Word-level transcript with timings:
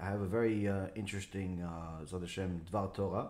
I 0.00 0.06
have 0.06 0.20
a 0.20 0.26
very 0.26 0.68
uh, 0.68 0.86
interesting 0.94 1.62
uh, 1.62 2.04
Zod 2.04 2.26
Dvar 2.70 2.94
Torah 2.94 3.28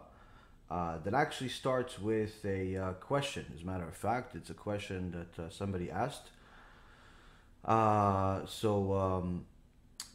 uh, 0.70 0.98
that 1.04 1.14
actually 1.14 1.50
starts 1.50 1.98
with 1.98 2.44
a 2.44 2.76
uh, 2.76 2.92
question. 2.94 3.44
As 3.54 3.62
a 3.62 3.66
matter 3.66 3.84
of 3.84 3.96
fact, 3.96 4.34
it's 4.34 4.50
a 4.50 4.54
question 4.54 5.12
that 5.12 5.44
uh, 5.44 5.50
somebody 5.50 5.90
asked. 5.90 6.30
Uh, 7.64 8.40
so, 8.46 8.92
um, 8.94 9.46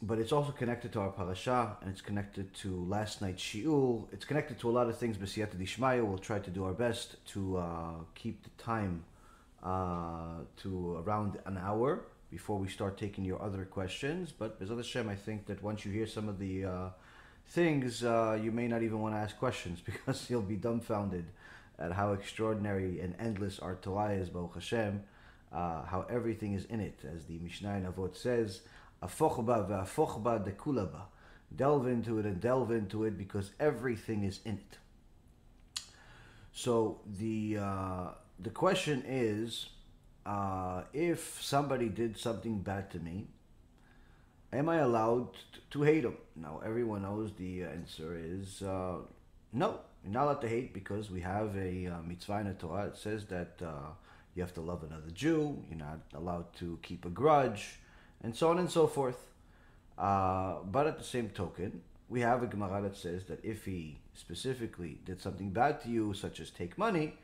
but 0.02 0.18
it's 0.18 0.32
also 0.32 0.52
connected 0.52 0.92
to 0.92 1.00
our 1.00 1.10
parasha, 1.10 1.76
and 1.80 1.90
it's 1.90 2.00
connected 2.00 2.52
to 2.54 2.84
last 2.84 3.22
night's 3.22 3.42
shiur. 3.42 4.06
It's 4.12 4.24
connected 4.24 4.58
to 4.60 4.70
a 4.70 4.72
lot 4.72 4.88
of 4.88 4.98
things. 4.98 5.16
B'siyata 5.16 5.56
dishmaya, 5.56 6.04
we'll 6.04 6.18
try 6.18 6.38
to 6.38 6.50
do 6.50 6.64
our 6.64 6.72
best 6.72 7.24
to 7.28 7.58
uh, 7.58 7.92
keep 8.14 8.42
the 8.42 8.50
time 8.62 9.04
uh, 9.62 10.40
to 10.58 11.02
around 11.04 11.38
an 11.46 11.58
hour 11.58 12.04
before 12.30 12.58
we 12.58 12.68
start 12.68 12.96
taking 12.96 13.24
your 13.24 13.42
other 13.42 13.64
questions. 13.64 14.32
But 14.32 14.60
B'ezrat 14.60 14.76
Hashem, 14.78 15.08
I 15.08 15.16
think 15.16 15.46
that 15.46 15.62
once 15.62 15.84
you 15.84 15.92
hear 15.92 16.06
some 16.06 16.28
of 16.28 16.38
the 16.38 16.64
uh, 16.64 16.88
things, 17.48 18.04
uh, 18.04 18.38
you 18.40 18.52
may 18.52 18.68
not 18.68 18.82
even 18.82 19.00
want 19.00 19.14
to 19.14 19.18
ask 19.18 19.36
questions 19.38 19.80
because 19.84 20.30
you'll 20.30 20.42
be 20.42 20.56
dumbfounded 20.56 21.26
at 21.78 21.92
how 21.92 22.12
extraordinary 22.12 23.00
and 23.00 23.14
endless 23.18 23.58
our 23.58 23.76
Torah 23.76 24.12
is, 24.12 24.28
Baruch 24.28 24.54
Hashem, 24.54 25.02
uh, 25.52 25.84
how 25.84 26.06
everything 26.10 26.52
is 26.52 26.66
in 26.66 26.80
it, 26.80 27.00
as 27.12 27.24
the 27.24 27.38
Mishnah 27.38 27.76
in 27.76 27.84
Avot 27.84 28.16
says, 28.16 28.60
Afochba 29.02 29.68
ve'afochba 29.68 30.46
dekulaba. 30.46 31.02
Delve 31.54 31.88
into 31.88 32.18
it 32.18 32.26
and 32.26 32.40
delve 32.40 32.70
into 32.70 33.04
it 33.04 33.18
because 33.18 33.50
everything 33.58 34.22
is 34.22 34.40
in 34.44 34.54
it. 34.54 34.78
So 36.52 37.00
the 37.18 37.58
uh, 37.58 38.08
the 38.38 38.50
question 38.50 39.02
is, 39.06 39.70
uh, 40.26 40.82
if 40.92 41.42
somebody 41.42 41.88
did 41.88 42.18
something 42.18 42.58
bad 42.60 42.90
to 42.90 42.98
me, 42.98 43.28
am 44.52 44.68
I 44.68 44.76
allowed 44.76 45.28
to 45.70 45.82
hate 45.82 46.04
him? 46.04 46.16
Now, 46.36 46.60
everyone 46.64 47.02
knows 47.02 47.32
the 47.32 47.64
answer 47.64 48.16
is 48.16 48.62
uh, 48.62 48.96
no. 49.52 49.80
You're 50.02 50.14
not 50.14 50.24
allowed 50.24 50.40
to 50.40 50.48
hate 50.48 50.72
because 50.72 51.10
we 51.10 51.20
have 51.20 51.54
a 51.56 51.86
uh, 51.86 52.02
mitzvah 52.02 52.38
in 52.38 52.46
the 52.46 52.54
Torah. 52.54 52.86
It 52.86 52.96
says 52.96 53.26
that 53.26 53.60
uh, 53.62 53.90
you 54.34 54.42
have 54.42 54.54
to 54.54 54.62
love 54.62 54.82
another 54.82 55.10
Jew. 55.12 55.62
You're 55.68 55.78
not 55.78 56.00
allowed 56.14 56.54
to 56.56 56.78
keep 56.82 57.04
a 57.04 57.10
grudge, 57.10 57.80
and 58.22 58.34
so 58.34 58.48
on 58.50 58.58
and 58.58 58.70
so 58.70 58.86
forth. 58.86 59.18
Uh, 59.98 60.56
but 60.64 60.86
at 60.86 60.96
the 60.96 61.04
same 61.04 61.28
token, 61.28 61.82
we 62.08 62.20
have 62.22 62.42
a 62.42 62.46
Gemara 62.46 62.80
that 62.82 62.96
says 62.96 63.24
that 63.24 63.44
if 63.44 63.66
he 63.66 63.98
specifically 64.14 64.98
did 65.04 65.20
something 65.20 65.50
bad 65.50 65.82
to 65.82 65.90
you, 65.90 66.14
such 66.14 66.40
as 66.40 66.50
take 66.50 66.78
money, 66.78 67.14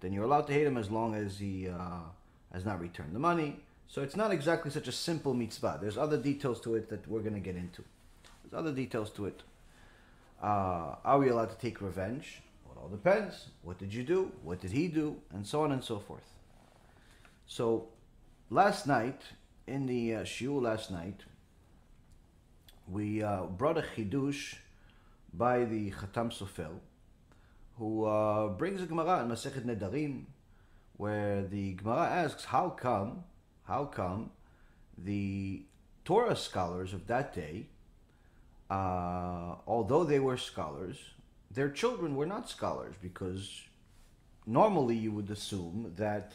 then 0.00 0.12
you're 0.12 0.24
allowed 0.24 0.48
to 0.48 0.52
hate 0.52 0.66
him 0.66 0.76
as 0.76 0.90
long 0.90 1.14
as 1.14 1.38
he 1.38 1.68
uh, 1.68 2.00
has 2.54 2.64
not 2.64 2.80
returned 2.80 3.14
the 3.14 3.18
money. 3.18 3.60
So 3.88 4.02
it's 4.02 4.16
not 4.16 4.32
exactly 4.32 4.70
such 4.70 4.88
a 4.88 4.92
simple 4.92 5.34
mitzvah. 5.34 5.78
There's 5.80 5.98
other 5.98 6.16
details 6.16 6.60
to 6.62 6.76
it 6.76 6.88
that 6.88 7.06
we're 7.06 7.20
going 7.20 7.34
to 7.34 7.40
get 7.40 7.56
into. 7.56 7.82
There's 8.42 8.58
other 8.58 8.72
details 8.72 9.10
to 9.10 9.26
it. 9.26 9.42
Uh, 10.42 10.94
are 11.04 11.18
we 11.18 11.28
allowed 11.28 11.50
to 11.50 11.58
take 11.58 11.80
revenge? 11.80 12.40
Well, 12.64 12.76
it 12.76 12.80
all 12.80 12.88
depends. 12.88 13.48
What 13.62 13.78
did 13.78 13.92
you 13.92 14.04
do? 14.04 14.32
What 14.42 14.60
did 14.60 14.70
he 14.70 14.88
do? 14.88 15.16
And 15.32 15.46
so 15.46 15.62
on 15.62 15.72
and 15.72 15.82
so 15.82 15.98
forth. 15.98 16.24
So 17.46 17.88
last 18.50 18.86
night, 18.86 19.20
in 19.66 19.86
the 19.86 20.14
uh, 20.14 20.50
last 20.60 20.90
night, 20.90 21.20
we 22.88 23.22
uh, 23.22 23.44
brought 23.44 23.78
a 23.78 23.82
chidush 23.82 24.56
by 25.32 25.64
the 25.64 25.90
Chatam 25.90 26.30
Sofer, 26.30 26.70
who 27.78 28.04
uh, 28.04 28.48
brings 28.48 28.82
a 28.82 28.86
Gemara 28.86 29.22
in 29.22 29.28
Masechet 29.28 29.64
Nedarim, 29.64 30.24
where 30.96 31.42
the 31.42 31.74
Gemara 31.74 32.06
asks, 32.06 32.44
how 32.44 32.70
come, 32.70 33.24
how 33.64 33.84
come 33.84 34.30
the 34.96 35.62
Torah 36.04 36.36
scholars 36.36 36.92
of 36.92 37.06
that 37.06 37.34
day, 37.34 37.66
uh, 38.70 39.56
although 39.66 40.04
they 40.04 40.20
were 40.20 40.36
scholars, 40.36 40.98
their 41.50 41.70
children 41.70 42.16
were 42.16 42.26
not 42.26 42.48
scholars 42.48 42.94
because 43.02 43.62
normally 44.46 44.96
you 44.96 45.12
would 45.12 45.30
assume 45.30 45.92
that 45.96 46.32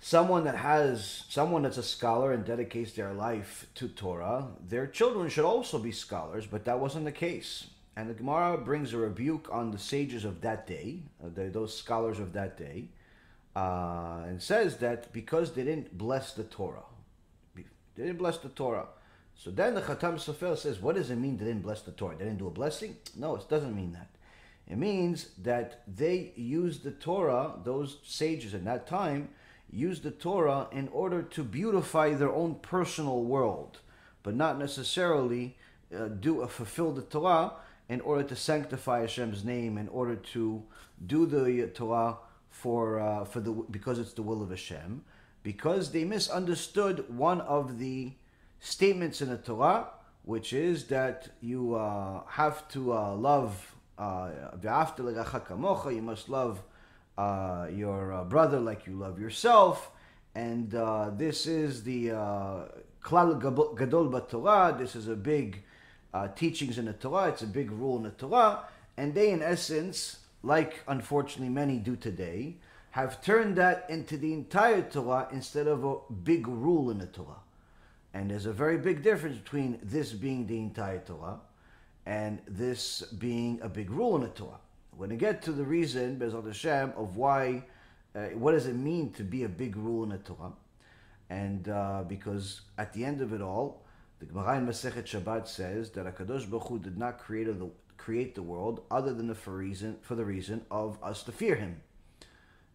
someone 0.00 0.44
that 0.44 0.56
has 0.56 1.24
someone 1.28 1.62
that's 1.62 1.78
a 1.78 1.82
scholar 1.82 2.32
and 2.32 2.44
dedicates 2.44 2.92
their 2.92 3.12
life 3.12 3.66
to 3.74 3.88
Torah, 3.88 4.48
their 4.68 4.86
children 4.86 5.28
should 5.28 5.44
also 5.44 5.78
be 5.78 5.92
scholars, 5.92 6.46
but 6.46 6.64
that 6.64 6.78
wasn't 6.78 7.04
the 7.04 7.12
case. 7.12 7.68
And 7.96 8.10
the 8.10 8.14
Gemara 8.14 8.58
brings 8.58 8.92
a 8.92 8.98
rebuke 8.98 9.48
on 9.52 9.70
the 9.70 9.78
sages 9.78 10.24
of 10.24 10.40
that 10.40 10.66
day, 10.66 10.98
uh, 11.24 11.28
the, 11.32 11.44
those 11.48 11.76
scholars 11.76 12.18
of 12.18 12.32
that 12.32 12.58
day, 12.58 12.88
uh, 13.56 14.22
and 14.26 14.42
says 14.42 14.78
that 14.78 15.12
because 15.12 15.52
they 15.52 15.64
didn't 15.64 15.96
bless 15.96 16.32
the 16.32 16.44
Torah, 16.44 16.84
they 17.54 17.62
didn't 17.96 18.18
bless 18.18 18.38
the 18.38 18.48
Torah. 18.48 18.88
So 19.36 19.50
then 19.50 19.74
the 19.74 19.80
Chatam 19.80 20.14
Sofer 20.14 20.56
says, 20.56 20.80
what 20.80 20.94
does 20.94 21.10
it 21.10 21.16
mean 21.16 21.36
they 21.36 21.44
didn't 21.44 21.62
bless 21.62 21.82
the 21.82 21.90
Torah? 21.92 22.16
They 22.16 22.24
didn't 22.24 22.38
do 22.38 22.46
a 22.46 22.50
blessing? 22.50 22.96
No, 23.16 23.36
it 23.36 23.48
doesn't 23.48 23.74
mean 23.74 23.92
that. 23.92 24.10
It 24.68 24.78
means 24.78 25.28
that 25.42 25.82
they 25.86 26.32
used 26.36 26.84
the 26.84 26.92
Torah, 26.92 27.54
those 27.64 27.98
sages 28.04 28.54
in 28.54 28.64
that 28.64 28.86
time, 28.86 29.28
used 29.70 30.04
the 30.04 30.10
Torah 30.10 30.68
in 30.72 30.88
order 30.88 31.22
to 31.22 31.42
beautify 31.42 32.14
their 32.14 32.32
own 32.32 32.56
personal 32.56 33.24
world, 33.24 33.80
but 34.22 34.34
not 34.34 34.58
necessarily 34.58 35.56
uh, 35.94 36.06
do 36.06 36.40
a 36.40 36.48
fulfill 36.48 36.92
the 36.92 37.02
Torah 37.02 37.52
in 37.88 38.00
order 38.00 38.22
to 38.22 38.36
sanctify 38.36 39.00
Hashem's 39.00 39.44
name, 39.44 39.76
in 39.76 39.88
order 39.88 40.16
to 40.16 40.62
do 41.04 41.26
the 41.26 41.66
Torah 41.74 42.16
for 42.54 43.00
uh, 43.00 43.24
for 43.24 43.40
the 43.40 43.50
because 43.70 43.98
it's 43.98 44.12
the 44.12 44.22
will 44.22 44.40
of 44.42 44.50
Hashem, 44.50 45.02
because 45.42 45.90
they 45.90 46.04
misunderstood 46.04 47.04
one 47.08 47.40
of 47.40 47.78
the 47.78 48.12
statements 48.60 49.20
in 49.20 49.28
the 49.28 49.36
Torah, 49.36 49.88
which 50.22 50.52
is 50.52 50.84
that 50.84 51.28
you 51.40 51.74
uh, 51.74 52.22
have 52.28 52.66
to 52.68 52.94
uh, 52.94 53.14
love. 53.14 53.74
Uh, 53.98 54.30
you 54.62 56.02
must 56.02 56.28
love 56.28 56.62
uh, 57.16 57.68
your 57.72 58.12
uh, 58.12 58.24
brother 58.24 58.58
like 58.58 58.86
you 58.86 58.94
love 58.94 59.20
yourself, 59.20 59.90
and 60.34 60.74
uh, 60.74 61.10
this 61.10 61.46
is 61.46 61.84
the 61.84 62.12
uh, 62.12 62.64
klal 63.02 63.38
gadol 63.76 64.20
Torah. 64.20 64.74
This 64.78 64.96
is 64.96 65.08
a 65.08 65.16
big 65.16 65.62
teachings 66.36 66.78
in 66.78 66.86
the 66.86 66.92
Torah. 66.92 67.28
It's 67.28 67.42
a 67.42 67.46
big 67.46 67.70
rule 67.70 67.96
in 67.98 68.04
the 68.04 68.10
Torah, 68.10 68.64
and 68.96 69.14
they, 69.14 69.30
in 69.30 69.42
essence, 69.42 70.23
like 70.44 70.84
unfortunately 70.86 71.48
many 71.48 71.78
do 71.78 71.96
today, 71.96 72.56
have 72.90 73.20
turned 73.22 73.56
that 73.56 73.86
into 73.88 74.16
the 74.16 74.32
entire 74.32 74.82
Torah 74.82 75.26
instead 75.32 75.66
of 75.66 75.84
a 75.84 75.96
big 76.22 76.46
rule 76.46 76.90
in 76.90 76.98
the 76.98 77.06
Torah. 77.06 77.42
And 78.12 78.30
there's 78.30 78.46
a 78.46 78.52
very 78.52 78.78
big 78.78 79.02
difference 79.02 79.36
between 79.36 79.80
this 79.82 80.12
being 80.12 80.46
the 80.46 80.58
entire 80.58 81.00
Torah 81.00 81.40
and 82.06 82.40
this 82.46 83.02
being 83.18 83.58
a 83.62 83.68
big 83.68 83.90
rule 83.90 84.14
in 84.16 84.22
the 84.22 84.28
Torah. 84.28 84.60
We're 84.92 85.08
going 85.08 85.18
to 85.18 85.24
get 85.24 85.42
to 85.42 85.52
the 85.52 85.64
reason, 85.64 86.18
B'ezrat 86.20 86.46
Hashem, 86.46 86.92
of 86.96 87.16
why, 87.16 87.64
uh, 88.14 88.26
what 88.34 88.52
does 88.52 88.66
it 88.66 88.76
mean 88.76 89.12
to 89.14 89.24
be 89.24 89.42
a 89.42 89.48
big 89.48 89.74
rule 89.76 90.04
in 90.04 90.10
the 90.10 90.18
Torah. 90.18 90.52
And 91.30 91.68
uh, 91.68 92.04
because 92.06 92.60
at 92.78 92.92
the 92.92 93.04
end 93.04 93.20
of 93.22 93.32
it 93.32 93.40
all, 93.40 93.82
the 94.20 94.26
Gemara 94.26 94.58
in 94.58 94.66
Masechet 94.66 95.04
Shabbat 95.04 95.48
says 95.48 95.90
that 95.90 96.06
Hakadosh 96.06 96.48
Baruch 96.48 96.68
Hu 96.68 96.78
did 96.78 96.96
not 96.96 97.18
create 97.18 97.46
the 97.58 97.70
create 98.04 98.34
the 98.34 98.42
world 98.42 98.82
other 98.90 99.14
than 99.14 99.28
the, 99.28 99.34
for 99.34 99.56
reason 99.56 99.96
for 100.02 100.14
the 100.14 100.24
reason 100.26 100.60
of 100.70 100.98
us 101.02 101.22
to 101.22 101.32
fear 101.32 101.54
Him. 101.54 101.80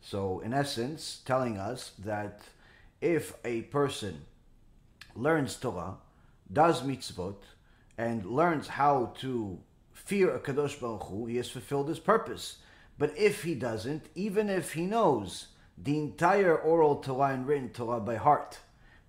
So, 0.01 0.40
in 0.40 0.53
essence, 0.53 1.22
telling 1.23 1.56
us 1.59 1.91
that 2.00 2.41
if 3.00 3.34
a 3.45 3.62
person 3.63 4.22
learns 5.16 5.56
Torah, 5.56 5.97
does 6.51 6.81
mitzvot, 6.81 7.41
and 7.95 8.25
learns 8.25 8.69
how 8.69 9.14
to 9.20 9.59
fear 9.93 10.34
a 10.34 10.40
Kadosh 10.40 10.79
Baruch 10.79 11.03
Hu, 11.03 11.28
he 11.28 11.37
has 11.37 11.49
fulfilled 11.49 11.90
his 11.90 11.99
purpose. 11.99 12.58
But 12.97 13.16
if 13.16 13.43
he 13.43 13.53
doesn't, 13.53 14.08
even 14.16 14.49
if 14.49 14.73
he 14.73 14.85
knows 14.87 15.47
the 15.78 15.97
entire 15.99 16.58
oral 16.58 16.96
Torah 16.96 17.34
and 17.35 17.46
written 17.46 17.70
Torah 17.70 17.99
by 17.99 18.16
heart, 18.16 18.58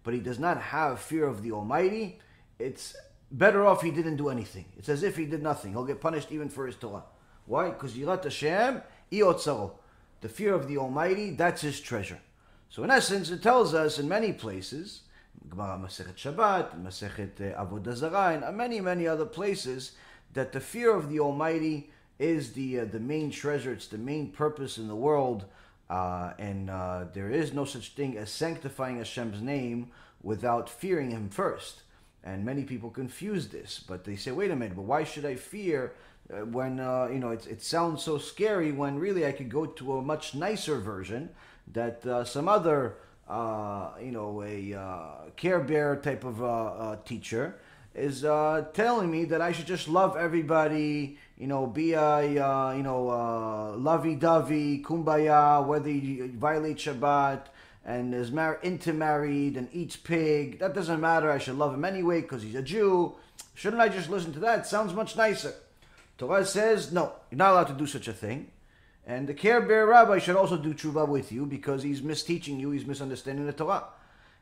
but 0.02 0.12
he 0.12 0.20
does 0.20 0.38
not 0.38 0.60
have 0.60 1.00
fear 1.00 1.26
of 1.26 1.42
the 1.42 1.52
Almighty, 1.52 2.18
it's 2.58 2.94
better 3.30 3.64
off 3.66 3.82
he 3.82 3.90
didn't 3.90 4.16
do 4.16 4.28
anything. 4.28 4.66
It's 4.78 4.88
as 4.88 5.02
if 5.02 5.16
he 5.16 5.26
did 5.26 5.42
nothing. 5.42 5.72
He'll 5.72 5.84
get 5.84 6.00
punished 6.00 6.32
even 6.32 6.48
for 6.48 6.66
his 6.66 6.76
Torah. 6.76 7.04
Why? 7.46 7.70
Because 7.70 7.94
Yirat 7.94 8.24
Hashem, 8.24 8.82
Iotzaro. 9.12 9.72
The 10.20 10.28
fear 10.28 10.54
of 10.54 10.68
the 10.68 10.76
Almighty, 10.76 11.30
that's 11.30 11.62
his 11.62 11.80
treasure. 11.80 12.20
So 12.68 12.84
in 12.84 12.90
essence, 12.90 13.30
it 13.30 13.42
tells 13.42 13.74
us 13.74 13.98
in 13.98 14.08
many 14.08 14.32
places, 14.32 15.02
Gemara 15.48 15.78
Masechet 15.78 16.16
Shabbat, 16.16 16.80
Masechet 16.82 17.56
Avodah 17.56 17.94
Zarah, 17.94 18.40
and 18.46 18.56
many, 18.56 18.80
many 18.80 19.06
other 19.06 19.24
places, 19.24 19.92
that 20.34 20.52
the 20.52 20.60
fear 20.60 20.94
of 20.94 21.08
the 21.08 21.20
Almighty 21.20 21.90
is 22.18 22.52
the 22.52 22.80
uh, 22.80 22.84
the 22.84 23.00
main 23.00 23.30
treasure. 23.30 23.72
It's 23.72 23.88
the 23.88 23.98
main 23.98 24.30
purpose 24.30 24.78
in 24.78 24.86
the 24.86 24.94
world, 24.94 25.46
uh, 25.88 26.34
and 26.38 26.70
uh, 26.70 27.06
there 27.12 27.30
is 27.30 27.52
no 27.52 27.64
such 27.64 27.94
thing 27.94 28.16
as 28.16 28.30
sanctifying 28.30 28.98
Hashem's 28.98 29.40
name 29.40 29.90
without 30.22 30.68
fearing 30.68 31.10
Him 31.10 31.30
first. 31.30 31.82
And 32.22 32.44
many 32.44 32.64
people 32.64 32.90
confuse 32.90 33.48
this, 33.48 33.82
but 33.86 34.04
they 34.04 34.16
say, 34.16 34.30
"Wait 34.30 34.50
a 34.50 34.56
minute, 34.56 34.76
but 34.76 34.82
why 34.82 35.04
should 35.04 35.24
I 35.24 35.36
fear?" 35.36 35.92
Uh, 36.32 36.44
when 36.44 36.78
uh, 36.78 37.08
you 37.10 37.18
know 37.18 37.30
it, 37.30 37.46
it 37.46 37.62
sounds 37.62 38.02
so 38.02 38.18
scary, 38.18 38.72
when 38.72 38.98
really 38.98 39.26
I 39.26 39.32
could 39.32 39.48
go 39.48 39.66
to 39.66 39.96
a 39.96 40.02
much 40.02 40.34
nicer 40.34 40.76
version 40.78 41.30
that 41.72 42.04
uh, 42.06 42.24
some 42.24 42.48
other 42.48 42.96
you 43.28 44.12
know 44.12 44.42
a 44.44 45.30
Care 45.36 45.60
Bear 45.60 45.96
type 45.96 46.24
of 46.24 47.04
teacher 47.04 47.58
is 47.94 48.24
uh, 48.24 48.66
telling 48.72 49.10
me 49.10 49.24
that 49.26 49.40
I 49.40 49.52
should 49.52 49.66
just 49.66 49.88
love 49.88 50.16
everybody, 50.16 51.18
you 51.36 51.46
know, 51.46 51.66
be 51.66 51.92
a, 51.92 51.98
uh, 51.98 52.72
you 52.72 52.82
know, 52.82 53.10
uh, 53.10 53.76
lovey-dovey, 53.76 54.82
kumbaya, 54.82 55.66
whether 55.66 55.90
you 55.90 56.32
violate 56.36 56.76
Shabbat 56.76 57.46
and 57.84 58.14
is 58.14 58.30
mar- 58.30 58.60
intermarried 58.62 59.56
and 59.56 59.68
eats 59.72 59.96
pig. 59.96 60.58
That 60.58 60.74
doesn't 60.74 61.00
matter. 61.00 61.30
I 61.30 61.38
should 61.38 61.56
love 61.56 61.74
him 61.74 61.84
anyway 61.84 62.20
because 62.20 62.42
he's 62.42 62.54
a 62.54 62.62
Jew. 62.62 63.14
Shouldn't 63.54 63.82
I 63.82 63.88
just 63.88 64.10
listen 64.10 64.32
to 64.34 64.40
that? 64.40 64.66
Sounds 64.66 64.94
much 64.94 65.16
nicer. 65.16 65.54
Torah 66.18 66.44
says, 66.44 66.92
no, 66.92 67.12
you're 67.30 67.38
not 67.38 67.52
allowed 67.52 67.68
to 67.68 67.72
do 67.72 67.86
such 67.86 68.06
a 68.06 68.12
thing. 68.12 68.50
And 69.06 69.26
the 69.26 69.34
Care 69.34 69.62
Bear 69.62 69.86
Rabbi 69.86 70.18
should 70.18 70.36
also 70.36 70.56
do 70.56 70.74
tshuva 70.74 71.08
with 71.08 71.32
you 71.32 71.46
because 71.46 71.82
he's 71.82 72.02
misteaching 72.02 72.60
you, 72.60 72.70
he's 72.70 72.86
misunderstanding 72.86 73.46
the 73.46 73.52
Torah. 73.52 73.84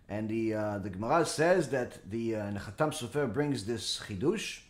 And 0.08 0.28
the 0.28 0.54
uh, 0.54 0.78
the 0.78 0.90
Gemara 0.90 1.24
says 1.26 1.68
that 1.68 2.10
the 2.10 2.36
uh, 2.36 2.42
Chatam 2.52 2.92
Sofer 2.92 3.32
brings 3.32 3.64
this 3.64 4.00
chidush, 4.06 4.60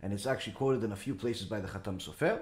and 0.00 0.12
it's 0.12 0.26
actually 0.26 0.52
quoted 0.52 0.84
in 0.84 0.92
a 0.92 0.96
few 0.96 1.14
places 1.14 1.46
by 1.46 1.60
the 1.60 1.68
Chatam 1.68 1.98
Sofer, 1.98 2.40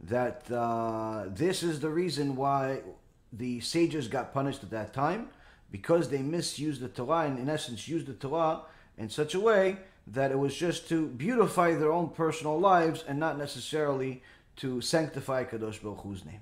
that 0.00 0.50
uh, 0.52 1.24
this 1.28 1.62
is 1.62 1.80
the 1.80 1.88
reason 1.88 2.36
why 2.36 2.80
the 3.36 3.60
sages 3.60 4.08
got 4.08 4.32
punished 4.32 4.62
at 4.62 4.70
that 4.70 4.92
time 4.92 5.28
because 5.70 6.08
they 6.08 6.22
misused 6.22 6.80
the 6.80 6.88
Torah 6.88 7.26
and 7.26 7.38
in 7.38 7.48
essence 7.48 7.88
used 7.88 8.06
the 8.06 8.12
Torah 8.14 8.62
in 8.96 9.08
such 9.08 9.34
a 9.34 9.40
way 9.40 9.78
that 10.06 10.30
it 10.30 10.38
was 10.38 10.54
just 10.54 10.88
to 10.88 11.06
beautify 11.08 11.74
their 11.74 11.92
own 11.92 12.10
personal 12.10 12.58
lives 12.58 13.04
and 13.08 13.18
not 13.18 13.38
necessarily 13.38 14.22
to 14.56 14.80
sanctify 14.80 15.44
Kadosh 15.44 15.82
Baruch 15.82 16.00
Hu's 16.02 16.24
name. 16.24 16.40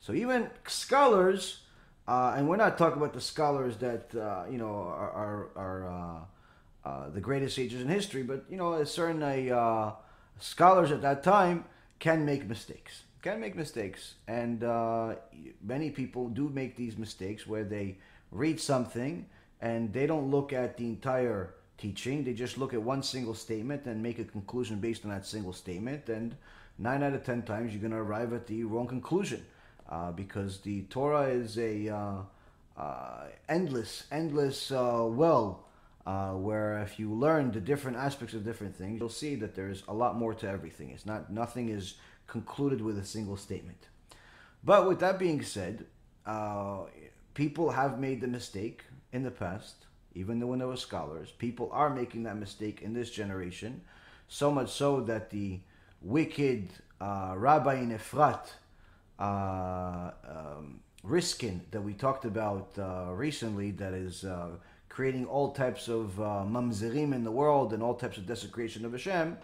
So 0.00 0.12
even 0.14 0.50
scholars 0.66 1.64
uh, 2.06 2.34
and 2.36 2.48
we're 2.48 2.56
not 2.56 2.76
talking 2.76 2.98
about 2.98 3.14
the 3.14 3.20
scholars 3.20 3.78
that 3.78 4.14
uh, 4.14 4.44
you 4.50 4.58
know 4.58 4.66
are 4.66 5.10
are, 5.10 5.48
are 5.56 5.88
uh, 5.88 6.88
uh 6.88 7.10
the 7.10 7.20
greatest 7.20 7.56
sages 7.56 7.80
in 7.80 7.88
history, 7.88 8.22
but 8.22 8.44
you 8.50 8.56
know, 8.56 8.82
certain 8.84 9.22
uh, 9.22 9.92
scholars 10.38 10.92
at 10.92 11.00
that 11.00 11.22
time 11.22 11.64
can 11.98 12.24
make 12.26 12.46
mistakes. 12.46 13.04
Can 13.24 13.40
make 13.40 13.56
mistakes, 13.56 14.16
and 14.28 14.62
uh, 14.62 15.14
many 15.62 15.88
people 15.88 16.28
do 16.28 16.50
make 16.50 16.76
these 16.76 16.98
mistakes 16.98 17.46
where 17.46 17.64
they 17.64 17.96
read 18.30 18.60
something 18.60 19.24
and 19.62 19.90
they 19.94 20.06
don't 20.06 20.30
look 20.30 20.52
at 20.52 20.76
the 20.76 20.84
entire 20.84 21.54
teaching. 21.78 22.22
They 22.22 22.34
just 22.34 22.58
look 22.58 22.74
at 22.74 22.82
one 22.82 23.02
single 23.02 23.32
statement 23.32 23.86
and 23.86 24.02
make 24.02 24.18
a 24.18 24.24
conclusion 24.24 24.78
based 24.78 25.06
on 25.06 25.10
that 25.10 25.24
single 25.24 25.54
statement. 25.54 26.10
And 26.10 26.36
nine 26.76 27.02
out 27.02 27.14
of 27.14 27.24
ten 27.24 27.40
times, 27.40 27.72
you're 27.72 27.80
going 27.80 27.92
to 27.92 27.96
arrive 27.96 28.34
at 28.34 28.46
the 28.46 28.62
wrong 28.64 28.86
conclusion 28.86 29.42
uh, 29.88 30.12
because 30.12 30.60
the 30.60 30.82
Torah 30.90 31.28
is 31.28 31.56
a 31.56 31.88
uh, 31.88 32.16
uh, 32.76 33.24
endless, 33.48 34.04
endless 34.12 34.70
uh, 34.70 35.06
well. 35.08 35.64
Uh, 36.06 36.32
where 36.32 36.82
if 36.82 36.98
you 36.98 37.10
learn 37.10 37.50
the 37.50 37.60
different 37.60 37.96
aspects 37.96 38.34
of 38.34 38.44
different 38.44 38.76
things, 38.76 39.00
you'll 39.00 39.08
see 39.08 39.36
that 39.36 39.54
there's 39.54 39.82
a 39.88 39.94
lot 39.94 40.18
more 40.18 40.34
to 40.34 40.46
everything. 40.46 40.90
It's 40.90 41.06
not 41.06 41.32
nothing 41.32 41.70
is 41.70 41.94
concluded 42.26 42.80
with 42.80 42.98
a 42.98 43.04
single 43.04 43.36
statement. 43.36 43.88
But 44.62 44.88
with 44.88 45.00
that 45.00 45.18
being 45.18 45.42
said, 45.42 45.86
people 47.34 47.70
have 47.70 47.98
made 47.98 48.20
the 48.20 48.28
mistake 48.28 48.84
in 49.12 49.22
the 49.22 49.30
past, 49.30 49.86
even 50.14 50.38
though 50.38 50.46
when 50.46 50.58
there 50.58 50.68
were 50.68 50.76
scholars, 50.76 51.30
people 51.30 51.68
are 51.72 51.90
making 51.90 52.22
that 52.24 52.36
mistake 52.36 52.82
in 52.82 52.94
this 52.94 53.10
generation, 53.10 53.82
so 54.28 54.50
much 54.50 54.70
so 54.70 55.00
that 55.02 55.30
the 55.30 55.60
wicked 56.00 56.70
uh, 57.00 57.34
rabbi 57.36 57.74
in 57.74 57.90
Efrat, 57.90 58.46
uh, 59.18 60.10
um, 60.28 60.80
Riskin 61.02 61.60
that 61.70 61.82
we 61.82 61.92
talked 61.92 62.24
about 62.24 62.70
uh, 62.78 63.12
recently 63.12 63.70
that 63.72 63.92
is 63.92 64.24
uh, 64.24 64.48
creating 64.88 65.26
all 65.26 65.52
types 65.52 65.88
of 65.88 66.18
uh, 66.18 66.44
mamzerim 66.46 67.12
in 67.12 67.24
the 67.24 67.30
world 67.30 67.74
and 67.74 67.82
all 67.82 67.94
types 67.94 68.16
of 68.16 68.26
desecration 68.26 68.84
of 68.84 68.92
Hashem, 68.92 69.36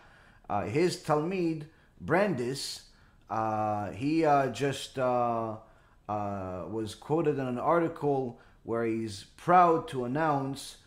uh, 0.49 0.63
his 0.63 0.97
Talmid, 0.97 1.65
Brandis, 2.01 2.83
uh, 3.29 3.91
he 3.91 4.25
uh, 4.25 4.49
just 4.49 4.97
was 4.97 6.95
quoted 6.95 7.39
in 7.39 7.47
an 7.47 7.59
article 7.59 8.41
where 8.63 8.85
he's 8.85 9.25
proud 9.37 9.89
to 9.89 10.05
announce 10.05 10.79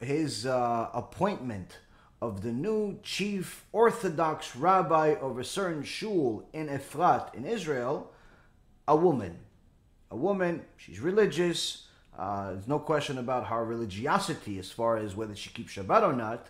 his 0.00 0.46
appointment 0.46 1.78
of 2.22 2.40
the 2.40 2.52
new 2.52 2.98
chief 3.02 3.66
Orthodox 3.72 4.56
rabbi 4.56 5.14
of 5.20 5.38
a 5.38 5.44
certain 5.44 5.82
shul 5.82 6.48
in 6.52 6.68
Efrat 6.68 7.34
in 7.34 7.44
Israel, 7.44 8.10
a 8.88 8.96
woman. 8.96 9.38
A 10.10 10.16
woman, 10.16 10.62
she's 10.76 11.00
religious. 11.00 11.88
Uh, 12.18 12.52
there's 12.52 12.68
no 12.68 12.78
question 12.78 13.18
about 13.18 13.46
her 13.48 13.64
religiosity 13.64 14.58
as 14.58 14.70
far 14.70 14.96
as 14.96 15.14
whether 15.14 15.36
she 15.36 15.50
keeps 15.50 15.74
Shabbat 15.74 16.02
or 16.02 16.14
not. 16.14 16.48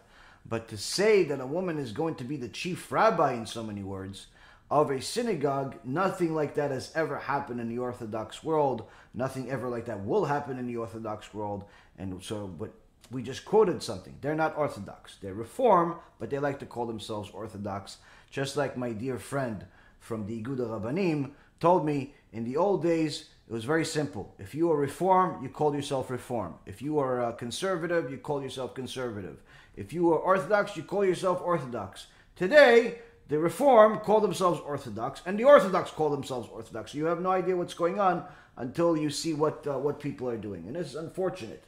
But 0.49 0.69
to 0.69 0.77
say 0.77 1.25
that 1.25 1.41
a 1.41 1.47
woman 1.47 1.79
is 1.79 1.93
going 1.93 2.15
to 2.17 2.25
be 2.25 2.37
the 2.37 2.49
chief 2.49 2.93
rabbi, 2.93 3.33
in 3.33 3.47
so 3.47 3.63
many 3.63 3.83
words, 3.83 4.27
of 4.71 4.91
a 4.91 5.01
synagogue, 5.01 5.77
nothing 5.85 6.35
like 6.35 6.55
that 6.55 6.71
has 6.71 6.91
ever 6.95 7.19
happened 7.19 7.61
in 7.61 7.69
the 7.69 7.79
Orthodox 7.79 8.43
world. 8.43 8.85
Nothing 9.15 9.51
ever 9.51 9.69
like 9.69 9.87
that 9.87 10.05
will 10.05 10.25
happen 10.25 10.59
in 10.59 10.67
the 10.67 10.77
Orthodox 10.77 11.33
world. 11.33 11.65
And 11.99 12.23
so, 12.23 12.47
but 12.47 12.73
we 13.11 13.23
just 13.23 13.45
quoted 13.45 13.83
something. 13.83 14.15
They're 14.21 14.35
not 14.35 14.57
Orthodox. 14.57 15.17
They're 15.21 15.35
Reform, 15.35 15.97
but 16.19 16.31
they 16.31 16.39
like 16.39 16.59
to 16.61 16.67
call 16.67 16.87
themselves 16.87 17.31
Orthodox. 17.31 17.99
Just 18.31 18.57
like 18.57 18.77
my 18.77 18.93
dear 18.93 19.19
friend 19.19 19.65
from 20.01 20.27
the 20.27 20.43
Iguda 20.43 20.69
Rabbanim 20.69 21.31
told 21.61 21.87
me 21.87 22.15
in 22.33 22.45
the 22.45 22.57
old 22.57 22.83
days, 22.83 23.31
it 23.49 23.53
was 23.53 23.65
very 23.65 23.85
simple. 23.85 24.35
If 24.41 24.55
you 24.55 24.73
are 24.73 24.77
Reform, 24.77 25.43
you 25.43 25.49
call 25.49 25.75
yourself 25.75 26.11
Reform. 26.11 26.55
If 26.67 26.83
you 26.83 26.99
are 26.99 27.23
uh, 27.23 27.33
conservative, 27.33 28.11
you 28.11 28.19
call 28.19 28.43
yourself 28.43 28.75
conservative. 28.75 29.41
If 29.77 29.93
you 29.93 30.13
are 30.13 30.19
Orthodox, 30.19 30.77
you 30.77 30.83
call 30.83 31.05
yourself 31.05 31.41
Orthodox. 31.43 32.07
Today, 32.35 32.99
the 33.29 33.39
Reform 33.39 33.99
call 33.99 34.21
themselves 34.21 34.61
Orthodox, 34.61 35.21
and 35.27 35.39
the 35.39 35.45
Orthodox 35.45 35.91
call 35.91 36.11
themselves 36.11 36.49
Orthodox. 36.51 36.95
You 36.95 37.07
have 37.07 37.21
no 37.21 37.31
idea 37.31 37.57
what's 37.57 37.75
going 37.75 38.01
on 38.01 38.25
until 38.57 38.97
you 38.97 39.11
see 39.11 39.35
what 39.35 39.67
uh, 39.67 39.79
what 39.79 40.01
people 40.01 40.29
are 40.29 40.37
doing, 40.37 40.67
and 40.67 40.77
it's 40.77 40.95
unfortunate. 40.95 41.65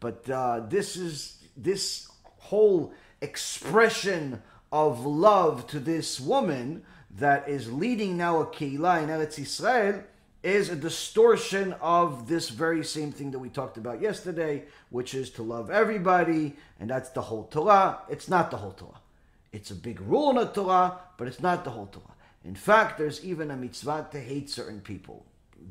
But 0.00 0.28
uh, 0.28 0.60
this 0.68 0.96
is 0.96 1.38
this 1.56 2.08
whole 2.24 2.92
expression 3.20 4.42
of 4.72 5.06
love 5.06 5.66
to 5.68 5.78
this 5.78 6.18
woman 6.18 6.82
that 7.18 7.48
is 7.48 7.70
leading 7.70 8.16
now 8.16 8.40
a 8.40 8.46
keilah 8.46 9.02
in 9.02 9.08
Eretz 9.10 9.38
Israel 9.38 10.02
is 10.42 10.68
a 10.68 10.76
distortion 10.76 11.72
of 11.80 12.26
this 12.28 12.48
very 12.48 12.84
same 12.84 13.12
thing 13.12 13.30
that 13.30 13.38
we 13.38 13.48
talked 13.48 13.76
about 13.76 14.00
yesterday, 14.00 14.64
which 14.90 15.14
is 15.14 15.30
to 15.30 15.42
love 15.42 15.70
everybody, 15.70 16.56
and 16.80 16.90
that's 16.90 17.10
the 17.10 17.22
whole 17.22 17.44
Torah. 17.44 18.00
It's 18.08 18.28
not 18.28 18.50
the 18.50 18.56
whole 18.56 18.72
Torah. 18.72 19.00
It's 19.52 19.70
a 19.70 19.74
big 19.74 20.00
rule 20.00 20.30
in 20.30 20.36
the 20.36 20.46
Torah, 20.46 20.98
but 21.16 21.28
it's 21.28 21.40
not 21.40 21.62
the 21.64 21.70
whole 21.70 21.86
Torah. 21.86 22.16
In 22.44 22.56
fact, 22.56 22.98
there's 22.98 23.24
even 23.24 23.50
a 23.50 23.56
mitzvah 23.56 24.08
to 24.10 24.20
hate 24.20 24.50
certain 24.50 24.80
people, 24.80 25.24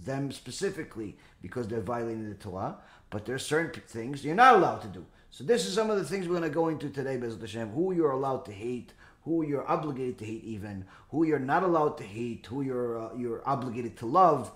them 0.05 0.31
specifically, 0.31 1.17
because 1.41 1.67
they're 1.67 1.81
violating 1.81 2.29
the 2.29 2.35
Torah. 2.35 2.77
But 3.09 3.25
there 3.25 3.35
are 3.35 3.39
certain 3.39 3.81
things 3.81 4.23
you're 4.23 4.35
not 4.35 4.55
allowed 4.55 4.81
to 4.83 4.87
do. 4.87 5.05
So 5.31 5.43
this 5.43 5.65
is 5.65 5.73
some 5.73 5.89
of 5.89 5.97
the 5.97 6.05
things 6.05 6.27
we're 6.27 6.37
going 6.37 6.49
to 6.49 6.53
go 6.53 6.69
into 6.69 6.89
today, 6.89 7.17
B'ezrat 7.17 7.41
Hashem. 7.41 7.71
Who 7.71 7.91
you're 7.93 8.11
allowed 8.11 8.45
to 8.45 8.53
hate, 8.53 8.93
who 9.23 9.45
you're 9.45 9.69
obligated 9.69 10.17
to 10.19 10.25
hate, 10.25 10.43
even 10.45 10.85
who 11.09 11.25
you're 11.25 11.39
not 11.39 11.63
allowed 11.63 11.97
to 11.97 12.03
hate, 12.03 12.45
who 12.45 12.61
you're 12.61 12.99
uh, 13.01 13.15
you're 13.17 13.41
obligated 13.45 13.97
to 13.97 14.05
love, 14.05 14.51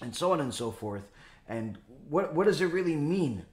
and 0.00 0.14
so 0.14 0.32
on 0.32 0.40
and 0.40 0.52
so 0.52 0.70
forth. 0.70 1.08
And 1.48 1.78
what 2.08 2.34
what 2.34 2.46
does 2.46 2.60
it 2.60 2.66
really 2.66 2.96
mean 2.96 3.44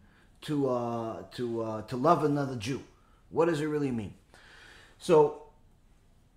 to 0.41 0.69
uh, 0.69 1.23
to 1.33 1.63
uh, 1.63 1.81
to 1.83 1.95
love 1.95 2.23
another 2.23 2.55
Jew? 2.55 2.83
What 3.29 3.45
does 3.45 3.61
it 3.61 3.67
really 3.67 3.91
mean? 3.91 4.13
So, 4.99 5.43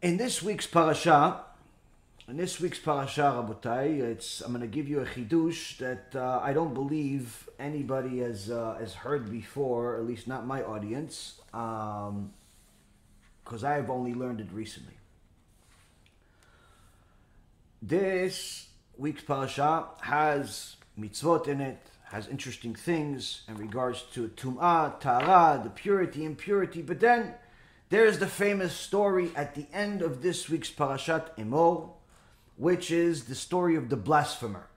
in 0.01 0.17
this 0.17 0.43
week's 0.43 0.67
parasha, 0.67 1.45
in 2.29 2.37
this 2.37 2.61
week's 2.61 2.79
parasha, 2.79 3.21
Rabotai, 3.21 4.01
it's 4.01 4.41
I'm 4.41 4.53
going 4.53 4.63
to 4.63 4.67
give 4.67 4.89
you 4.89 5.01
a 5.01 5.05
chidush 5.05 5.77
that 5.79 6.17
uh, 6.19 6.41
I 6.43 6.53
don't 6.53 6.73
believe 6.73 7.49
anybody 7.59 8.21
has 8.21 8.51
uh, 8.51 8.77
has 8.79 8.95
heard 8.95 9.31
before, 9.31 9.97
at 9.97 10.07
least 10.07 10.27
not 10.27 10.47
my 10.47 10.63
audience, 10.63 11.41
because 11.51 12.09
um, 12.09 12.33
I 13.65 13.73
have 13.73 13.91
only 13.91 14.15
learned 14.15 14.41
it 14.41 14.49
recently. 14.53 14.95
This 17.83 18.64
week's 18.99 19.23
parasha 19.23 19.87
has 20.01 20.77
mitzvot 20.99 21.49
in 21.49 21.61
it, 21.61 21.79
has 22.05 22.29
interesting 22.29 22.75
things 22.75 23.43
in 23.49 23.57
regards 23.57 24.03
to 24.15 24.29
tum'ah, 24.29 25.01
tahara, 25.01 25.61
the 25.63 25.71
purity, 25.71 26.25
impurity, 26.25 26.83
but 26.83 27.01
then 27.01 27.35
there's 27.91 28.19
the 28.19 28.27
famous 28.27 28.75
story 28.75 29.31
at 29.37 29.55
the 29.55 29.67
end 29.73 30.03
of 30.03 30.23
this 30.23 30.49
week's 30.49 30.71
parashat 30.71 31.37
Emor 31.37 31.91
which 32.57 32.91
is 32.91 33.25
the 33.25 33.35
story 33.35 33.77
of 33.77 33.89
the 33.89 33.97
blasphemer. 33.97 34.69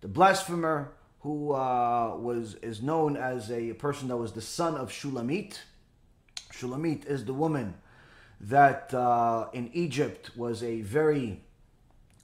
The 0.00 0.08
blasphemer 0.08 0.92
who 1.20 1.52
uh, 1.52 2.16
was 2.16 2.54
is 2.56 2.82
known 2.82 3.16
as 3.16 3.50
a 3.50 3.74
person 3.74 4.08
that 4.08 4.16
was 4.16 4.32
the 4.32 4.40
son 4.40 4.74
of 4.74 4.90
Shulamit. 4.90 5.58
Shulamit 6.52 7.06
is 7.06 7.26
the 7.26 7.34
woman 7.34 7.74
that 8.40 8.92
uh, 8.94 9.48
in 9.52 9.70
Egypt 9.74 10.30
was 10.34 10.62
a 10.62 10.80
very 10.80 11.42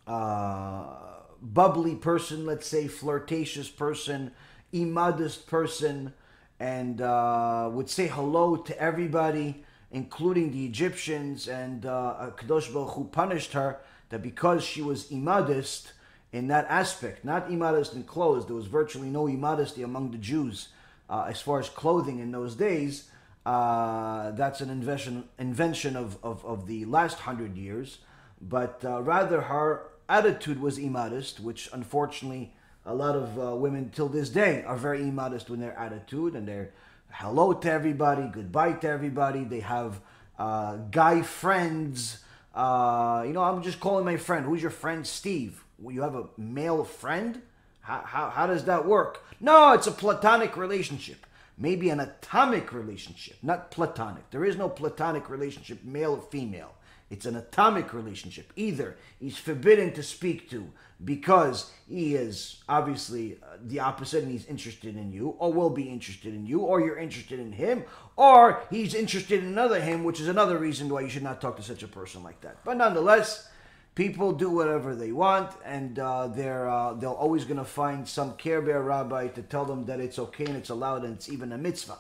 uh, 0.07 1.16
bubbly 1.41 1.95
person, 1.95 2.47
let's 2.47 2.67
say 2.67 2.89
flirtatious 2.89 3.69
person, 3.69 4.33
immodest 4.73 5.47
person, 5.47 6.13
and 6.59 7.01
uh, 7.01 7.69
would 7.73 7.91
say 7.91 8.07
hello 8.07 8.57
to 8.57 8.81
everybody, 8.81 9.65
including 9.91 10.53
the 10.53 10.65
Egyptians. 10.65 11.49
And 11.49 11.87
uh, 11.87 12.31
Kadosh 12.37 12.73
Baruch 12.73 12.95
Hu 12.95 13.05
punished 13.05 13.53
her 13.53 13.81
that 14.09 14.23
because 14.23 14.63
she 14.63 14.83
was 14.83 15.11
immodest 15.11 15.93
in 16.33 16.49
that 16.49 16.67
aspect, 16.69 17.25
not 17.25 17.51
immodest 17.51 17.95
in 17.95 18.03
clothes, 18.03 18.47
there 18.47 18.55
was 18.55 18.67
virtually 18.67 19.09
no 19.09 19.27
immodesty 19.27 19.83
among 19.83 20.11
the 20.11 20.19
Jews 20.19 20.69
uh, 21.09 21.27
as 21.29 21.41
far 21.41 21.61
as 21.61 21.69
clothing 21.69 22.19
in 22.19 22.33
those 22.33 22.55
days. 22.55 23.11
Uh, 23.45 24.33
that's 24.33 24.61
an 24.61 24.71
invention 24.71 25.25
invention 25.39 25.95
of, 25.95 26.19
of, 26.25 26.45
of 26.45 26.67
the 26.67 26.85
last 26.85 27.21
hundred 27.21 27.57
years, 27.57 27.99
but 28.41 28.85
uh, 28.85 29.01
rather 29.03 29.41
her 29.43 29.87
attitude 30.09 30.61
was 30.61 30.79
immodest, 30.79 31.41
which 31.41 31.69
unfortunately 31.73 32.53
a 32.85 32.95
lot 32.95 33.17
of 33.17 33.39
uh, 33.39 33.57
women 33.57 33.91
till 33.91 34.09
this 34.09 34.29
day 34.29 34.63
are 34.65 34.77
very 34.77 35.03
immodest 35.03 35.49
in 35.49 35.61
their 35.61 35.77
attitude 35.79 36.35
and 36.35 36.47
they're 36.47 36.73
hello 37.11 37.53
to 37.53 37.71
everybody, 37.71 38.29
goodbye 38.33 38.73
to 38.73 38.89
everybody. 38.89 39.45
They 39.45 39.61
have 39.61 40.01
uh, 40.39 40.77
guy 40.91 41.23
friends. 41.23 42.19
Uh, 42.55 43.25
you 43.27 43.33
know, 43.33 43.43
I'm 43.43 43.63
just 43.63 43.81
calling 43.81 44.05
my 44.05 44.17
friend. 44.17 44.47
Who's 44.47 44.63
your 44.63 44.71
friend, 44.71 45.07
Steve? 45.07 45.65
You 45.87 46.03
have 46.03 46.15
a 46.15 46.29
male 46.37 46.85
friend? 46.85 47.43
How, 47.81 48.03
how, 48.05 48.31
how 48.31 48.47
does 48.47 48.65
that 48.65 48.87
work? 48.87 49.23
No, 49.41 49.73
it's 49.73 49.87
a 49.87 49.93
platonic 49.93 50.57
relationship 50.57 51.27
maybe 51.59 51.91
an 51.91 52.01
atomic 52.01 52.73
relationship, 52.73 53.37
not 53.43 53.71
platonic. 53.71 54.31
There 54.31 54.45
is 54.45 54.57
no 54.57 54.69
platonic 54.69 55.31
relationship, 55.31 55.85
male 55.85 56.13
or 56.13 56.21
female. 56.21 56.75
It's 57.09 57.27
an 57.27 57.37
atomic 57.37 57.95
relationship. 57.95 58.53
Either 58.57 58.97
he's 59.21 59.39
forbidden 59.39 59.93
to 59.93 60.03
speak 60.03 60.51
to 60.51 60.73
because 61.05 61.71
he 61.89 62.17
is 62.17 62.63
obviously 62.69 63.39
uh, 63.43 63.59
the 63.63 63.81
opposite 63.81 64.25
and 64.25 64.33
he's 64.33 64.47
interested 64.47 64.97
in 64.97 65.13
you, 65.13 65.29
or 65.39 65.53
will 65.53 65.71
be 65.71 65.85
interested 65.85 66.35
in 66.35 66.47
you, 66.47 66.61
or 66.61 66.81
you're 66.81 66.99
interested 66.99 67.39
in 67.39 67.53
him, 67.53 67.85
or 68.17 68.63
he's 68.71 68.95
interested 68.95 69.43
in 69.43 69.51
another 69.51 69.81
him, 69.81 70.03
which 70.03 70.21
is 70.21 70.27
another 70.27 70.59
reason 70.59 70.89
why 70.89 71.03
you 71.03 71.09
should 71.09 71.23
not 71.23 71.41
talk 71.41 71.57
to 71.57 71.63
such 71.63 71.83
a 71.83 71.89
person 71.89 72.25
like 72.25 72.41
that. 72.41 72.57
But 72.65 72.79
nonetheless, 72.79 73.49
people 73.95 74.33
do 74.33 74.51
whatever 74.51 74.97
they 74.97 75.13
want, 75.13 75.53
and 75.65 75.99
uh, 75.99 76.27
they're 76.29 76.69
uh, 76.69 76.95
they're 76.95 77.11
always 77.11 77.45
going 77.45 77.59
to 77.59 77.65
find 77.65 78.09
some 78.09 78.35
care 78.35 78.63
bear 78.63 78.83
rabbi 78.83 79.29
to 79.29 79.43
tell 79.43 79.65
them 79.65 79.85
that 79.87 80.01
it's 80.01 80.19
okay 80.19 80.47
and 80.47 80.57
it's 80.57 80.71
allowed 80.71 81.05
and 81.05 81.15
it's 81.15 81.29
even 81.29 81.53
a 81.53 81.59
mitzvah 81.59 81.99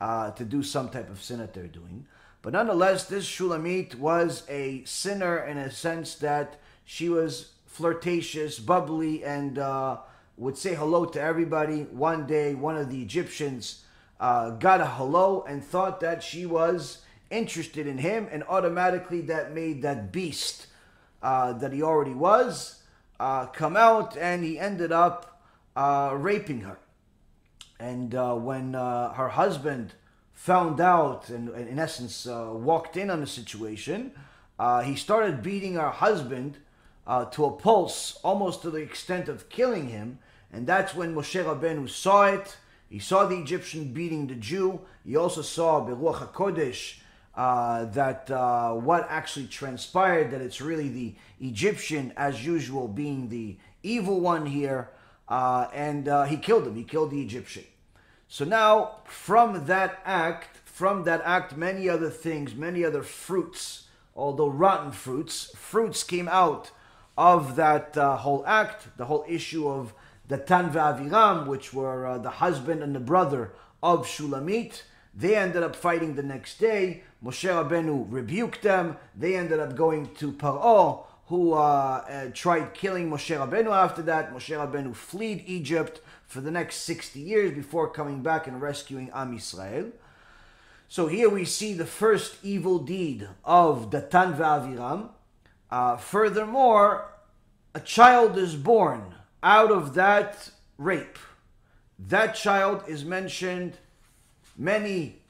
uh, 0.00 0.30
to 0.32 0.44
do 0.44 0.62
some 0.62 0.88
type 0.88 1.10
of 1.10 1.22
sin 1.22 1.38
that 1.38 1.54
they're 1.54 1.66
doing. 1.66 2.06
But 2.44 2.52
nonetheless, 2.52 3.06
this 3.06 3.26
Shulamit 3.26 3.94
was 3.94 4.42
a 4.50 4.84
sinner 4.84 5.38
in 5.38 5.56
a 5.56 5.70
sense 5.70 6.14
that 6.16 6.60
she 6.84 7.08
was 7.08 7.52
flirtatious, 7.64 8.58
bubbly, 8.58 9.24
and 9.24 9.58
uh, 9.58 9.96
would 10.36 10.58
say 10.58 10.74
hello 10.74 11.06
to 11.06 11.18
everybody. 11.18 11.84
One 11.84 12.26
day, 12.26 12.54
one 12.54 12.76
of 12.76 12.90
the 12.90 13.00
Egyptians 13.00 13.86
uh, 14.20 14.50
got 14.50 14.82
a 14.82 14.86
hello 14.86 15.42
and 15.48 15.64
thought 15.64 16.00
that 16.00 16.22
she 16.22 16.44
was 16.44 16.98
interested 17.30 17.86
in 17.86 17.96
him, 17.96 18.28
and 18.30 18.44
automatically 18.44 19.22
that 19.22 19.54
made 19.54 19.80
that 19.80 20.12
beast 20.12 20.66
uh, 21.22 21.54
that 21.54 21.72
he 21.72 21.82
already 21.82 22.12
was 22.12 22.82
uh, 23.18 23.46
come 23.46 23.74
out, 23.74 24.18
and 24.18 24.44
he 24.44 24.58
ended 24.58 24.92
up 24.92 25.40
uh, 25.76 26.10
raping 26.14 26.60
her. 26.60 26.78
And 27.80 28.14
uh, 28.14 28.34
when 28.34 28.74
her 28.74 29.30
husband 29.30 29.94
found 30.34 30.80
out, 30.80 31.30
and, 31.30 31.48
and 31.48 31.68
in 31.68 31.78
essence 31.78 32.26
walked 32.26 32.96
in 32.96 33.08
on 33.10 33.20
the 33.20 33.26
situation, 33.26 34.12
he 34.84 34.94
started 34.94 35.42
beating 35.42 35.74
her 35.74 35.90
husband 35.90 36.58
to 37.32 37.44
a 37.44 37.50
pulse, 37.50 38.18
almost 38.22 38.62
to 38.62 38.70
the 38.70 38.78
extent 38.78 39.28
of 39.28 39.48
killing 39.48 39.88
him. 39.88 40.18
And 40.52 40.66
that's 40.66 40.94
when 40.94 41.14
Moshe 41.14 41.42
Rabbeinu 41.42 41.88
saw 41.88 42.26
it. 42.26 42.56
He 42.88 42.98
saw 43.00 43.26
the 43.26 43.36
Egyptian 43.40 43.92
beating 43.92 44.26
the 44.26 44.36
Jew. 44.36 44.80
He 45.04 45.16
also 45.16 45.42
saw 45.42 45.84
Beruach 45.84 46.30
HaKodesh 46.30 46.98
uh, 47.36 47.86
that 47.86 48.30
uh, 48.30 48.72
what 48.74 49.06
actually 49.10 49.46
transpired, 49.48 50.30
that 50.30 50.40
it's 50.40 50.60
really 50.60 50.88
the 50.88 51.14
Egyptian, 51.40 52.12
as 52.16 52.46
usual, 52.46 52.86
being 52.86 53.28
the 53.28 53.56
evil 53.82 54.20
one 54.20 54.46
here, 54.46 54.90
uh, 55.28 55.66
and 55.74 56.06
uh, 56.06 56.24
he 56.24 56.36
killed 56.36 56.66
him. 56.66 56.76
He 56.76 56.84
killed 56.84 57.10
the 57.10 57.20
Egyptian. 57.20 57.64
So 58.34 58.44
now, 58.44 58.96
from 59.04 59.66
that 59.66 60.00
act, 60.04 60.56
from 60.64 61.04
that 61.04 61.22
act, 61.24 61.56
many 61.56 61.88
other 61.88 62.10
things, 62.10 62.52
many 62.52 62.84
other 62.84 63.04
fruits, 63.04 63.86
although 64.16 64.48
rotten 64.48 64.90
fruits, 64.90 65.52
fruits 65.54 66.02
came 66.02 66.26
out 66.26 66.72
of 67.16 67.54
that 67.54 67.96
uh, 67.96 68.16
whole 68.16 68.44
act, 68.44 68.88
the 68.96 69.04
whole 69.04 69.24
issue 69.28 69.68
of 69.68 69.94
the 70.26 70.36
Datan 70.36 70.72
Aviram, 70.72 71.46
which 71.46 71.72
were 71.72 72.08
uh, 72.08 72.18
the 72.18 72.30
husband 72.42 72.82
and 72.82 72.92
the 72.92 72.98
brother 72.98 73.52
of 73.84 74.04
Shulamit. 74.04 74.82
They 75.14 75.36
ended 75.36 75.62
up 75.62 75.76
fighting 75.76 76.16
the 76.16 76.24
next 76.24 76.58
day. 76.58 77.04
Moshe 77.24 77.48
Rabbeinu 77.48 78.08
rebuked 78.10 78.62
them. 78.62 78.96
They 79.16 79.36
ended 79.36 79.60
up 79.60 79.76
going 79.76 80.12
to 80.16 80.32
Paro, 80.32 81.04
who 81.26 81.52
uh, 81.52 81.56
uh, 81.56 82.30
tried 82.34 82.74
killing 82.74 83.08
Moshe 83.08 83.38
Rabbeinu 83.38 83.70
after 83.70 84.02
that. 84.02 84.34
Moshe 84.34 84.50
Rabbeinu 84.50 84.92
fled 84.92 85.44
Egypt 85.46 86.00
for 86.26 86.40
the 86.40 86.50
next 86.50 86.76
60 86.76 87.20
years 87.20 87.52
before 87.52 87.88
coming 87.88 88.22
back 88.22 88.46
and 88.46 88.60
rescuing 88.60 89.10
Am 89.14 89.36
Yisrael. 89.36 89.92
So 90.88 91.06
here 91.06 91.28
we 91.28 91.44
see 91.44 91.72
the 91.72 91.86
first 91.86 92.36
evil 92.42 92.78
deed 92.78 93.28
of 93.44 93.90
Datan 93.90 94.36
Va'aviram. 94.36 95.10
Uh, 95.70 95.96
furthermore, 95.96 97.10
a 97.74 97.80
child 97.80 98.38
is 98.38 98.54
born 98.54 99.14
out 99.42 99.70
of 99.70 99.94
that 99.94 100.50
rape. 100.78 101.18
That 101.98 102.34
child 102.34 102.84
is 102.86 103.04
mentioned 103.04 103.78
many 104.56 105.22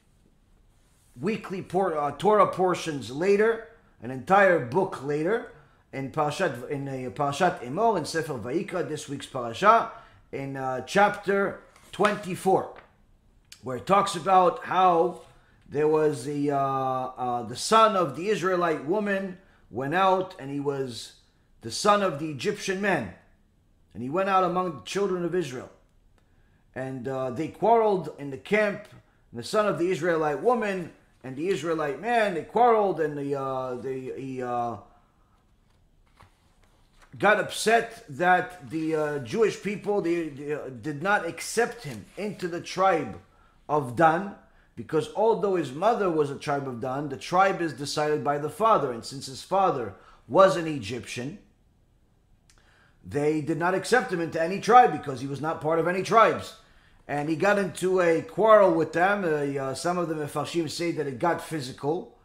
weekly 1.19 1.61
por- 1.61 1.97
uh, 1.97 2.11
Torah 2.11 2.47
portions 2.47 3.09
later, 3.11 3.69
an 4.01 4.11
entire 4.11 4.59
book 4.59 5.03
later, 5.03 5.51
in 5.93 6.11
Parashat 6.11 6.69
in 6.69 6.87
uh, 6.87 7.09
Parashat 7.11 7.63
Emor 7.63 7.97
in 7.97 8.05
Sefer 8.05 8.33
Vayikra, 8.33 8.87
this 8.87 9.07
week's 9.07 9.25
parasha, 9.25 9.91
in 10.31 10.57
uh, 10.57 10.81
chapter 10.81 11.61
24, 11.91 12.73
where 13.63 13.77
it 13.77 13.85
talks 13.85 14.15
about 14.15 14.65
how 14.65 15.21
there 15.67 15.87
was 15.87 16.25
the 16.25 16.51
uh, 16.51 16.57
uh, 16.57 17.43
the 17.43 17.55
son 17.55 17.95
of 17.95 18.15
the 18.15 18.29
Israelite 18.29 18.85
woman 18.85 19.37
went 19.71 19.95
out 19.95 20.35
and 20.39 20.51
he 20.51 20.59
was 20.59 21.13
the 21.61 21.71
son 21.71 22.03
of 22.03 22.19
the 22.19 22.29
Egyptian 22.29 22.81
man, 22.81 23.13
and 23.93 24.03
he 24.03 24.09
went 24.09 24.29
out 24.29 24.43
among 24.43 24.71
the 24.71 24.81
children 24.85 25.25
of 25.25 25.33
Israel, 25.33 25.71
and 26.75 27.07
uh, 27.07 27.31
they 27.31 27.47
quarreled 27.47 28.13
in 28.19 28.29
the 28.29 28.37
camp. 28.37 28.87
The 29.33 29.43
son 29.43 29.67
of 29.67 29.79
the 29.79 29.91
Israelite 29.91 30.41
woman 30.41 30.93
and 31.25 31.35
the 31.35 31.49
Israelite 31.49 31.99
man, 31.99 32.35
they 32.35 32.43
quarreled 32.43 33.01
and 33.01 33.17
the, 33.17 33.35
uh, 33.37 33.75
the, 33.75 34.13
he 34.15 34.41
uh, 34.41 34.77
got 37.17 37.39
upset 37.39 38.05
that 38.09 38.69
the 38.69 38.95
uh, 38.95 39.19
Jewish 39.19 39.61
people 39.61 40.01
they, 40.01 40.29
they, 40.29 40.53
uh, 40.53 40.69
did 40.69 41.01
not 41.01 41.25
accept 41.25 41.83
him 41.83 42.05
into 42.17 42.47
the 42.47 42.61
tribe 42.61 43.19
of 43.69 43.95
Dan 43.95 44.35
because 44.75 45.09
although 45.15 45.55
his 45.55 45.71
mother 45.71 46.09
was 46.09 46.29
a 46.29 46.37
tribe 46.37 46.67
of 46.67 46.81
Dan, 46.81 47.09
the 47.09 47.17
tribe 47.17 47.61
is 47.61 47.73
decided 47.73 48.23
by 48.23 48.37
the 48.37 48.49
father. 48.49 48.91
And 48.91 49.05
since 49.05 49.27
his 49.27 49.41
father 49.41 49.95
was 50.27 50.57
an 50.57 50.67
Egyptian, 50.67 51.39
they 53.05 53.39
did 53.39 53.57
not 53.57 53.73
accept 53.73 54.11
him 54.11 54.19
into 54.19 54.41
any 54.41 54.59
tribe 54.59 54.91
because 54.91 55.21
he 55.21 55.27
was 55.27 55.39
not 55.39 55.61
part 55.61 55.79
of 55.79 55.87
any 55.87 56.03
tribes 56.03 56.55
and 57.07 57.29
he 57.29 57.35
got 57.35 57.59
into 57.59 58.01
a 58.01 58.21
quarrel 58.21 58.73
with 58.73 58.93
them. 58.93 59.23
Uh, 59.23 59.73
some 59.73 59.97
of 59.97 60.09
the 60.09 60.15
Mefarshim 60.15 60.69
say 60.69 60.91
that 60.91 61.05
it 61.05 61.19
got 61.19 61.41
physical, 61.41 62.17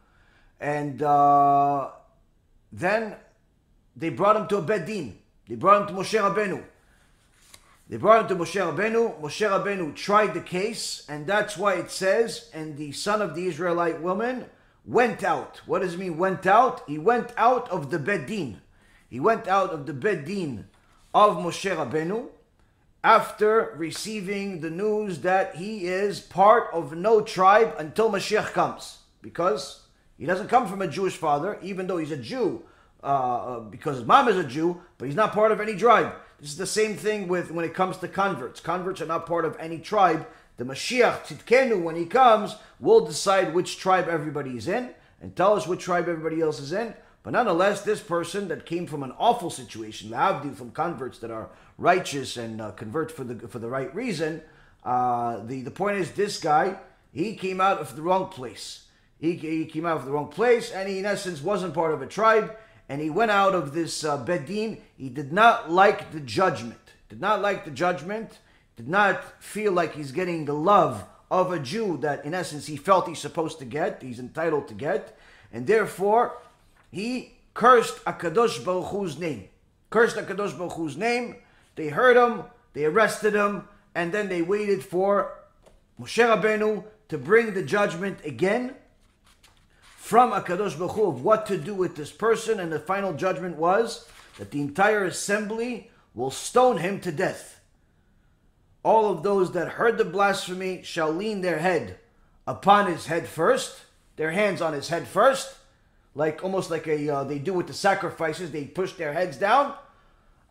and 0.59 1.03
uh, 1.03 1.91
then 2.73 3.17
they 4.01 4.09
brought 4.09 4.37
him 4.37 4.49
to 4.49 4.57
a 4.57 4.63
beit 4.63 4.87
din. 4.87 5.19
They 5.47 5.55
brought 5.55 5.83
him 5.83 5.89
to 5.89 6.03
Moshe 6.03 6.19
Rabbeinu. 6.19 6.65
They 7.89 7.99
brought 7.99 8.23
him 8.23 8.29
to 8.39 8.45
Moshe 8.45 8.59
Rabbeinu. 8.61 9.21
Moshe 9.21 9.49
Rabbeinu 9.49 9.95
tried 9.95 10.33
the 10.33 10.41
case, 10.41 11.05
and 11.09 11.27
that's 11.27 11.57
why 11.59 11.75
it 11.75 11.91
says, 11.91 12.51
and 12.55 12.77
the 12.77 12.93
son 12.93 13.21
of 13.21 13.35
the 13.35 13.47
Israelite 13.47 14.01
woman 14.01 14.47
went 14.87 15.23
out. 15.23 15.61
What 15.67 15.83
does 15.83 15.95
it 15.95 16.01
mean, 16.01 16.17
went 16.17 16.47
out? 16.47 16.83
He 16.89 16.99
went 16.99 17.33
out 17.37 17.69
of 17.71 17.91
the 17.91 17.99
beit 17.99 18.27
din. 18.27 18.63
He 19.09 19.21
went 19.21 19.47
out 19.47 19.71
of 19.71 19.87
the 19.87 19.93
beit 19.93 20.25
din 20.25 20.69
of 21.13 21.37
Moshe 21.37 21.77
Rabbeinu 21.77 22.29
after 23.05 23.75
receiving 23.77 24.61
the 24.61 24.71
news 24.71 25.21
that 25.21 25.57
he 25.57 25.87
is 25.87 26.21
part 26.21 26.69
of 26.73 26.95
no 26.95 27.21
tribe 27.21 27.75
until 27.79 28.11
Mashiach 28.11 28.53
comes. 28.53 28.99
Because 29.21 29.83
he 30.17 30.25
doesn't 30.25 30.49
come 30.49 30.67
from 30.67 30.81
a 30.81 30.89
Jewish 30.89 31.17
father, 31.17 31.59
even 31.61 31.87
though 31.87 31.99
he's 31.99 32.11
a 32.11 32.17
Jew, 32.17 32.63
uh, 33.03 33.07
uh, 33.07 33.61
because 33.61 33.97
his 33.97 34.07
mom 34.07 34.29
is 34.29 34.37
a 34.37 34.45
Jew, 34.45 34.81
but 34.99 35.07
he's 35.07 35.17
not 35.17 35.33
part 35.33 35.53
of 35.53 35.61
any 35.61 35.77
tribe. 35.77 36.13
This 36.41 36.51
is 36.51 36.57
the 36.57 36.67
same 36.67 36.97
thing 36.97 37.29
with 37.29 37.51
when 37.51 37.65
it 37.65 37.75
comes 37.75 37.97
to 37.99 38.09
converts. 38.09 38.61
Converts 38.61 39.01
are 39.01 39.07
not 39.07 39.27
part 39.27 39.45
of 39.45 39.57
any 39.59 39.79
tribe. 39.79 40.27
The 40.57 40.65
Mashiach 40.65 41.25
Tzidkenu, 41.25 41.83
when 41.83 41.97
he 41.97 42.07
comes, 42.07 42.57
will 42.79 43.05
decide 43.07 43.55
which 43.55 43.79
tribe 43.79 44.09
everybody 44.09 44.57
is 44.57 44.69
in 44.69 44.91
and 45.21 45.35
tell 45.35 45.55
us 45.55 45.67
which 45.67 45.83
tribe 45.83 46.09
everybody 46.09 46.41
else 46.41 46.61
is 46.61 46.73
in. 46.73 46.95
But 47.23 47.33
nonetheless, 47.33 47.83
this 47.83 48.01
person 48.01 48.49
that 48.49 48.65
came 48.65 48.87
from 48.87 49.03
an 49.03 49.13
awful 49.19 49.51
situation, 49.51 50.11
Lavdi 50.11 50.55
from 50.55 50.71
converts 50.71 51.19
that 51.19 51.31
are 51.31 51.51
righteous 51.77 52.37
and 52.37 52.61
uh, 52.61 52.71
convert 52.73 53.13
for 53.13 53.25
the 53.25 53.49
for 53.49 53.59
the 53.59 53.69
right 53.69 53.95
reason, 53.95 54.43
Uh, 54.83 55.45
the, 55.45 55.61
the 55.63 55.71
point 55.71 56.01
is, 56.01 56.13
this 56.13 56.41
guy, 56.41 56.75
he 57.13 57.37
came 57.37 57.61
out 57.61 57.79
of 57.81 57.97
the 57.97 58.03
wrong 58.03 58.33
place. 58.33 58.89
He, 59.19 59.37
he 59.37 59.67
came 59.67 59.85
out 59.85 59.99
of 60.01 60.07
the 60.07 60.13
wrong 60.13 60.33
place, 60.33 60.73
and 60.73 60.89
he, 60.89 60.99
in 60.99 61.05
essence, 61.05 61.43
wasn't 61.45 61.75
part 61.75 61.93
of 61.93 62.01
a 62.01 62.07
tribe, 62.07 62.57
and 62.91 63.01
he 63.01 63.09
went 63.09 63.31
out 63.31 63.55
of 63.55 63.73
this 63.73 64.05
uh, 64.05 64.17
Beit 64.17 64.47
Din. 64.47 64.79
He 64.97 65.09
did 65.09 65.33
not 65.33 65.71
like 65.71 66.11
the 66.11 66.19
judgment, 66.19 66.81
did 67.09 67.21
not 67.21 67.41
like 67.41 67.65
the 67.65 67.71
judgment, 67.71 68.41
did 68.77 68.89
not 68.89 69.41
feel 69.41 69.71
like 69.71 69.95
he's 69.95 70.11
getting 70.11 70.45
the 70.45 70.55
love 70.55 71.05
of 71.31 71.53
a 71.53 71.61
Jew 71.61 71.99
that, 71.99 72.25
in 72.25 72.35
essence, 72.35 72.67
he 72.67 72.77
felt 72.77 73.07
he's 73.07 73.21
supposed 73.21 73.61
to 73.61 73.65
get, 73.65 74.03
he's 74.03 74.19
entitled 74.19 74.67
to 74.67 74.75
get, 74.75 75.17
and 75.53 75.69
therefore 75.69 76.37
he 76.91 77.35
cursed 77.55 78.05
Akadosh 78.07 78.65
Baruch 78.65 78.89
Hu's 78.89 79.17
name. 79.21 79.49
Cursed 79.91 80.17
Akadosh 80.17 80.59
Baruch 80.59 80.73
Hu's 80.73 80.97
name. 80.97 81.37
They 81.77 81.91
heard 81.91 82.17
him, 82.17 82.43
they 82.73 82.87
arrested 82.87 83.35
him, 83.35 83.69
and 83.95 84.11
then 84.11 84.29
they 84.29 84.43
waited 84.43 84.83
for 84.83 85.39
Moshe 86.01 86.27
Rabbeinu 86.27 86.83
to 87.09 87.19
bring 87.19 87.55
the 87.55 87.63
judgment 87.63 88.19
again 88.25 88.75
from 90.11 90.33
Akadosh 90.33 90.77
Baruch 90.77 90.97
Hu 90.97 91.07
of 91.07 91.23
what 91.23 91.47
to 91.47 91.57
do 91.57 91.73
with 91.73 91.95
this 91.95 92.11
person, 92.11 92.59
and 92.59 92.73
the 92.73 92.81
final 92.81 93.13
judgment 93.13 93.57
was 93.57 94.09
that 94.39 94.51
the 94.51 94.61
entire 94.61 95.05
assembly 95.05 95.89
will 96.17 96.33
stone 96.33 96.79
him 96.79 97.01
to 97.01 97.13
death 97.13 97.61
all 98.83 99.11
of 99.11 99.23
those 99.23 99.53
that 99.53 99.69
heard 99.69 99.99
the 99.99 100.05
blasphemy 100.05 100.83
shall 100.83 101.13
lean 101.13 101.43
their 101.43 101.59
head 101.59 101.99
upon 102.45 102.91
his 102.91 103.07
head 103.07 103.29
first, 103.29 103.83
their 104.17 104.31
hands 104.31 104.61
on 104.61 104.73
his 104.73 104.89
head 104.89 105.07
first, 105.07 105.55
like 106.17 106.43
almost 106.43 106.73
like 106.73 106.89
a 106.89 107.09
uh, 107.09 107.25
they 107.25 107.39
do 107.39 107.53
with 107.53 107.67
the 107.67 107.73
sacrifices. 107.73 108.51
They 108.51 108.65
push 108.65 108.95
their 108.95 109.13
heads 109.13 109.37
down, 109.37 109.75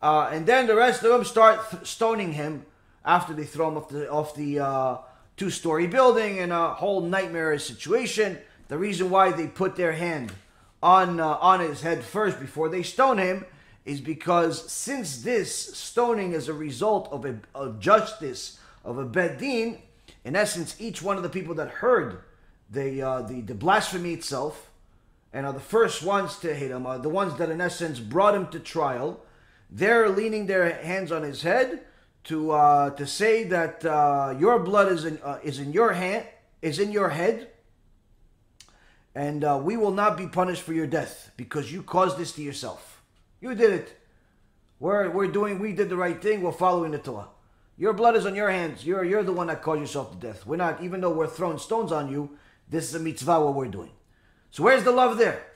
uh, 0.00 0.30
and 0.32 0.46
then 0.46 0.68
the 0.68 0.76
rest 0.76 1.02
of 1.02 1.10
them 1.10 1.24
start 1.24 1.70
th- 1.70 1.86
stoning 1.86 2.32
him 2.32 2.64
after 3.04 3.34
they 3.34 3.44
throw 3.44 3.68
him 3.68 3.76
off 3.76 3.88
the 3.90 4.10
off 4.10 4.34
the 4.34 4.60
uh, 4.60 4.96
two-story 5.36 5.86
building 5.86 6.38
in 6.38 6.50
a 6.50 6.74
whole 6.74 7.02
nightmarish 7.02 7.64
situation. 7.64 8.38
The 8.70 8.78
reason 8.78 9.10
why 9.10 9.32
they 9.32 9.48
put 9.48 9.74
their 9.74 9.90
hand 9.90 10.32
on 10.80 11.18
uh, 11.18 11.26
on 11.26 11.58
his 11.58 11.80
head 11.80 12.04
first 12.04 12.38
before 12.38 12.68
they 12.68 12.84
stone 12.84 13.18
him 13.18 13.44
is 13.84 14.00
because 14.00 14.70
since 14.70 15.22
this 15.22 15.76
stoning 15.76 16.34
is 16.34 16.46
a 16.46 16.54
result 16.54 17.08
of 17.10 17.24
a 17.24 17.40
of 17.52 17.80
justice 17.80 18.60
of 18.84 18.96
a 18.96 19.04
beit 19.04 19.38
din, 19.38 19.78
in 20.24 20.36
essence, 20.36 20.76
each 20.78 21.02
one 21.02 21.16
of 21.16 21.24
the 21.24 21.28
people 21.28 21.56
that 21.56 21.68
heard 21.82 22.20
the 22.70 23.02
uh, 23.02 23.22
the, 23.22 23.40
the 23.40 23.56
blasphemy 23.56 24.12
itself 24.12 24.70
and 25.32 25.46
are 25.46 25.52
the 25.52 25.58
first 25.58 26.04
ones 26.04 26.38
to 26.38 26.54
hit 26.54 26.70
him, 26.70 26.86
are 26.86 27.00
the 27.00 27.08
ones 27.08 27.36
that 27.38 27.50
in 27.50 27.60
essence 27.60 27.98
brought 27.98 28.36
him 28.36 28.46
to 28.50 28.60
trial. 28.60 29.20
They're 29.68 30.08
leaning 30.08 30.46
their 30.46 30.72
hands 30.80 31.10
on 31.10 31.24
his 31.24 31.42
head 31.42 31.80
to 32.24 32.52
uh, 32.52 32.90
to 32.90 33.04
say 33.04 33.42
that 33.48 33.84
uh, 33.84 34.36
your 34.38 34.60
blood 34.60 34.92
is 34.92 35.04
in 35.04 35.18
uh, 35.24 35.40
is 35.42 35.58
in 35.58 35.72
your 35.72 35.94
hand 35.94 36.24
is 36.62 36.78
in 36.78 36.92
your 36.92 37.08
head, 37.10 37.48
and 39.14 39.44
uh, 39.44 39.60
we 39.62 39.76
will 39.76 39.90
not 39.90 40.16
be 40.16 40.26
punished 40.26 40.62
for 40.62 40.72
your 40.72 40.86
death 40.86 41.32
because 41.36 41.72
you 41.72 41.82
caused 41.82 42.18
this 42.18 42.32
to 42.32 42.42
yourself. 42.42 43.02
You 43.40 43.54
did 43.54 43.72
it. 43.72 43.96
We're, 44.78 45.10
we're 45.10 45.26
doing, 45.26 45.58
we 45.58 45.72
did 45.72 45.88
the 45.88 45.96
right 45.96 46.20
thing. 46.20 46.42
We're 46.42 46.52
following 46.52 46.92
the 46.92 46.98
Torah. 46.98 47.28
Your 47.76 47.92
blood 47.92 48.16
is 48.16 48.26
on 48.26 48.34
your 48.34 48.50
hands. 48.50 48.84
You're, 48.84 49.04
you're 49.04 49.22
the 49.22 49.32
one 49.32 49.48
that 49.48 49.62
caused 49.62 49.80
yourself 49.80 50.12
to 50.12 50.26
death. 50.26 50.46
We're 50.46 50.56
not, 50.56 50.82
even 50.82 51.00
though 51.00 51.12
we're 51.12 51.26
throwing 51.26 51.58
stones 51.58 51.92
on 51.92 52.10
you, 52.10 52.36
this 52.68 52.88
is 52.88 52.94
a 52.94 53.00
mitzvah 53.00 53.40
what 53.40 53.54
we're 53.54 53.68
doing. 53.68 53.90
So 54.50 54.62
where's 54.62 54.84
the 54.84 54.92
love 54.92 55.18
there? 55.18 55.46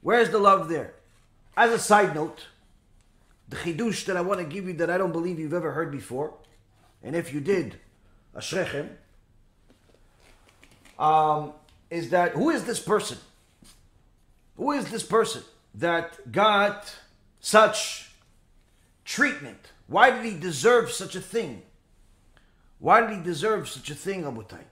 Where's 0.00 0.30
the 0.30 0.38
love 0.38 0.68
there? 0.68 0.94
As 1.56 1.70
a 1.70 1.78
side 1.78 2.14
note, 2.14 2.46
the 3.48 3.56
chidush 3.56 4.04
that 4.06 4.16
I 4.16 4.20
want 4.20 4.40
to 4.40 4.46
give 4.46 4.66
you 4.66 4.72
that 4.74 4.90
I 4.90 4.98
don't 4.98 5.12
believe 5.12 5.38
you've 5.38 5.52
ever 5.52 5.72
heard 5.72 5.92
before, 5.92 6.34
and 7.02 7.14
if 7.14 7.32
you 7.32 7.40
did, 7.40 7.78
ashrechem, 8.34 8.88
um, 10.98 11.52
is 11.92 12.08
that 12.08 12.32
who 12.32 12.48
is 12.48 12.64
this 12.64 12.80
person? 12.80 13.18
Who 14.56 14.72
is 14.72 14.90
this 14.90 15.02
person 15.02 15.42
that 15.74 16.32
got 16.32 16.96
such 17.40 18.10
treatment? 19.04 19.72
Why 19.88 20.10
did 20.10 20.24
he 20.24 20.34
deserve 20.38 20.90
such 20.90 21.14
a 21.14 21.20
thing? 21.20 21.62
Why 22.78 23.02
did 23.02 23.18
he 23.18 23.22
deserve 23.22 23.68
such 23.68 23.90
a 23.90 23.94
thing, 23.94 24.22
Abutai? 24.22 24.64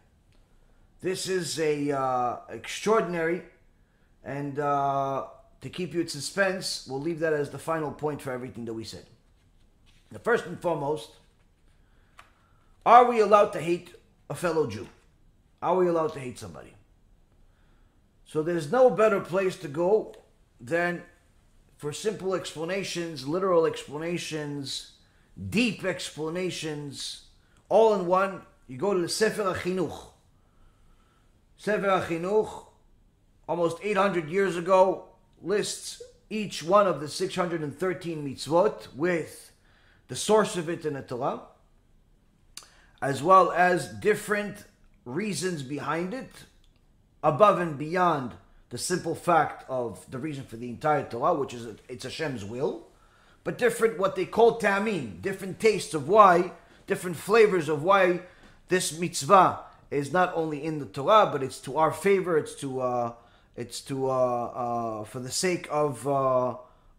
This 1.03 1.29
is 1.29 1.61
a 1.61 1.93
uh, 1.93 2.37
extraordinary, 2.49 3.43
and 4.25 4.59
uh, 4.59 5.27
to 5.61 5.69
keep 5.69 5.93
you 5.93 6.01
in 6.01 6.09
suspense, 6.09 6.87
we'll 6.89 7.03
leave 7.03 7.21
that 7.21 7.35
as 7.35 7.51
the 7.51 7.59
final 7.59 7.93
point 7.93 8.23
for 8.23 8.33
everything 8.33 8.65
that 8.65 8.75
we 8.75 8.85
said. 8.85 9.05
The 10.11 10.19
first 10.19 10.47
and 10.47 10.59
foremost, 10.59 11.11
are 12.87 13.05
we 13.11 13.21
allowed 13.21 13.51
to 13.51 13.61
hate 13.61 13.95
a 14.31 14.35
fellow 14.35 14.67
Jew? 14.67 14.89
Are 15.61 15.77
we 15.77 15.87
allowed 15.87 16.15
to 16.15 16.21
hate 16.21 16.39
somebody? 16.39 16.73
So 18.31 18.45
there's 18.45 18.71
no 18.71 18.90
better 18.90 19.19
place 19.19 19.57
to 19.57 19.66
go 19.66 20.14
than 20.61 21.03
for 21.79 21.93
simple 21.93 22.37
explanations, 22.37 23.27
literal 23.27 23.66
explanations, 23.66 24.93
deep 25.49 25.85
explanations, 25.85 27.25
all 27.69 27.93
in 27.93 28.07
one, 28.07 28.43
you 28.69 28.79
go 28.79 28.95
to 28.95 29.01
the 29.01 29.09
Sefer 29.09 29.43
HaChinuch. 29.43 30.11
Sefer 31.57 31.88
HaChinuch, 31.88 32.66
almost 33.49 33.79
800 33.83 34.29
years 34.29 34.57
ago, 34.57 35.07
lists 35.43 36.01
each 36.29 36.62
one 36.62 36.87
of 36.87 37.01
the 37.01 37.09
613 37.09 38.25
mitzvot 38.25 38.95
with 38.95 39.51
the 40.07 40.14
source 40.14 40.57
of 40.57 40.69
it 40.69 40.87
in 40.87 40.95
the 40.95 41.03
Torah, 41.03 41.40
as 43.03 43.25
well 43.25 43.51
as 43.51 43.88
different 43.88 44.66
reasons 45.05 45.64
behind 45.64 46.14
it, 46.14 46.31
above 47.23 47.59
and 47.59 47.79
beyond 47.79 48.33
the 48.71 48.79
simple 48.79 49.15
fact 49.15 49.65
of 49.69 50.09
the 50.11 50.19
reason 50.19 50.45
for 50.45 50.57
the 50.57 50.69
entire 50.69 51.05
Torah, 51.05 51.35
which 51.35 51.55
is 51.55 51.67
it's 51.89 52.05
Hashem's 52.05 52.45
will, 52.45 52.87
but 53.43 53.59
different 53.59 53.99
what 53.99 54.17
they 54.17 54.27
call 54.27 54.59
ta'amim, 54.59 55.21
different 55.21 55.59
tastes 55.59 55.95
of 55.95 56.09
why, 56.09 56.53
different 56.87 57.17
flavors 57.17 57.69
of 57.69 57.83
why 57.83 58.21
this 58.69 58.99
mitzvah 58.99 59.61
is 59.91 60.13
not 60.13 60.33
only 60.37 60.63
in 60.63 60.79
the 60.79 60.87
Torah, 60.87 61.29
but 61.33 61.43
it's 61.43 61.59
to 61.61 61.77
our 61.77 61.91
favor. 61.91 62.39
It's 62.39 62.55
to 62.57 62.81
uh, 62.81 63.13
it's 63.57 63.81
to 63.83 64.09
uh, 64.09 64.13
uh, 64.13 65.05
for 65.05 65.19
the 65.19 65.31
sake 65.31 65.67
of 65.71 66.07
uh, 66.07 66.55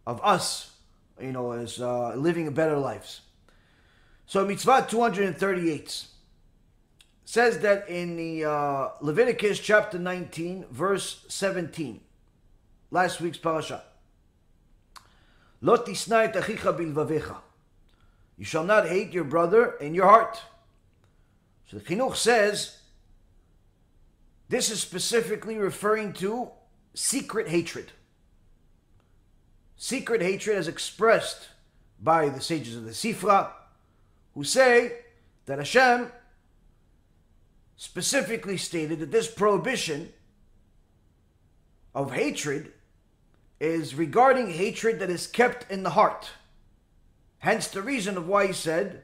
of 0.06 0.20
us, 0.22 0.72
you 1.18 1.32
know, 1.32 1.52
as 1.52 1.80
uh, 1.80 2.14
living 2.14 2.52
better 2.52 2.76
lives. 2.76 3.22
So 4.26 4.44
mitzvah 4.44 4.86
two 4.90 5.00
hundred 5.00 5.26
and 5.26 5.36
thirty 5.36 5.70
eight 5.70 6.04
says 7.32 7.60
that 7.60 7.88
in 7.88 8.14
the 8.18 8.44
uh, 8.44 8.90
Leviticus 9.00 9.58
chapter 9.58 9.98
19, 9.98 10.66
verse 10.70 11.24
17, 11.28 11.98
last 12.90 13.22
week's 13.22 13.38
parasha. 13.38 13.82
You 18.36 18.44
shall 18.44 18.64
not 18.64 18.86
hate 18.86 19.14
your 19.14 19.24
brother 19.24 19.76
in 19.80 19.94
your 19.94 20.04
heart. 20.04 20.42
So 21.70 21.78
the 21.78 21.82
Chinuch 21.82 22.16
says 22.16 22.76
this 24.50 24.70
is 24.70 24.82
specifically 24.82 25.56
referring 25.56 26.12
to 26.14 26.50
secret 26.92 27.48
hatred. 27.48 27.92
Secret 29.78 30.20
hatred 30.20 30.58
as 30.58 30.68
expressed 30.68 31.48
by 31.98 32.28
the 32.28 32.42
sages 32.42 32.76
of 32.76 32.84
the 32.84 32.90
Sifra, 32.90 33.48
who 34.34 34.44
say 34.44 34.98
that 35.46 35.56
Hashem 35.56 36.12
specifically 37.76 38.56
stated 38.56 39.00
that 39.00 39.10
this 39.10 39.28
prohibition 39.30 40.12
of 41.94 42.12
hatred 42.12 42.72
is 43.60 43.94
regarding 43.94 44.50
hatred 44.50 44.98
that 44.98 45.10
is 45.10 45.26
kept 45.26 45.70
in 45.70 45.82
the 45.82 45.90
heart. 45.90 46.30
Hence 47.38 47.68
the 47.68 47.82
reason 47.82 48.16
of 48.16 48.28
why 48.28 48.46
he 48.48 48.52
said 48.52 49.02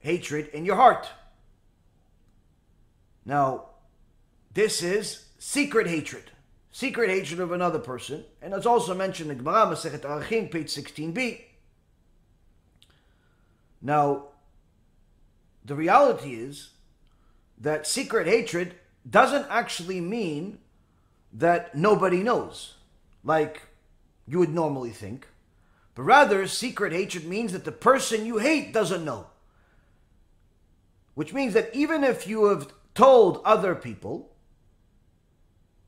hatred 0.00 0.48
in 0.48 0.64
your 0.64 0.76
heart. 0.76 1.08
Now, 3.24 3.66
this 4.54 4.82
is 4.82 5.26
secret 5.38 5.86
hatred. 5.88 6.30
Secret 6.70 7.10
hatred 7.10 7.40
of 7.40 7.52
another 7.52 7.78
person. 7.78 8.24
And 8.42 8.54
it's 8.54 8.66
also 8.66 8.94
mentioned 8.94 9.30
in 9.30 9.38
Gemara, 9.38 9.66
Masechet 9.66 10.02
Arachin, 10.02 10.50
page 10.50 10.68
16b. 10.68 11.40
Now, 13.82 14.26
the 15.66 15.74
reality 15.74 16.34
is 16.34 16.70
that 17.58 17.86
secret 17.86 18.26
hatred 18.26 18.74
doesn't 19.08 19.46
actually 19.50 20.00
mean 20.00 20.58
that 21.32 21.74
nobody 21.74 22.22
knows, 22.22 22.74
like 23.24 23.62
you 24.26 24.38
would 24.38 24.54
normally 24.54 24.90
think. 24.90 25.26
But 25.94 26.04
rather, 26.04 26.46
secret 26.46 26.92
hatred 26.92 27.24
means 27.24 27.52
that 27.52 27.64
the 27.64 27.72
person 27.72 28.26
you 28.26 28.38
hate 28.38 28.72
doesn't 28.72 29.04
know. 29.04 29.26
Which 31.14 31.32
means 31.32 31.54
that 31.54 31.74
even 31.74 32.04
if 32.04 32.26
you 32.26 32.46
have 32.46 32.72
told 32.94 33.40
other 33.44 33.74
people 33.74 34.32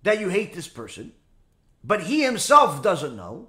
that 0.02 0.18
you 0.18 0.28
hate 0.28 0.54
this 0.54 0.68
person, 0.68 1.12
but 1.84 2.04
he 2.04 2.22
himself 2.22 2.82
doesn't 2.82 3.16
know, 3.16 3.48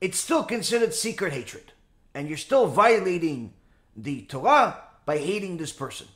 it's 0.00 0.18
still 0.18 0.42
considered 0.42 0.92
secret 0.92 1.32
hatred. 1.32 1.72
And 2.14 2.28
you're 2.28 2.36
still 2.36 2.66
violating 2.66 3.54
the 3.96 4.22
Torah 4.22 4.82
by 5.04 5.18
hating 5.18 5.56
this 5.56 5.72
person 5.72 6.06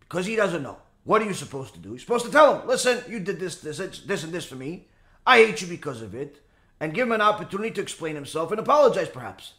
because 0.00 0.26
he 0.26 0.36
doesn't 0.36 0.62
know. 0.62 0.78
What 1.04 1.22
are 1.22 1.24
you 1.24 1.34
supposed 1.34 1.74
to 1.74 1.80
do? 1.80 1.90
You're 1.90 1.98
supposed 1.98 2.26
to 2.26 2.30
tell 2.30 2.60
him, 2.60 2.68
listen, 2.68 3.02
you 3.08 3.18
did 3.18 3.40
this, 3.40 3.56
this, 3.56 3.78
this, 3.78 4.24
and 4.24 4.32
this 4.32 4.44
for 4.44 4.54
me. 4.54 4.86
I 5.26 5.38
hate 5.38 5.60
you 5.60 5.66
because 5.66 6.02
of 6.02 6.14
it. 6.14 6.40
And 6.78 6.94
give 6.94 7.06
him 7.06 7.12
an 7.12 7.20
opportunity 7.20 7.70
to 7.70 7.80
explain 7.80 8.14
himself 8.14 8.50
and 8.50 8.58
apologize, 8.58 9.08
perhaps. 9.08 9.54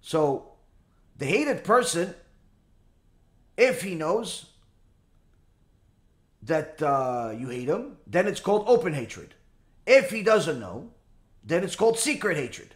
So, 0.00 0.52
the 1.18 1.26
hated 1.26 1.64
person, 1.64 2.14
if 3.56 3.82
he 3.82 3.94
knows 3.94 4.46
that 6.42 6.82
uh, 6.82 7.34
you 7.36 7.48
hate 7.48 7.68
him, 7.68 7.98
then 8.06 8.26
it's 8.26 8.40
called 8.40 8.64
open 8.66 8.94
hatred. 8.94 9.34
If 9.86 10.10
he 10.10 10.22
doesn't 10.22 10.58
know, 10.58 10.90
then 11.44 11.62
it's 11.62 11.76
called 11.76 11.98
secret 11.98 12.36
hatred. 12.36 12.74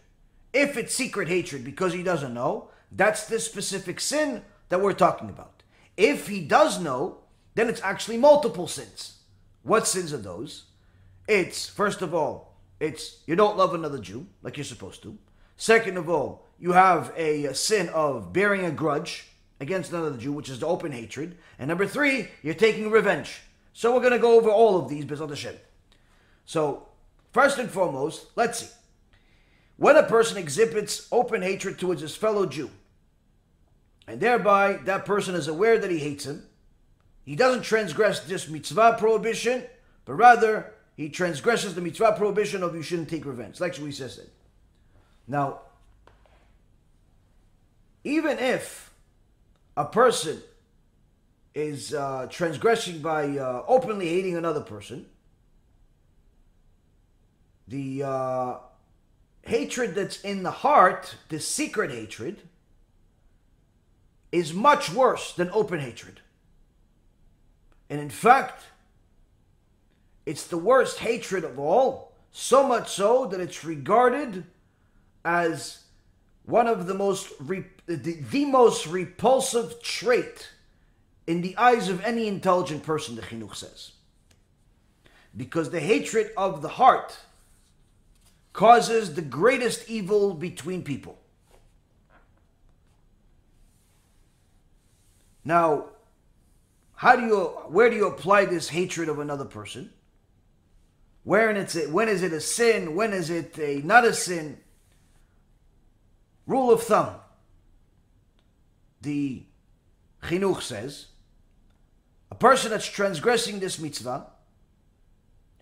If 0.53 0.77
it's 0.77 0.93
secret 0.93 1.27
hatred 1.27 1.63
because 1.63 1.93
he 1.93 2.03
doesn't 2.03 2.33
know, 2.33 2.69
that's 2.91 3.25
this 3.25 3.45
specific 3.45 3.99
sin 3.99 4.43
that 4.73 4.81
we're 4.81 4.91
talking 4.91 5.29
about. 5.29 5.61
If 5.97 6.27
he 6.27 6.41
does 6.41 6.79
know, 6.79 7.19
then 7.53 7.69
it's 7.69 7.81
actually 7.83 8.17
multiple 8.17 8.67
sins. 8.67 9.19
What 9.61 9.85
sins 9.85 10.11
are 10.11 10.17
those? 10.17 10.63
It's, 11.27 11.69
first 11.69 12.01
of 12.01 12.15
all, 12.15 12.57
it's 12.79 13.19
you 13.27 13.35
don't 13.35 13.55
love 13.55 13.75
another 13.75 13.99
Jew 13.99 14.25
like 14.41 14.57
you're 14.57 14.63
supposed 14.63 15.03
to. 15.03 15.15
Second 15.57 15.97
of 15.97 16.09
all, 16.09 16.47
you 16.57 16.71
have 16.71 17.13
a, 17.15 17.53
sin 17.53 17.87
of 17.89 18.33
bearing 18.33 18.65
a 18.65 18.71
grudge 18.71 19.27
against 19.59 19.91
another 19.91 20.17
Jew, 20.17 20.31
which 20.31 20.49
is 20.49 20.59
the 20.61 20.65
open 20.65 20.91
hatred. 20.91 21.37
And 21.59 21.67
number 21.67 21.85
three, 21.85 22.29
you're 22.41 22.55
taking 22.55 22.89
revenge. 22.89 23.41
So 23.73 23.93
we're 23.93 24.01
going 24.01 24.13
to 24.13 24.17
go 24.17 24.39
over 24.39 24.49
all 24.49 24.79
of 24.79 24.89
these, 24.89 25.05
B'ezrat 25.05 25.29
Hashem. 25.29 25.55
So, 26.45 26.87
first 27.31 27.59
and 27.59 27.69
foremost, 27.69 28.25
let's 28.35 28.57
see. 28.57 28.73
When 29.77 29.97
a 29.97 30.03
person 30.03 30.39
exhibits 30.39 31.07
open 31.11 31.43
hatred 31.43 31.77
towards 31.77 32.01
his 32.01 32.15
fellow 32.15 32.47
Jew, 32.47 32.71
and 34.07 34.19
thereby 34.19 34.79
that 34.85 35.05
person 35.05 35.35
is 35.35 35.47
aware 35.47 35.77
that 35.77 35.91
he 35.91 35.99
hates 35.99 36.25
him, 36.25 36.43
he 37.23 37.35
doesn't 37.35 37.63
transgress 37.63 38.19
this 38.21 38.49
mitzvah 38.49 38.97
prohibition, 38.99 39.63
but 40.05 40.13
rather 40.13 40.73
he 40.95 41.09
transgresses 41.09 41.73
the 41.75 41.81
mitzvah 41.81 42.13
prohibition 42.17 42.63
of 42.63 42.75
you 42.75 42.81
shouldn't 42.81 43.09
take 43.09 43.25
revenge, 43.25 43.59
like 43.59 43.77
we 43.77 43.91
said. 43.91 44.27
Now, 45.27 45.61
even 48.03 48.37
if 48.37 48.93
a 49.77 49.85
person 49.85 50.41
is 51.55 51.93
uh, 51.93 52.27
transgressing 52.29 52.99
by 52.99 53.37
uh, 53.37 53.63
openly 53.67 54.09
hating 54.09 54.35
another 54.35 54.61
person, 54.61 55.05
the 57.67 58.03
uh, 58.03 58.57
hatred 59.43 59.95
that's 59.95 60.21
in 60.21 60.43
the 60.43 60.51
heart, 60.51 61.15
the 61.29 61.39
secret 61.39 61.91
hatred, 61.91 62.41
is 64.33 64.51
much 64.51 64.91
worse 64.91 65.31
than 65.31 65.49
open 65.51 65.79
hatred. 65.79 66.19
And 67.89 68.01
in 68.01 68.09
fact, 68.09 68.63
it's 70.25 70.47
the 70.47 70.57
worst 70.57 70.97
hatred 70.97 71.43
of 71.43 71.59
all, 71.59 72.11
so 72.31 72.67
much 72.67 72.89
so 72.89 73.27
that 73.27 73.39
it's 73.39 73.63
regarded 73.63 74.45
as 75.23 75.83
one 76.45 76.67
of 76.67 76.87
the 76.87 76.95
most 76.95 77.29
the, 77.47 77.63
the 78.31 78.45
most 78.45 78.87
repulsive 78.87 79.81
trait 79.83 80.49
in 81.27 81.41
the 81.41 81.55
eyes 81.55 81.87
of 81.87 82.03
any 82.03 82.27
intelligent 82.27 82.81
person, 82.81 83.15
the 83.15 83.21
Chinuch 83.21 83.55
says. 83.55 83.91
Because 85.37 85.69
the 85.69 85.79
hatred 85.79 86.31
of 86.35 86.63
the 86.63 86.69
heart 86.69 87.17
causes 88.51 89.13
the 89.13 89.21
greatest 89.21 89.87
evil 89.87 90.33
between 90.33 90.83
people. 90.83 91.19
Now, 95.45 95.85
how 96.95 97.15
do 97.15 97.25
you 97.25 97.37
where 97.67 97.89
do 97.89 97.95
you 97.95 98.07
apply 98.07 98.45
this 98.45 98.69
hatred 98.69 99.09
of 99.09 99.19
another 99.19 99.45
person? 99.45 99.91
Where 101.23 101.49
and 101.49 101.57
it's 101.57 101.75
when 101.87 102.09
is 102.09 102.23
it 102.23 102.33
a 102.33 102.41
sin? 102.41 102.95
When 102.95 103.13
is 103.13 103.29
it 103.29 103.57
a 103.59 103.81
not 103.83 104.05
a 104.05 104.13
sin? 104.13 104.57
Rule 106.45 106.71
of 106.71 106.83
thumb. 106.83 107.15
The 109.01 109.43
Chinuch 110.23 110.61
says 110.61 111.07
a 112.31 112.35
person 112.35 112.71
that's 112.71 112.87
transgressing 112.87 113.59
this 113.59 113.79
mitzvah 113.79 114.27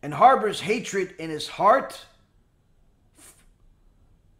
and 0.01 0.13
harbors 0.13 0.61
hatred 0.61 1.13
in 1.19 1.29
his 1.29 1.47
heart, 1.47 2.05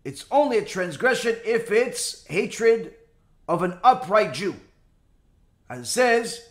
it's 0.04 0.26
only 0.32 0.58
a 0.58 0.66
transgression 0.66 1.36
if 1.46 1.72
it's 1.72 2.26
hatred 2.26 2.96
of 3.48 3.62
an 3.62 3.78
upright 3.84 4.34
Jew. 4.34 4.56
It 5.72 5.86
says 5.86 6.42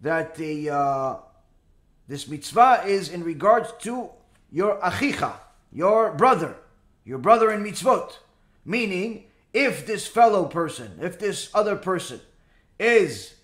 that 0.00 0.34
the 0.34 0.70
uh, 0.70 1.16
this 2.08 2.28
mitzvah 2.28 2.84
is 2.86 3.08
in 3.08 3.24
regards 3.24 3.72
to 3.80 4.10
your 4.50 4.78
achicha, 4.80 5.34
your 5.72 6.12
brother, 6.12 6.56
your 7.04 7.18
brother 7.18 7.52
in 7.52 7.62
mitzvot. 7.62 8.12
Meaning, 8.64 9.24
if 9.52 9.86
this 9.86 10.06
fellow 10.06 10.46
person, 10.46 10.98
if 11.00 11.18
this 11.18 11.50
other 11.54 11.76
person 11.76 12.20
is 12.78 13.34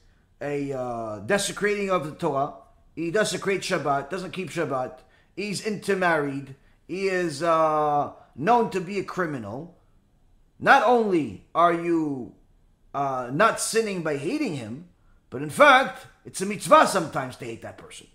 a 0.41 0.73
uh, 0.73 1.19
desecrating 1.21 1.91
of 1.91 2.07
the 2.07 2.13
Torah, 2.13 2.55
he 2.95 3.11
desecrates 3.11 3.69
Shabbat, 3.69 4.11
doesn't 4.11 4.33
keep 4.33 4.51
Shabbat, 4.51 4.99
he's 5.37 5.67
intermarried, 5.67 6.55
he 6.87 7.09
is 7.09 7.43
uh, 7.43 8.13
known 8.35 8.71
to 8.71 8.81
be 8.81 8.99
a 8.99 9.05
criminal, 9.05 9.77
not 10.59 10.83
only 10.85 11.45
are 11.55 11.73
you 11.73 12.35
uh, 12.99 13.31
not 13.33 13.61
sinning 13.61 14.03
by 14.03 14.17
hating 14.17 14.57
him, 14.57 14.89
but 15.31 15.41
in 15.41 15.51
fact, 15.51 16.09
it's 16.25 16.41
a 16.41 16.47
mitzvah 16.47 16.85
sometimes 16.85 17.37
to 17.37 17.45
hate 17.45 17.63
that 17.63 17.79
person. 17.79 18.09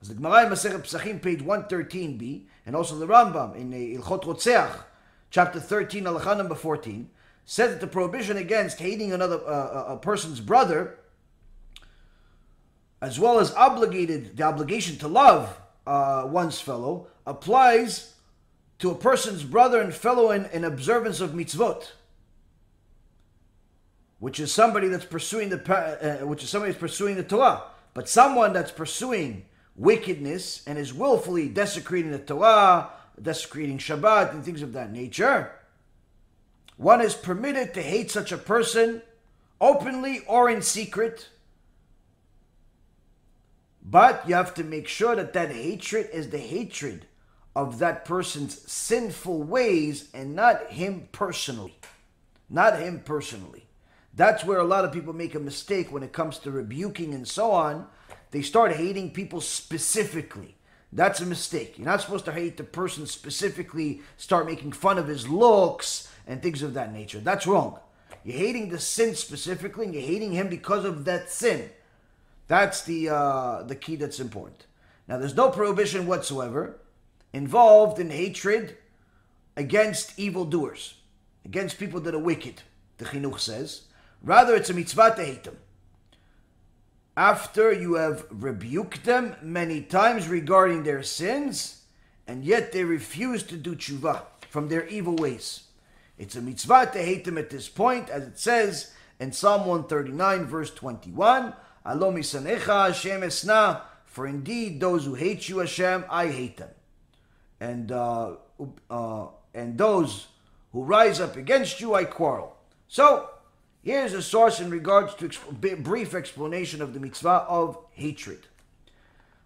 As 0.00 0.08
the 0.08 0.14
Gemara 0.14 0.46
in 0.46 0.50
Masechet 0.50 0.82
Pesachim, 0.82 1.20
page 1.20 1.40
113b, 1.40 2.44
and 2.64 2.74
also 2.74 2.96
the 2.96 3.06
Rambam 3.06 3.54
in 3.54 3.72
Hilchot 3.72 4.22
Rotzeach, 4.22 4.74
chapter 5.30 5.60
13, 5.60 6.04
halacha 6.04 6.34
number 6.38 6.54
14, 6.54 7.10
said 7.44 7.72
that 7.72 7.80
the 7.82 7.86
prohibition 7.86 8.38
against 8.38 8.78
hating 8.78 9.12
another 9.12 9.38
uh, 9.46 9.84
a 9.88 9.98
person's 9.98 10.40
brother, 10.40 10.98
as 13.02 13.20
well 13.20 13.38
as 13.38 13.52
obligated 13.54 14.38
the 14.38 14.44
obligation 14.44 14.96
to 14.96 15.08
love 15.08 15.60
uh, 15.86 16.24
one's 16.26 16.58
fellow, 16.58 17.06
applies 17.26 18.14
to 18.78 18.90
a 18.90 18.94
person's 18.94 19.44
brother 19.44 19.82
and 19.82 19.92
fellow 19.92 20.30
in, 20.30 20.46
in 20.46 20.64
observance 20.64 21.20
of 21.20 21.32
mitzvot, 21.32 21.88
which 24.22 24.38
is 24.38 24.52
somebody 24.52 24.86
that's 24.86 25.04
pursuing 25.04 25.48
the 25.48 25.58
uh, 26.22 26.24
which 26.24 26.44
is 26.44 26.48
somebody 26.48 26.70
that's 26.70 26.80
pursuing 26.80 27.16
the 27.16 27.24
Torah, 27.24 27.64
but 27.92 28.08
someone 28.08 28.52
that's 28.52 28.70
pursuing 28.70 29.46
wickedness 29.74 30.62
and 30.64 30.78
is 30.78 30.94
willfully 30.94 31.48
desecrating 31.48 32.12
the 32.12 32.20
Torah 32.20 32.90
desecrating 33.20 33.78
Shabbat 33.78 34.30
and 34.30 34.44
things 34.44 34.62
of 34.62 34.74
that 34.74 34.92
nature, 34.92 35.50
one 36.76 37.00
is 37.00 37.14
permitted 37.14 37.74
to 37.74 37.82
hate 37.82 38.12
such 38.12 38.30
a 38.30 38.38
person 38.38 39.02
openly 39.60 40.20
or 40.28 40.48
in 40.48 40.62
secret. 40.62 41.28
But 43.84 44.28
you 44.28 44.36
have 44.36 44.54
to 44.54 44.62
make 44.62 44.86
sure 44.86 45.16
that 45.16 45.32
that 45.32 45.50
hatred 45.50 46.10
is 46.12 46.30
the 46.30 46.38
hatred 46.38 47.06
of 47.56 47.80
that 47.80 48.04
person's 48.04 48.70
sinful 48.70 49.42
ways 49.42 50.10
and 50.14 50.36
not 50.36 50.70
him 50.70 51.08
personally. 51.10 51.74
Not 52.48 52.78
him 52.78 53.00
personally. 53.00 53.66
That's 54.14 54.44
where 54.44 54.58
a 54.58 54.64
lot 54.64 54.84
of 54.84 54.92
people 54.92 55.12
make 55.12 55.34
a 55.34 55.40
mistake 55.40 55.90
when 55.90 56.02
it 56.02 56.12
comes 56.12 56.38
to 56.38 56.50
rebuking 56.50 57.14
and 57.14 57.26
so 57.26 57.50
on. 57.50 57.86
They 58.30 58.42
start 58.42 58.72
hating 58.72 59.12
people 59.12 59.40
specifically. 59.40 60.56
That's 60.92 61.20
a 61.20 61.26
mistake. 61.26 61.78
You're 61.78 61.86
not 61.86 62.02
supposed 62.02 62.26
to 62.26 62.32
hate 62.32 62.58
the 62.58 62.64
person 62.64 63.06
specifically, 63.06 64.02
start 64.18 64.46
making 64.46 64.72
fun 64.72 64.98
of 64.98 65.06
his 65.08 65.26
looks 65.28 66.12
and 66.26 66.42
things 66.42 66.62
of 66.62 66.74
that 66.74 66.92
nature. 66.92 67.20
That's 67.20 67.46
wrong. 67.46 67.78
You're 68.24 68.36
hating 68.38 68.68
the 68.68 68.78
sin 68.78 69.14
specifically, 69.14 69.86
and 69.86 69.94
you're 69.94 70.02
hating 70.02 70.32
him 70.32 70.48
because 70.48 70.84
of 70.84 71.06
that 71.06 71.30
sin. 71.30 71.70
That's 72.46 72.82
the 72.82 73.08
uh, 73.08 73.62
the 73.62 73.74
key 73.74 73.96
that's 73.96 74.20
important. 74.20 74.66
Now, 75.08 75.18
there's 75.18 75.34
no 75.34 75.50
prohibition 75.50 76.06
whatsoever 76.06 76.78
involved 77.32 77.98
in 77.98 78.10
hatred 78.10 78.76
against 79.56 80.18
evildoers, 80.18 80.94
against 81.44 81.78
people 81.78 82.00
that 82.00 82.14
are 82.14 82.18
wicked. 82.18 82.62
The 82.98 83.06
Chinuch 83.06 83.40
says. 83.40 83.82
Rather, 84.22 84.54
it's 84.54 84.70
a 84.70 84.74
mitzvah 84.74 85.14
to 85.16 85.24
hate 85.24 85.44
them 85.44 85.58
after 87.16 87.72
you 87.72 87.94
have 87.94 88.26
rebuked 88.30 89.04
them 89.04 89.36
many 89.42 89.82
times 89.82 90.28
regarding 90.28 90.82
their 90.82 91.02
sins, 91.02 91.82
and 92.26 92.44
yet 92.44 92.72
they 92.72 92.84
refuse 92.84 93.42
to 93.42 93.56
do 93.56 93.74
tshuva 93.74 94.22
from 94.48 94.68
their 94.68 94.86
evil 94.86 95.16
ways. 95.16 95.64
It's 96.18 96.36
a 96.36 96.42
mitzvah 96.42 96.90
to 96.92 97.02
hate 97.02 97.24
them 97.24 97.38
at 97.38 97.50
this 97.50 97.68
point, 97.68 98.08
as 98.08 98.26
it 98.26 98.38
says 98.38 98.92
in 99.20 99.32
Psalm 99.32 99.66
139, 99.66 100.46
verse 100.46 100.70
21, 100.72 101.54
Alo 101.84 102.12
misanecha 102.12 102.88
Hashem 102.88 103.22
esna, 103.22 103.82
for 104.04 104.26
indeed 104.26 104.80
those 104.80 105.04
who 105.04 105.14
hate 105.14 105.48
you, 105.48 105.58
Hashem, 105.58 106.04
I 106.08 106.28
hate 106.28 106.58
them. 106.58 106.68
And, 107.60 107.92
uh, 107.92 108.34
uh, 108.90 109.26
and 109.54 109.76
those 109.78 110.28
who 110.72 110.82
rise 110.82 111.20
up 111.20 111.36
against 111.36 111.80
you, 111.80 111.94
I 111.94 112.04
quarrel. 112.04 112.56
So, 112.88 113.28
Here's 113.82 114.14
a 114.14 114.22
source 114.22 114.60
in 114.60 114.70
regards 114.70 115.14
to 115.16 115.28
exp- 115.28 115.82
brief 115.82 116.14
explanation 116.14 116.80
of 116.80 116.94
the 116.94 117.00
mitzvah 117.00 117.46
of 117.48 117.76
hatred. 117.90 118.46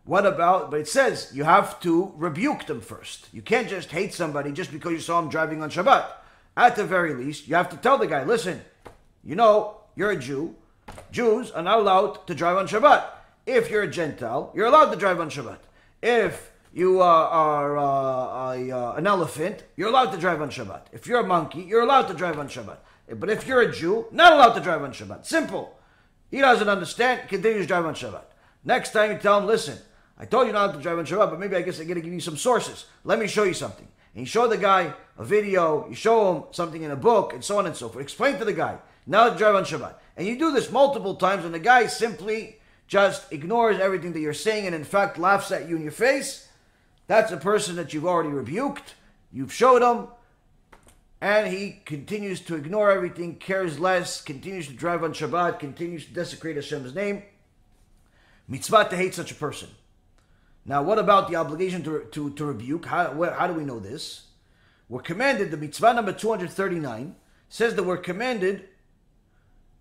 What 0.05 0.27
about, 0.27 0.71
but 0.71 0.81
it 0.81 0.89
says 0.89 1.31
you 1.35 1.45
have 1.45 1.81
to 1.81 2.13
rebuke 2.17 2.67
them 2.67 2.83
first. 2.83 3.29
You 3.33 3.41
can't 3.41 3.69
just 3.69 3.91
hate 3.91 4.13
somebody 4.13 4.53
just 4.53 4.71
because 4.71 4.93
you 4.93 5.01
saw 5.01 5.19
him 5.19 5.31
driving 5.31 5.63
on 5.63 5.71
Shabbat. 5.71 6.07
At 6.55 6.77
the 6.77 6.85
very 6.85 7.15
least, 7.15 7.49
you 7.49 7.55
have 7.55 7.71
to 7.71 7.77
tell 7.79 7.97
the 7.99 8.07
guy, 8.07 8.25
listen, 8.25 8.61
you 9.25 9.35
know, 9.35 9.79
you're 9.97 10.11
a 10.11 10.17
Jew. 10.17 10.55
Jews 11.11 11.51
are 11.51 11.63
not 11.63 11.79
allowed 11.79 12.27
to 12.27 12.35
drive 12.35 12.59
on 12.59 12.69
Shabbat. 12.69 13.05
If 13.47 13.71
you're 13.71 13.83
a 13.83 13.91
Gentile, 13.91 14.53
you're 14.55 14.67
allowed 14.67 14.91
to 14.91 14.97
drive 14.97 15.19
on 15.19 15.31
Shabbat. 15.31 15.59
If 16.03 16.53
you 16.75 17.01
uh, 17.01 17.05
are 17.05 17.79
uh, 17.79 18.55
a, 18.55 18.71
uh, 18.71 18.93
an 18.93 19.07
elephant, 19.07 19.65
you're 19.77 19.89
allowed 19.89 20.13
to 20.13 20.19
drive 20.19 20.43
on 20.43 20.51
Shabbat. 20.51 20.83
If 20.93 21.07
you're 21.07 21.21
a 21.21 21.27
monkey, 21.27 21.63
you're 21.63 21.83
allowed 21.83 22.09
to 22.09 22.15
drive 22.15 22.39
on 22.39 22.49
Shabbat. 22.49 22.77
But 23.15 23.31
if 23.31 23.47
you're 23.47 23.61
a 23.61 23.73
Jew, 23.73 24.07
not 24.11 24.33
allowed 24.33 24.55
to 24.55 24.61
drive 24.61 24.83
on 24.83 24.93
Shabbat. 24.93 25.27
Simple. 25.27 25.79
He 26.31 26.41
doesn't 26.41 26.69
understand, 26.69 27.29
continues 27.29 27.65
to 27.65 27.69
drive 27.69 27.87
on 27.87 27.95
Shabbat. 27.95 28.25
Next 28.65 28.93
time 28.93 29.13
you 29.13 29.19
tell 29.19 29.39
him, 29.39 29.47
listen, 29.47 29.79
I 30.19 30.25
told 30.25 30.47
you 30.47 30.53
not 30.53 30.75
to 30.75 30.81
drive 30.81 30.99
on 30.99 31.07
Shabbat, 31.07 31.31
but 31.31 31.39
maybe 31.39 31.57
I 31.57 31.63
guess 31.63 31.81
I 31.81 31.85
gotta 31.85 32.01
give 32.01 32.13
you 32.13 32.21
some 32.21 32.37
sources. 32.37 32.87
Let 33.05 33.19
me 33.19 33.27
show 33.29 33.45
you 33.45 33.55
something. 33.55 33.87
And 34.15 34.23
you 34.23 34.27
show 34.27 34.49
the 34.49 34.57
guy 34.57 34.93
a 35.19 35.25
video, 35.25 35.89
you 35.89 35.95
show 35.95 36.35
him 36.35 36.45
something 36.51 36.83
in 36.83 36.91
a 36.91 36.97
book, 36.97 37.33
and 37.33 37.45
so 37.45 37.59
on 37.59 37.67
and 37.67 37.77
so 37.77 37.89
forth. 37.89 38.03
Explain 38.03 38.39
to 38.39 38.45
the 38.45 38.53
guy, 38.53 38.79
now 39.07 39.29
to 39.29 39.37
drive 39.37 39.55
on 39.55 39.65
Shabbat. 39.65 39.95
And 40.17 40.27
you 40.27 40.39
do 40.39 40.53
this 40.53 40.73
multiple 40.73 41.15
times, 41.15 41.45
and 41.45 41.55
the 41.55 41.59
guy 41.59 41.87
simply 41.87 42.59
just 42.89 43.33
ignores 43.33 43.79
everything 43.79 44.13
that 44.13 44.21
you're 44.21 44.33
saying 44.33 44.67
and 44.67 44.75
in 44.75 44.85
fact 44.85 45.19
laughs 45.19 45.51
at 45.51 45.69
you 45.69 45.77
in 45.77 45.83
your 45.83 45.93
face. 45.93 46.49
That's 47.07 47.33
a 47.33 47.37
person 47.37 47.77
that 47.77 47.93
you've 47.93 48.07
already 48.07 48.31
rebuked. 48.31 48.95
You've 49.33 49.53
showed 49.53 49.83
him 49.83 50.09
and 51.21 51.47
he 51.47 51.81
continues 51.85 52.41
to 52.43 52.57
ignore 52.57 52.91
everything, 52.91 53.37
cares 53.37 53.79
less, 53.79 54.21
continues 54.21 54.67
to 54.67 54.75
drive 54.75 55.03
on 55.03 55.13
Shabbat, 55.13 55.59
continues 55.59 56.05
to 56.05 56.13
desecrate 56.13 56.57
Hashem's 56.57 56.95
name. 56.95 57.23
Mitzvah 58.49 58.89
to 58.91 58.97
hate 58.97 59.15
such 59.15 59.33
a 59.33 59.35
person. 59.35 59.69
Now, 60.65 60.83
what 60.83 60.99
about 60.99 61.29
the 61.29 61.37
obligation 61.37 61.83
to, 61.85 62.07
to, 62.13 62.31
to 62.31 62.45
rebuke? 62.45 62.87
How, 62.87 63.13
how 63.33 63.47
do 63.47 63.55
we 63.55 63.65
know 63.65 63.81
this? 63.81 64.27
We're 64.89 65.01
commanded, 65.01 65.51
the 65.51 65.57
mitzvah 65.57 65.95
number 65.95 66.13
239 66.13 67.17
says 67.49 67.75
that 67.75 67.85
we're 67.85 67.97
commanded 67.97 68.69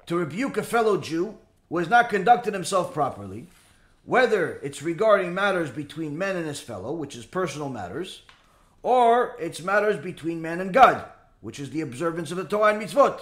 to 0.06 0.16
rebuke 0.16 0.58
a 0.58 0.64
fellow 0.64 0.98
Jew 0.98 1.38
who 1.70 1.78
has 1.78 1.90
not 1.90 2.10
conducted 2.10 2.54
himself 2.54 2.94
properly, 2.94 3.48
whether 4.06 4.60
it's 4.64 4.82
regarding 4.82 5.34
matters 5.34 5.70
between 5.70 6.18
man 6.18 6.36
and 6.36 6.48
his 6.48 6.60
fellow, 6.60 6.94
which 6.94 7.16
is 7.16 7.26
personal 7.26 7.70
matters, 7.70 8.22
or 8.84 9.36
it's 9.40 9.62
matters 9.62 9.98
between 9.98 10.42
man 10.42 10.62
and 10.62 10.74
God 10.74 11.06
which 11.46 11.60
is 11.60 11.70
the 11.70 11.82
observance 11.82 12.32
of 12.32 12.38
the 12.38 12.44
Torah 12.44 12.74
and 12.74 12.82
mitzvot, 12.82 13.22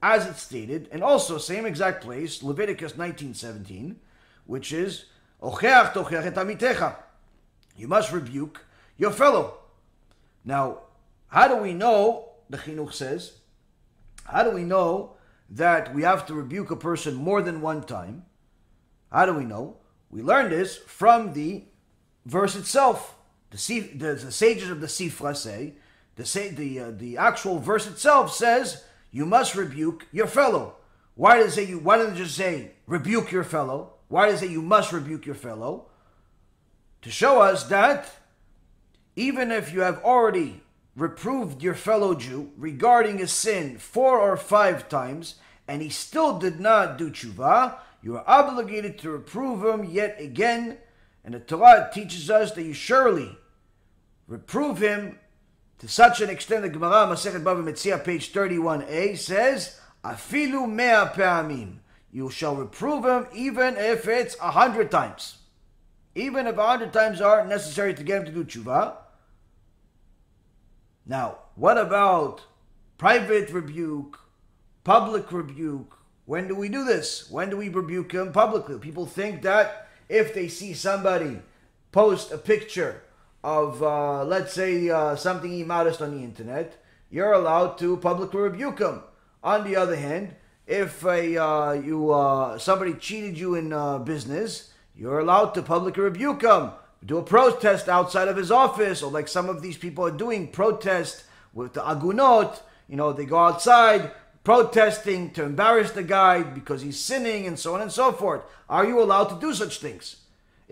as 0.00 0.26
it's 0.26 0.40
stated, 0.40 0.88
and 0.90 1.02
also 1.02 1.36
same 1.36 1.66
exact 1.66 2.02
place, 2.02 2.42
Leviticus 2.42 2.94
19:17, 2.94 3.96
which 4.46 4.72
is. 4.72 5.04
You 7.76 7.88
must 7.88 8.10
rebuke 8.10 8.64
your 8.96 9.10
fellow. 9.10 9.58
Now, 10.46 10.84
how 11.28 11.46
do 11.46 11.56
we 11.56 11.74
know? 11.74 12.30
The 12.48 12.56
Chinuch 12.56 12.94
says, 12.94 13.40
how 14.24 14.44
do 14.44 14.50
we 14.52 14.62
know 14.62 15.16
that 15.50 15.92
we 15.94 16.04
have 16.04 16.24
to 16.28 16.34
rebuke 16.34 16.70
a 16.70 16.76
person 16.76 17.14
more 17.14 17.42
than 17.42 17.60
one 17.60 17.82
time? 17.82 18.24
How 19.10 19.26
do 19.26 19.34
we 19.34 19.44
know? 19.44 19.76
We 20.08 20.22
learn 20.22 20.48
this 20.48 20.78
from 20.78 21.34
the 21.34 21.64
verse 22.24 22.56
itself. 22.56 23.18
The, 23.50 23.80
the, 23.94 24.14
the 24.14 24.32
sages 24.32 24.70
of 24.70 24.80
the 24.80 24.86
Sifra 24.86 25.36
say 25.36 25.74
the 26.16 26.24
say 26.24 26.50
the 26.50 26.80
uh, 26.80 26.90
the 26.90 27.16
actual 27.16 27.58
verse 27.58 27.86
itself 27.86 28.32
says 28.34 28.84
you 29.10 29.26
must 29.26 29.54
rebuke 29.54 30.06
your 30.12 30.26
fellow. 30.26 30.76
Why 31.14 31.38
does 31.38 31.52
it 31.52 31.54
say 31.54 31.70
you? 31.70 31.78
Why 31.78 31.98
doesn't 31.98 32.14
it 32.14 32.18
just 32.18 32.36
say 32.36 32.72
rebuke 32.86 33.32
your 33.32 33.44
fellow? 33.44 33.94
Why 34.08 34.26
does 34.26 34.42
it 34.42 34.46
say 34.46 34.52
you 34.52 34.62
must 34.62 34.92
rebuke 34.92 35.26
your 35.26 35.34
fellow? 35.34 35.86
To 37.02 37.10
show 37.10 37.40
us 37.40 37.64
that 37.64 38.10
even 39.16 39.50
if 39.50 39.72
you 39.72 39.80
have 39.80 40.02
already 40.02 40.62
reproved 40.96 41.62
your 41.62 41.74
fellow 41.74 42.14
Jew 42.14 42.52
regarding 42.56 43.20
a 43.20 43.26
sin 43.26 43.78
four 43.78 44.18
or 44.18 44.36
five 44.36 44.88
times, 44.88 45.36
and 45.66 45.82
he 45.82 45.88
still 45.88 46.38
did 46.38 46.60
not 46.60 46.98
do 46.98 47.10
tshuva, 47.10 47.78
you 48.02 48.16
are 48.16 48.24
obligated 48.26 48.98
to 48.98 49.10
reprove 49.10 49.64
him 49.64 49.84
yet 49.84 50.20
again. 50.20 50.78
And 51.24 51.34
the 51.34 51.40
Torah 51.40 51.90
teaches 51.92 52.30
us 52.30 52.52
that 52.52 52.62
you 52.62 52.72
surely 52.72 53.36
reprove 54.26 54.78
him 54.78 55.18
to 55.82 55.88
such 55.88 56.20
an 56.20 56.30
extent, 56.30 56.62
the 56.62 56.68
Gemara 56.68 57.08
Masechet 57.08 57.42
Bava 57.42 57.60
Metzia, 57.60 58.02
page 58.04 58.32
31a, 58.32 59.18
says, 59.18 59.80
Afilu 60.04 60.70
mea 60.70 61.10
pe'amim. 61.12 61.78
You 62.12 62.30
shall 62.30 62.54
reprove 62.54 63.04
him 63.04 63.26
even 63.34 63.76
if 63.76 64.06
it's 64.06 64.36
a 64.40 64.52
hundred 64.52 64.92
times. 64.92 65.38
Even 66.14 66.46
if 66.46 66.56
a 66.56 66.64
hundred 66.64 66.92
times 66.92 67.20
are 67.20 67.44
necessary 67.44 67.94
to 67.94 68.04
get 68.04 68.20
him 68.20 68.26
to 68.26 68.30
do 68.30 68.44
tshuva. 68.44 68.94
Now, 71.04 71.38
what 71.56 71.78
about 71.78 72.42
private 72.96 73.50
rebuke, 73.50 74.20
public 74.84 75.32
rebuke? 75.32 75.98
When 76.26 76.46
do 76.46 76.54
we 76.54 76.68
do 76.68 76.84
this? 76.84 77.28
When 77.28 77.50
do 77.50 77.56
we 77.56 77.68
rebuke 77.68 78.12
him 78.12 78.30
publicly? 78.30 78.78
People 78.78 79.06
think 79.06 79.42
that 79.42 79.88
if 80.08 80.32
they 80.32 80.46
see 80.46 80.74
somebody 80.74 81.40
post 81.90 82.30
a 82.30 82.38
picture 82.38 83.02
of, 83.44 83.82
uh, 83.82 84.24
let's 84.24 84.52
say, 84.52 84.88
uh, 84.88 85.16
something 85.16 85.58
immodest 85.58 86.00
on 86.00 86.16
the 86.16 86.22
internet, 86.22 86.82
you're 87.10 87.32
allowed 87.32 87.78
to 87.78 87.96
publicly 87.96 88.40
rebuke 88.40 88.78
him. 88.78 89.02
On 89.42 89.64
the 89.64 89.76
other 89.76 89.96
hand, 89.96 90.34
if 90.66 91.04
a, 91.04 91.36
uh, 91.36 91.72
you 91.72 92.12
uh, 92.12 92.58
somebody 92.58 92.94
cheated 92.94 93.38
you 93.38 93.54
in 93.54 93.72
uh, 93.72 93.98
business, 93.98 94.72
you're 94.96 95.18
allowed 95.18 95.50
to 95.54 95.62
publicly 95.62 96.04
rebuke 96.04 96.42
him. 96.42 96.70
Do 97.04 97.18
a 97.18 97.22
protest 97.22 97.88
outside 97.88 98.28
of 98.28 98.36
his 98.36 98.52
office, 98.52 99.02
or 99.02 99.10
like 99.10 99.26
some 99.26 99.48
of 99.48 99.60
these 99.60 99.76
people 99.76 100.06
are 100.06 100.12
doing, 100.12 100.48
protest 100.48 101.24
with 101.52 101.72
the 101.72 101.86
agunot. 101.86 102.62
You 102.88 102.96
know, 102.96 103.12
they 103.12 103.24
go 103.24 103.38
outside 103.38 104.12
protesting 104.44 105.30
to 105.32 105.44
embarrass 105.44 105.92
the 105.92 106.02
guy 106.02 106.42
because 106.42 106.82
he's 106.82 106.98
sinning 106.98 107.46
and 107.46 107.58
so 107.58 107.74
on 107.74 107.82
and 107.82 107.92
so 107.92 108.12
forth. 108.12 108.42
Are 108.68 108.86
you 108.86 109.02
allowed 109.02 109.24
to 109.24 109.40
do 109.40 109.52
such 109.52 109.78
things? 109.78 110.21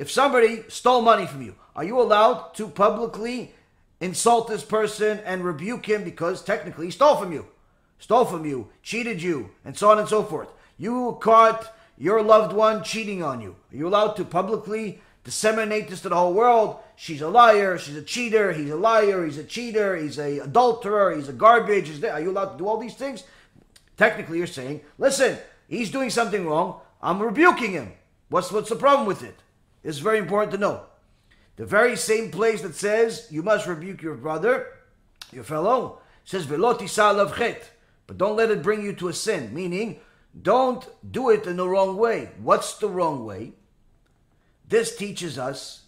If 0.01 0.11
somebody 0.11 0.65
stole 0.69 1.03
money 1.03 1.27
from 1.27 1.43
you, 1.43 1.57
are 1.77 1.85
you 1.85 2.01
allowed 2.01 2.55
to 2.55 2.69
publicly 2.69 3.53
insult 4.01 4.49
this 4.49 4.65
person 4.65 5.21
and 5.27 5.45
rebuke 5.45 5.85
him 5.85 6.05
because 6.05 6.43
technically 6.43 6.87
he 6.87 6.91
stole 6.91 7.17
from 7.17 7.35
you? 7.35 7.45
Stole 7.99 8.25
from 8.25 8.47
you, 8.47 8.71
cheated 8.83 9.21
you, 9.21 9.51
and 9.63 9.77
so 9.77 9.91
on 9.91 9.99
and 9.99 10.09
so 10.09 10.23
forth. 10.23 10.49
You 10.79 11.19
caught 11.21 11.77
your 11.99 12.23
loved 12.23 12.55
one 12.55 12.83
cheating 12.83 13.23
on 13.23 13.43
you. 13.43 13.57
Are 13.71 13.77
you 13.77 13.89
allowed 13.89 14.17
to 14.17 14.25
publicly 14.25 15.03
disseminate 15.23 15.91
this 15.91 16.01
to 16.01 16.09
the 16.09 16.17
whole 16.17 16.33
world? 16.33 16.79
She's 16.97 17.21
a 17.21 17.29
liar, 17.29 17.77
she's 17.77 17.97
a 17.97 18.03
cheater, 18.03 18.55
he's 18.55 18.71
a 18.71 18.77
liar, 18.77 19.27
he's 19.27 19.37
a 19.37 19.45
cheater, 19.45 19.97
he's 19.97 20.19
a 20.19 20.39
adulterer, 20.39 21.15
he's 21.15 21.29
a 21.29 21.35
garbage. 21.35 22.03
Are 22.05 22.23
you 22.23 22.31
allowed 22.31 22.53
to 22.53 22.59
do 22.59 22.67
all 22.67 22.79
these 22.79 22.95
things? 22.95 23.25
Technically, 23.99 24.39
you're 24.39 24.47
saying, 24.47 24.81
listen, 24.97 25.37
he's 25.69 25.91
doing 25.91 26.09
something 26.09 26.47
wrong. 26.47 26.81
I'm 27.03 27.21
rebuking 27.21 27.73
him. 27.73 27.93
What's, 28.31 28.51
what's 28.51 28.71
the 28.71 28.77
problem 28.77 29.07
with 29.07 29.23
it? 29.23 29.37
It's 29.83 29.99
very 29.99 30.19
important 30.19 30.53
to 30.53 30.59
know. 30.59 30.83
The 31.57 31.67
very 31.67 31.97
same 31.97 32.31
place 32.31 32.63
that 32.63 32.75
says 32.75 33.27
you 33.31 33.43
must 33.43 33.67
rebuke 33.67 34.03
your 34.03 34.15
brother, 34.15 34.67
your 35.33 35.45
fellow, 35.45 36.01
says 36.25 36.47
veloti 36.47 37.57
but 38.07 38.19
don't 38.19 38.37
let 38.37 38.51
it 38.51 38.63
bring 38.63 38.83
you 38.83 38.93
to 38.95 39.09
a 39.09 39.13
sin. 39.13 39.55
Meaning, 39.55 40.01
don't 40.43 40.89
do 41.13 41.31
it 41.31 41.47
in 41.47 41.57
the 41.57 41.69
wrong 41.69 41.97
way. 41.97 42.31
What's 42.43 42.75
the 42.75 42.89
wrong 42.89 43.25
way? 43.25 43.53
This 44.67 44.97
teaches 44.97 45.39
us 45.39 45.83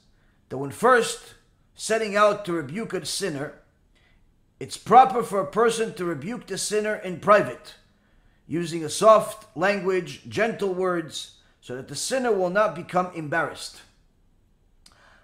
that 0.49 0.59
when 0.59 0.71
first 0.71 1.35
setting 1.75 2.17
out 2.17 2.45
to 2.45 2.53
rebuke 2.53 2.93
a 2.93 3.05
sinner, 3.07 3.55
it's 4.61 4.77
proper 4.77 5.23
for 5.23 5.41
a 5.41 5.51
person 5.51 5.95
to 5.95 6.05
rebuke 6.05 6.47
the 6.47 6.59
sinner 6.59 6.97
in 6.97 7.19
private, 7.19 7.75
using 8.47 8.85
a 8.85 8.89
soft 8.89 9.57
language, 9.57 10.29
gentle 10.29 10.75
words, 10.75 11.39
so 11.63 11.77
that 11.77 11.89
the 11.89 11.97
sinner 11.97 12.33
will 12.33 12.51
not 12.51 12.75
become 12.75 13.11
embarrassed. 13.15 13.81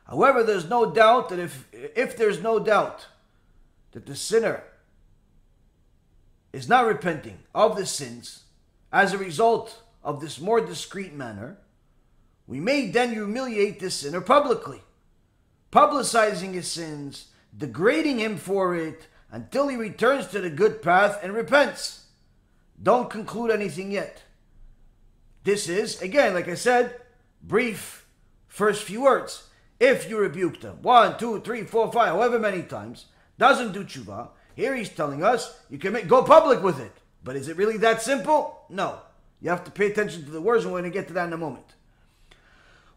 However, 0.07 0.43
there's 0.43 0.71
no 0.71 0.91
doubt 0.91 1.29
that 1.29 1.39
if, 1.39 1.69
if 1.73 2.17
there's 2.17 2.41
no 2.41 2.59
doubt 2.59 3.09
that 3.93 4.07
the 4.07 4.17
sinner 4.17 4.63
is 6.53 6.69
not 6.69 6.87
repenting 6.87 7.41
of 7.55 7.77
the 7.77 7.85
sins 7.85 8.45
as 8.91 9.13
a 9.13 9.19
result 9.19 9.83
of 10.03 10.21
this 10.21 10.41
more 10.41 10.61
discreet 10.61 11.13
manner, 11.13 11.59
we 12.47 12.61
may 12.61 12.87
then 12.87 13.13
humiliate 13.13 13.81
the 13.81 13.91
sinner 13.91 14.21
publicly, 14.21 14.81
publicizing 15.73 16.55
his 16.55 16.71
sins, 16.71 17.27
degrading 17.57 18.19
him 18.19 18.37
for 18.37 18.77
it 18.77 19.09
until 19.31 19.69
he 19.69 19.77
returns 19.77 20.29
to 20.29 20.41
the 20.41 20.49
good 20.49 20.81
path 20.81 21.19
and 21.23 21.35
repents. 21.35 22.07
Don't 22.81 23.11
conclude 23.11 23.51
anything 23.51 23.91
yet. 23.91 24.23
This 25.49 25.67
is, 25.67 26.03
again, 26.03 26.35
like 26.35 26.47
I 26.47 26.57
said, 26.57 26.95
brief 27.43 28.05
first 28.49 28.83
few 28.83 29.01
words. 29.01 29.45
If 29.81 30.07
you 30.07 30.19
rebuke 30.19 30.61
them 30.61 30.83
one, 30.83 31.17
two, 31.17 31.41
three, 31.41 31.63
four, 31.63 31.91
five, 31.91 32.09
however 32.09 32.39
many 32.39 32.61
times, 32.61 33.07
doesn't 33.39 33.73
do 33.73 33.83
tshuva, 33.83 34.29
here 34.55 34.75
he's 34.75 34.91
telling 34.91 35.25
us 35.25 35.59
you 35.71 35.79
can 35.79 35.95
make, 35.95 36.07
go 36.07 36.23
public 36.23 36.63
with 36.63 36.79
it. 36.79 36.93
But 37.25 37.35
is 37.35 37.49
it 37.49 37.57
really 37.57 37.79
that 37.79 38.03
simple? 38.03 38.67
No. 38.69 38.99
You 39.41 39.49
have 39.49 39.65
to 39.65 39.71
pay 39.71 39.87
attention 39.87 40.27
to 40.27 40.31
the 40.31 40.43
words, 40.43 40.65
and 40.65 40.75
we're 40.75 40.83
going 40.83 40.93
to 40.93 40.99
get 40.99 41.09
to 41.09 41.15
that 41.15 41.29
in 41.29 41.33
a 41.33 41.39
moment. 41.39 41.77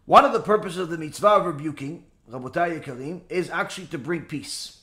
One 0.03 0.25
of 0.25 0.33
the 0.33 0.41
purposes 0.41 0.79
of 0.79 0.89
the 0.89 0.97
mitzvah 0.97 1.27
of 1.27 1.45
rebuking, 1.45 2.03
Rabotai 2.29 2.83
Karim, 2.83 3.21
is 3.29 3.49
actually 3.49 3.87
to 3.87 3.97
bring 3.97 4.23
peace. 4.23 4.81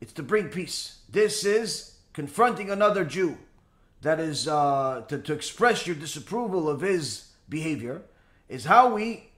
It's 0.00 0.12
to 0.12 0.22
bring 0.22 0.50
peace. 0.50 1.00
This 1.08 1.44
is 1.44 1.96
confronting 2.12 2.70
another 2.70 3.04
Jew 3.04 3.38
that 4.02 4.20
is 4.20 4.46
uh, 4.46 5.02
to, 5.08 5.18
to 5.18 5.32
express 5.32 5.86
your 5.86 5.96
disapproval 5.96 6.68
of 6.68 6.80
his 6.80 7.28
behavior, 7.48 8.02
is 8.48 8.64
how 8.64 8.94
we 8.94 9.30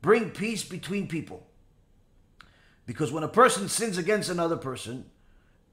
bring 0.00 0.30
peace 0.30 0.64
between 0.64 1.06
people. 1.06 1.46
Because 2.86 3.12
when 3.12 3.22
a 3.22 3.28
person 3.28 3.68
sins 3.68 3.96
against 3.96 4.28
another 4.28 4.56
person, 4.56 5.06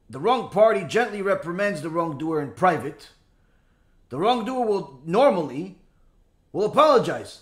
the 0.09 0.19
wrong 0.19 0.49
party 0.49 0.83
gently 0.83 1.21
reprimands 1.21 1.81
the 1.81 1.89
wrongdoer 1.89 2.41
in 2.41 2.51
private. 2.51 3.09
The 4.09 4.17
wrongdoer 4.17 4.65
will 4.65 5.01
normally 5.05 5.77
will 6.51 6.65
apologize. 6.65 7.41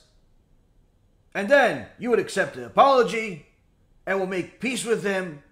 And 1.33 1.49
then 1.49 1.87
you 1.99 2.09
would 2.09 2.19
accept 2.19 2.55
the 2.55 2.65
apology 2.65 3.45
and 4.05 4.19
will 4.19 4.27
make 4.27 4.59
peace 4.59 4.83
with 4.83 5.03
him. 5.03 5.43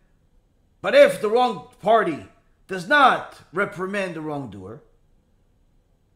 But 0.81 0.95
if 0.95 1.21
the 1.21 1.29
wrong 1.29 1.67
party 1.81 2.25
does 2.67 2.87
not 2.87 3.39
reprimand 3.53 4.15
the 4.15 4.21
wrongdoer, 4.21 4.81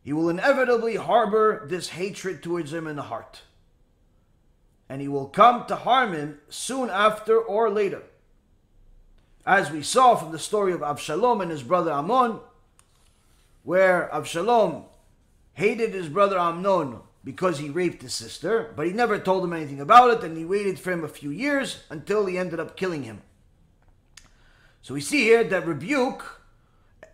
he 0.10 0.14
will 0.14 0.30
inevitably 0.30 0.96
harbor 0.96 1.68
this 1.70 1.90
hatred 1.90 2.42
towards 2.42 2.74
him 2.74 2.88
in 2.88 2.96
the 2.96 3.04
heart. 3.04 3.44
And 4.90 5.02
he 5.02 5.08
will 5.08 5.28
come 5.28 5.68
to 5.68 5.76
harm 5.76 6.14
him 6.14 6.40
soon 6.50 6.90
after 6.90 7.38
or 7.38 7.70
later. 7.70 8.02
As 9.46 9.70
we 9.70 9.84
saw 9.84 10.16
from 10.16 10.32
the 10.32 10.40
story 10.40 10.74
of 10.74 10.80
Avshalom 10.80 11.44
and 11.44 11.52
his 11.52 11.62
brother 11.62 11.94
Amnon, 11.94 12.40
where 13.62 14.10
Avshalom 14.12 14.86
hated 15.54 15.94
his 15.94 16.10
brother 16.10 16.40
Amnon 16.40 17.02
because 17.24 17.60
he 17.60 17.70
raped 17.70 18.02
his 18.02 18.16
sister, 18.16 18.74
but 18.76 18.88
he 18.88 18.94
never 18.94 19.20
told 19.20 19.44
him 19.44 19.54
anything 19.54 19.80
about 19.80 20.10
it, 20.10 20.24
and 20.24 20.36
he 20.36 20.44
waited 20.44 20.80
for 20.80 20.92
him 20.92 21.04
a 21.04 21.08
few 21.08 21.30
years 21.30 21.84
until 21.92 22.26
he 22.26 22.36
ended 22.36 22.60
up 22.60 22.76
killing 22.76 23.04
him. 23.04 23.22
So 24.82 24.96
we 24.96 25.02
see 25.02 25.22
here 25.22 25.44
that 25.44 25.68
rebuke 25.68 26.42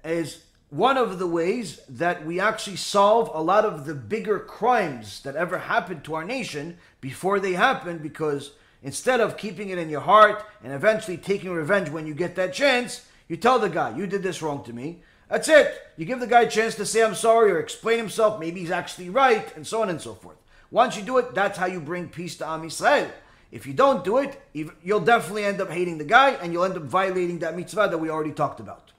is 0.05 0.44
one 0.75 0.97
of 0.97 1.19
the 1.19 1.27
ways 1.27 1.79
that 1.87 2.25
we 2.25 2.37
actually 2.37 2.75
solve 2.75 3.31
a 3.33 3.41
lot 3.41 3.63
of 3.63 3.85
the 3.85 3.93
bigger 3.93 4.39
crimes 4.39 5.21
that 5.21 5.37
ever 5.37 5.57
happened 5.57 6.03
to 6.03 6.15
our 6.15 6.25
nation 6.25 6.77
before 6.99 7.39
they 7.39 7.53
happen 7.53 7.97
because 7.97 8.51
instead 8.83 9.21
of 9.21 9.37
keeping 9.37 9.69
it 9.69 9.77
in 9.77 9.89
your 9.89 10.01
heart 10.01 10.43
and 10.61 10.73
eventually 10.73 11.15
taking 11.15 11.49
revenge 11.51 11.89
when 11.89 12.05
you 12.05 12.13
get 12.13 12.35
that 12.35 12.53
chance, 12.53 13.05
you 13.29 13.37
tell 13.37 13.57
the 13.57 13.69
guy, 13.69 13.95
you 13.95 14.05
did 14.05 14.21
this 14.21 14.41
wrong 14.41 14.65
to 14.65 14.73
me. 14.73 15.01
That's 15.29 15.47
it. 15.47 15.73
You 15.95 16.03
give 16.03 16.19
the 16.19 16.27
guy 16.27 16.41
a 16.41 16.49
chance 16.49 16.75
to 16.75 16.85
say 16.85 17.01
I'm 17.01 17.15
sorry 17.15 17.51
or 17.51 17.59
explain 17.59 17.97
himself. 17.97 18.37
Maybe 18.37 18.59
he's 18.59 18.69
actually 18.69 19.09
right, 19.09 19.55
and 19.55 19.65
so 19.65 19.81
on 19.81 19.89
and 19.89 20.01
so 20.01 20.13
forth. 20.13 20.37
Once 20.71 20.97
you 20.97 21.03
do 21.03 21.19
it, 21.19 21.33
that's 21.33 21.57
how 21.57 21.67
you 21.67 21.79
bring 21.79 22.09
peace 22.09 22.35
to 22.39 22.47
Am 22.49 22.63
Yisrael. 22.63 23.09
If 23.49 23.65
you 23.65 23.73
don't 23.73 24.03
do 24.03 24.17
it, 24.17 24.41
you'll 24.83 24.99
definitely 24.99 25.45
end 25.45 25.61
up 25.61 25.71
hating 25.71 25.99
the 25.99 26.03
guy, 26.03 26.31
and 26.31 26.51
you'll 26.51 26.65
end 26.65 26.75
up 26.75 26.83
violating 26.83 27.39
that 27.39 27.55
mitzvah 27.55 27.87
that 27.87 27.97
we 27.97 28.09
already 28.09 28.33
talked 28.33 28.59
about. 28.59 28.91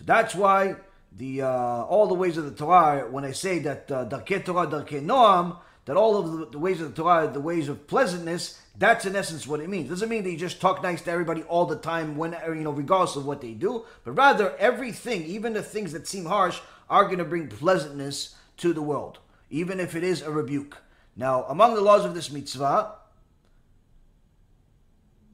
So 0.00 0.04
that's 0.06 0.34
why 0.34 0.76
the 1.14 1.42
uh, 1.42 1.48
all 1.84 2.06
the 2.06 2.14
ways 2.14 2.38
of 2.38 2.44
the 2.44 2.52
Torah, 2.52 3.06
when 3.10 3.22
I 3.22 3.32
say 3.32 3.58
that 3.58 3.92
uh, 3.92 4.06
Torah, 4.06 4.66
Darkei 4.66 5.04
Noam, 5.04 5.58
that 5.84 5.94
all 5.94 6.16
of 6.16 6.32
the, 6.32 6.46
the, 6.46 6.58
ways 6.58 6.80
of 6.80 6.94
the 6.94 7.02
Torah, 7.02 7.30
the 7.30 7.38
ways 7.38 7.68
of 7.68 7.86
pleasantness, 7.86 8.58
that's 8.78 9.04
in 9.04 9.14
essence 9.14 9.46
what 9.46 9.60
it 9.60 9.68
means. 9.68 9.86
It 9.86 9.90
doesn't 9.90 10.08
mean 10.08 10.24
that 10.24 10.30
you 10.30 10.38
just 10.38 10.58
talk 10.58 10.82
nice 10.82 11.02
to 11.02 11.10
everybody 11.10 11.42
all 11.42 11.66
the 11.66 11.76
time, 11.76 12.16
when 12.16 12.34
you 12.46 12.54
know, 12.54 12.70
regardless 12.70 13.16
of 13.16 13.26
what 13.26 13.42
they 13.42 13.52
do, 13.52 13.84
but 14.04 14.12
rather 14.12 14.56
everything, 14.56 15.24
even 15.24 15.52
the 15.52 15.62
things 15.62 15.92
that 15.92 16.08
seem 16.08 16.24
harsh, 16.24 16.60
are 16.88 17.04
going 17.04 17.18
to 17.18 17.24
bring 17.24 17.48
pleasantness 17.48 18.36
to 18.56 18.72
the 18.72 18.80
world, 18.80 19.18
even 19.50 19.80
if 19.80 19.94
it 19.94 20.02
is 20.02 20.22
a 20.22 20.30
rebuke. 20.30 20.78
Now, 21.14 21.44
among 21.44 21.74
the 21.74 21.82
laws 21.82 22.06
of 22.06 22.14
this 22.14 22.30
mitzvah, 22.30 22.94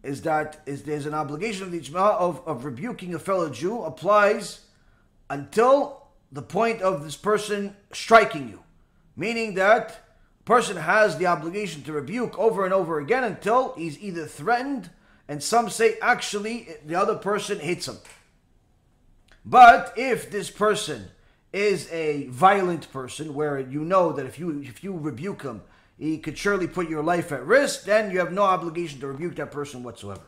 is 0.06 0.22
that 0.22 0.62
is 0.66 0.84
there's 0.84 1.06
an 1.06 1.14
obligation 1.14 1.64
of 1.64 1.72
the 1.72 1.80
Ijma 1.80 2.14
of, 2.18 2.40
of 2.46 2.64
rebuking 2.64 3.14
a 3.14 3.18
fellow 3.18 3.50
Jew 3.50 3.82
applies 3.82 4.60
until 5.28 6.06
the 6.30 6.42
point 6.42 6.80
of 6.82 7.04
this 7.04 7.16
person 7.16 7.76
striking 7.92 8.48
you. 8.48 8.62
Meaning 9.16 9.54
that 9.54 10.04
a 10.40 10.44
person 10.44 10.76
has 10.76 11.16
the 11.18 11.26
obligation 11.26 11.82
to 11.82 11.92
rebuke 11.92 12.38
over 12.38 12.64
and 12.64 12.72
over 12.72 12.98
again 13.00 13.24
until 13.24 13.74
he's 13.74 13.98
either 13.98 14.26
threatened 14.26 14.90
and 15.28 15.42
some 15.42 15.68
say 15.68 15.96
actually 16.00 16.68
the 16.84 16.94
other 16.94 17.16
person 17.16 17.58
hits 17.58 17.88
him. 17.88 17.96
But 19.44 19.92
if 19.96 20.30
this 20.30 20.50
person 20.50 21.10
is 21.52 21.90
a 21.90 22.26
violent 22.26 22.92
person 22.92 23.34
where 23.34 23.58
you 23.58 23.84
know 23.84 24.12
that 24.12 24.26
if 24.26 24.38
you 24.38 24.60
if 24.62 24.84
you 24.84 24.96
rebuke 24.96 25.42
him 25.42 25.62
he 25.98 26.18
could 26.18 26.36
surely 26.36 26.66
put 26.66 26.90
your 26.90 27.02
life 27.02 27.32
at 27.32 27.46
risk, 27.46 27.84
then 27.84 28.10
you 28.10 28.18
have 28.18 28.32
no 28.32 28.42
obligation 28.42 29.00
to 29.00 29.06
rebuke 29.06 29.36
that 29.36 29.50
person 29.50 29.82
whatsoever. 29.82 30.22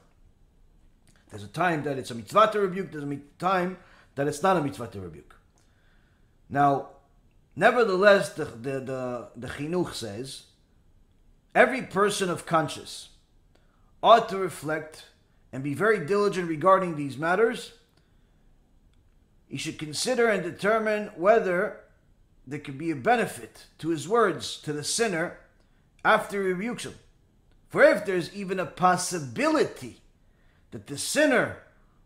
There's 1.31 1.45
a 1.45 1.49
time 1.49 1.83
that 1.83 1.99
it's 1.99 2.11
a 2.11 2.15
mitzvah 2.15 2.51
to 2.53 2.61
rebuke, 2.61 2.91
there's 2.91 3.05
a 3.05 3.19
time 3.39 3.79
that 4.15 4.27
it's 4.27 4.43
not 4.43 4.57
a 4.57 4.63
mitzvah 4.63 4.89
to 4.89 5.01
rebuke. 5.01 5.37
Now, 6.49 6.89
nevertheless, 7.55 8.31
the, 8.31 8.47
the, 8.47 8.81
the, 8.81 9.29
the 9.37 9.49
chinuch 9.49 9.93
says, 9.93 10.45
every 11.55 11.83
person 11.83 12.31
of 12.31 12.47
conscience 12.47 13.11
ought 14.03 14.29
to 14.31 14.39
reflect 14.39 15.05
and 15.53 15.63
be 15.63 15.75
very 15.75 16.05
diligent 16.05 16.49
regarding 16.49 16.97
these 16.97 17.19
matters. 17.19 17.73
He 19.49 19.59
should 19.59 19.79
consider 19.79 20.29
and 20.29 20.43
determine 20.43 21.11
whether 21.17 21.81
there 22.47 22.59
could 22.59 22.79
be 22.79 22.91
a 22.91 22.97
benefit 22.97 23.67
to 23.79 23.89
his 23.89 24.09
words 24.09 24.57
to 24.63 24.73
the 24.73 24.85
sinner 24.85 25.39
after 26.09 26.43
rebukes 26.43 26.85
him. 26.85 26.95
For 27.69 27.83
if 27.83 28.07
there's 28.07 28.35
even 28.35 28.59
a 28.59 28.65
possibility 28.65 30.01
that 30.71 30.87
the 30.87 30.97
sinner 30.97 31.59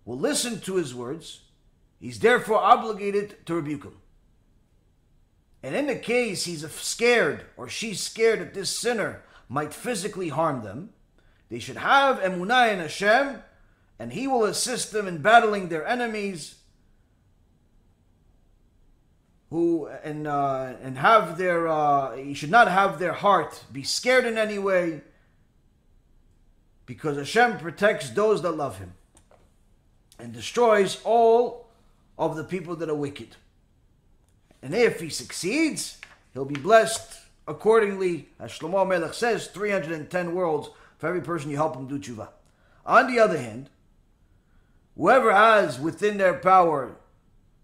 will 0.04 0.18
listen 0.18 0.60
to 0.62 0.74
his 0.74 0.92
words, 0.92 1.42
he's 2.00 2.18
therefore 2.18 2.58
obligated 2.58 3.46
to 3.46 3.54
rebuke 3.54 3.84
him. 3.84 3.96
And 5.62 5.76
in 5.76 5.86
the 5.86 5.94
case 5.94 6.44
he's 6.44 6.68
scared 6.72 7.44
or 7.56 7.68
she's 7.68 8.00
scared 8.00 8.40
that 8.40 8.54
this 8.54 8.76
sinner 8.76 9.22
might 9.48 9.72
physically 9.72 10.30
harm 10.30 10.64
them, 10.64 10.90
they 11.48 11.60
should 11.60 11.76
have 11.76 12.18
emunah 12.18 12.72
in 12.72 12.80
Hashem, 12.80 13.42
and 13.98 14.12
He 14.12 14.26
will 14.26 14.44
assist 14.44 14.90
them 14.90 15.06
in 15.06 15.18
battling 15.18 15.68
their 15.68 15.86
enemies 15.86 16.56
who 19.52 19.86
and 20.02 20.26
uh, 20.26 20.72
and 20.82 20.98
have 20.98 21.38
their 21.38 21.68
uh, 21.68 22.16
should 22.34 22.50
not 22.50 22.68
have 22.68 22.98
their 22.98 23.12
heart 23.12 23.64
be 23.72 23.82
scared 23.82 24.24
in 24.24 24.36
any 24.36 24.58
way 24.58 25.02
because 26.86 27.16
Hashem 27.16 27.58
protects 27.58 28.10
those 28.10 28.42
that 28.42 28.52
love 28.52 28.78
Him 28.78 28.94
and 30.18 30.32
destroys 30.32 31.00
all 31.04 31.68
of 32.18 32.36
the 32.36 32.44
people 32.44 32.76
that 32.76 32.88
are 32.88 32.94
wicked. 32.94 33.36
And 34.62 34.74
if 34.74 35.00
he 35.00 35.08
succeeds, 35.08 35.98
he'll 36.32 36.44
be 36.44 36.58
blessed 36.58 37.20
accordingly, 37.48 38.28
as 38.38 38.52
Shlomo 38.52 38.88
Melech 38.88 39.14
says, 39.14 39.48
310 39.48 40.34
worlds 40.34 40.70
for 40.98 41.08
every 41.08 41.20
person 41.20 41.50
you 41.50 41.56
help 41.56 41.74
him 41.74 41.88
do 41.88 41.98
tshuva. 41.98 42.28
On 42.86 43.12
the 43.12 43.18
other 43.18 43.38
hand, 43.38 43.70
whoever 44.96 45.32
has 45.32 45.80
within 45.80 46.18
their 46.18 46.34
power 46.34 46.96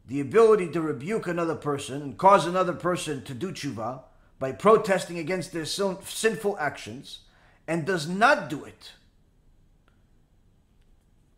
the 0.08 0.20
ability 0.20 0.70
to 0.70 0.80
rebuke 0.80 1.26
another 1.26 1.54
person 1.54 2.00
and 2.00 2.18
cause 2.18 2.46
another 2.46 2.72
person 2.72 3.22
to 3.24 3.34
do 3.34 3.52
tshuva 3.52 4.00
by 4.38 4.50
protesting 4.52 5.18
against 5.18 5.52
their 5.52 5.66
sinful 5.66 6.58
actions 6.58 7.20
and 7.66 7.84
does 7.84 8.08
not 8.08 8.48
do 8.48 8.64
it. 8.64 8.92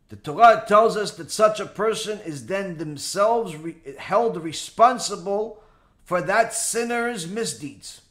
The 0.09 0.17
Torah 0.17 0.65
tells 0.67 0.97
us 0.97 1.13
that 1.13 1.31
such 1.31 1.59
a 1.59 1.67
person 1.67 2.21
is 2.21 2.47
then 2.47 2.79
themselves 2.79 3.57
re- 3.57 3.77
held 3.99 4.37
responsible 4.37 5.63
for 6.05 6.21
that 6.23 6.55
sinner's 6.55 7.27
misdeeds. 7.27 8.03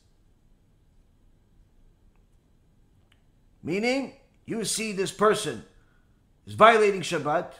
Meaning, 3.64 4.14
you 4.45 4.64
see 4.66 4.91
this 4.91 5.12
person 5.12 5.64
is 6.47 6.53
violating 6.53 7.01
Shabbat, 7.01 7.51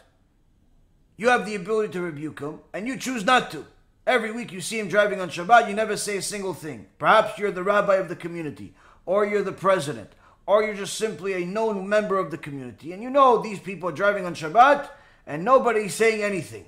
you 1.20 1.28
have 1.28 1.46
the 1.46 1.56
ability 1.56 1.92
to 1.92 2.02
rebuke 2.02 2.40
him, 2.40 2.62
and 2.74 2.88
you 2.88 2.96
choose 2.96 3.26
not 3.26 3.52
to. 3.52 3.66
Every 4.08 4.32
week 4.32 4.54
you 4.54 4.62
see 4.62 4.80
him 4.80 4.88
driving 4.88 5.20
on 5.20 5.30
Shabbat, 5.30 5.68
you 5.68 5.76
never 5.76 5.98
say 5.98 6.16
a 6.16 6.22
single 6.22 6.54
thing. 6.54 6.86
Perhaps 6.98 7.38
you're 7.38 7.52
the 7.52 7.62
rabbi 7.62 7.96
of 7.96 8.08
the 8.08 8.16
community, 8.16 8.74
or 9.06 9.26
you're 9.26 9.44
the 9.44 9.52
president, 9.52 10.14
or 10.46 10.64
you're 10.64 10.76
just 10.76 10.94
simply 10.94 11.34
a 11.34 11.46
known 11.46 11.90
member 11.90 12.18
of 12.18 12.32
the 12.32 12.38
community, 12.38 12.94
and 12.94 13.04
you 13.04 13.10
know 13.10 13.38
these 13.38 13.60
people 13.60 13.90
are 13.90 13.92
driving 13.92 14.26
on 14.26 14.34
Shabbat, 14.34 14.88
and 15.28 15.44
nobody's 15.44 15.94
saying 15.94 16.24
anything. 16.24 16.66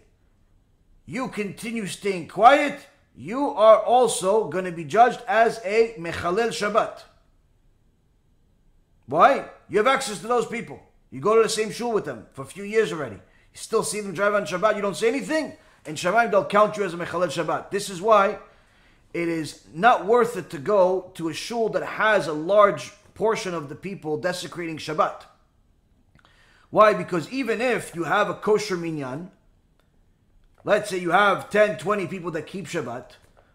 You 1.05 1.29
continue 1.29 1.87
staying 1.87 2.27
quiet, 2.27 2.77
you 3.15 3.51
are 3.51 3.79
also 3.79 4.49
going 4.49 4.65
to 4.65 4.73
be 4.73 4.83
judged 4.83 5.21
as 5.29 5.61
a 5.63 5.95
Mechalel 5.97 6.49
Shabbat. 6.49 7.03
Why? 9.05 9.45
You 9.69 9.77
have 9.77 9.87
access 9.87 10.19
to 10.19 10.27
those 10.27 10.45
people. 10.45 10.81
You 11.09 11.21
go 11.21 11.37
to 11.37 11.43
the 11.43 11.47
same 11.47 11.71
shul 11.71 11.93
with 11.93 12.03
them 12.03 12.25
for 12.33 12.41
a 12.41 12.45
few 12.45 12.65
years 12.65 12.91
already. 12.91 13.21
You 13.53 13.59
still 13.59 13.83
see 13.83 14.01
them 14.01 14.13
drive 14.13 14.33
on 14.33 14.45
Shabbat, 14.45 14.75
you 14.75 14.81
don't 14.81 14.95
say 14.95 15.07
anything? 15.07 15.57
and 15.85 15.97
Shamayim 15.97 16.31
they'll 16.31 16.45
count 16.45 16.77
you 16.77 16.83
as 16.83 16.93
a 16.93 16.97
Mechalel 16.97 17.27
Shabbat. 17.27 17.71
This 17.71 17.89
is 17.89 18.01
why 18.01 18.37
it 19.13 19.27
is 19.27 19.65
not 19.73 20.05
worth 20.05 20.37
it 20.37 20.49
to 20.51 20.57
go 20.57 21.11
to 21.15 21.29
a 21.29 21.33
shul 21.33 21.69
that 21.69 21.83
has 21.83 22.27
a 22.27 22.33
large 22.33 22.91
portion 23.13 23.53
of 23.53 23.69
the 23.69 23.75
people 23.75 24.17
desecrating 24.17 24.77
Shabbat. 24.77 25.23
Why? 26.69 26.93
Because 26.93 27.31
even 27.31 27.61
if 27.61 27.95
you 27.95 28.05
have 28.05 28.29
a 28.29 28.33
kosher 28.33 28.77
minyan, 28.77 29.31
let's 30.63 30.89
say 30.89 30.97
you 30.97 31.11
have 31.11 31.49
10, 31.49 31.77
20 31.77 32.07
people 32.07 32.31
that 32.31 32.47
keep 32.47 32.67
Shabbat, 32.67 33.11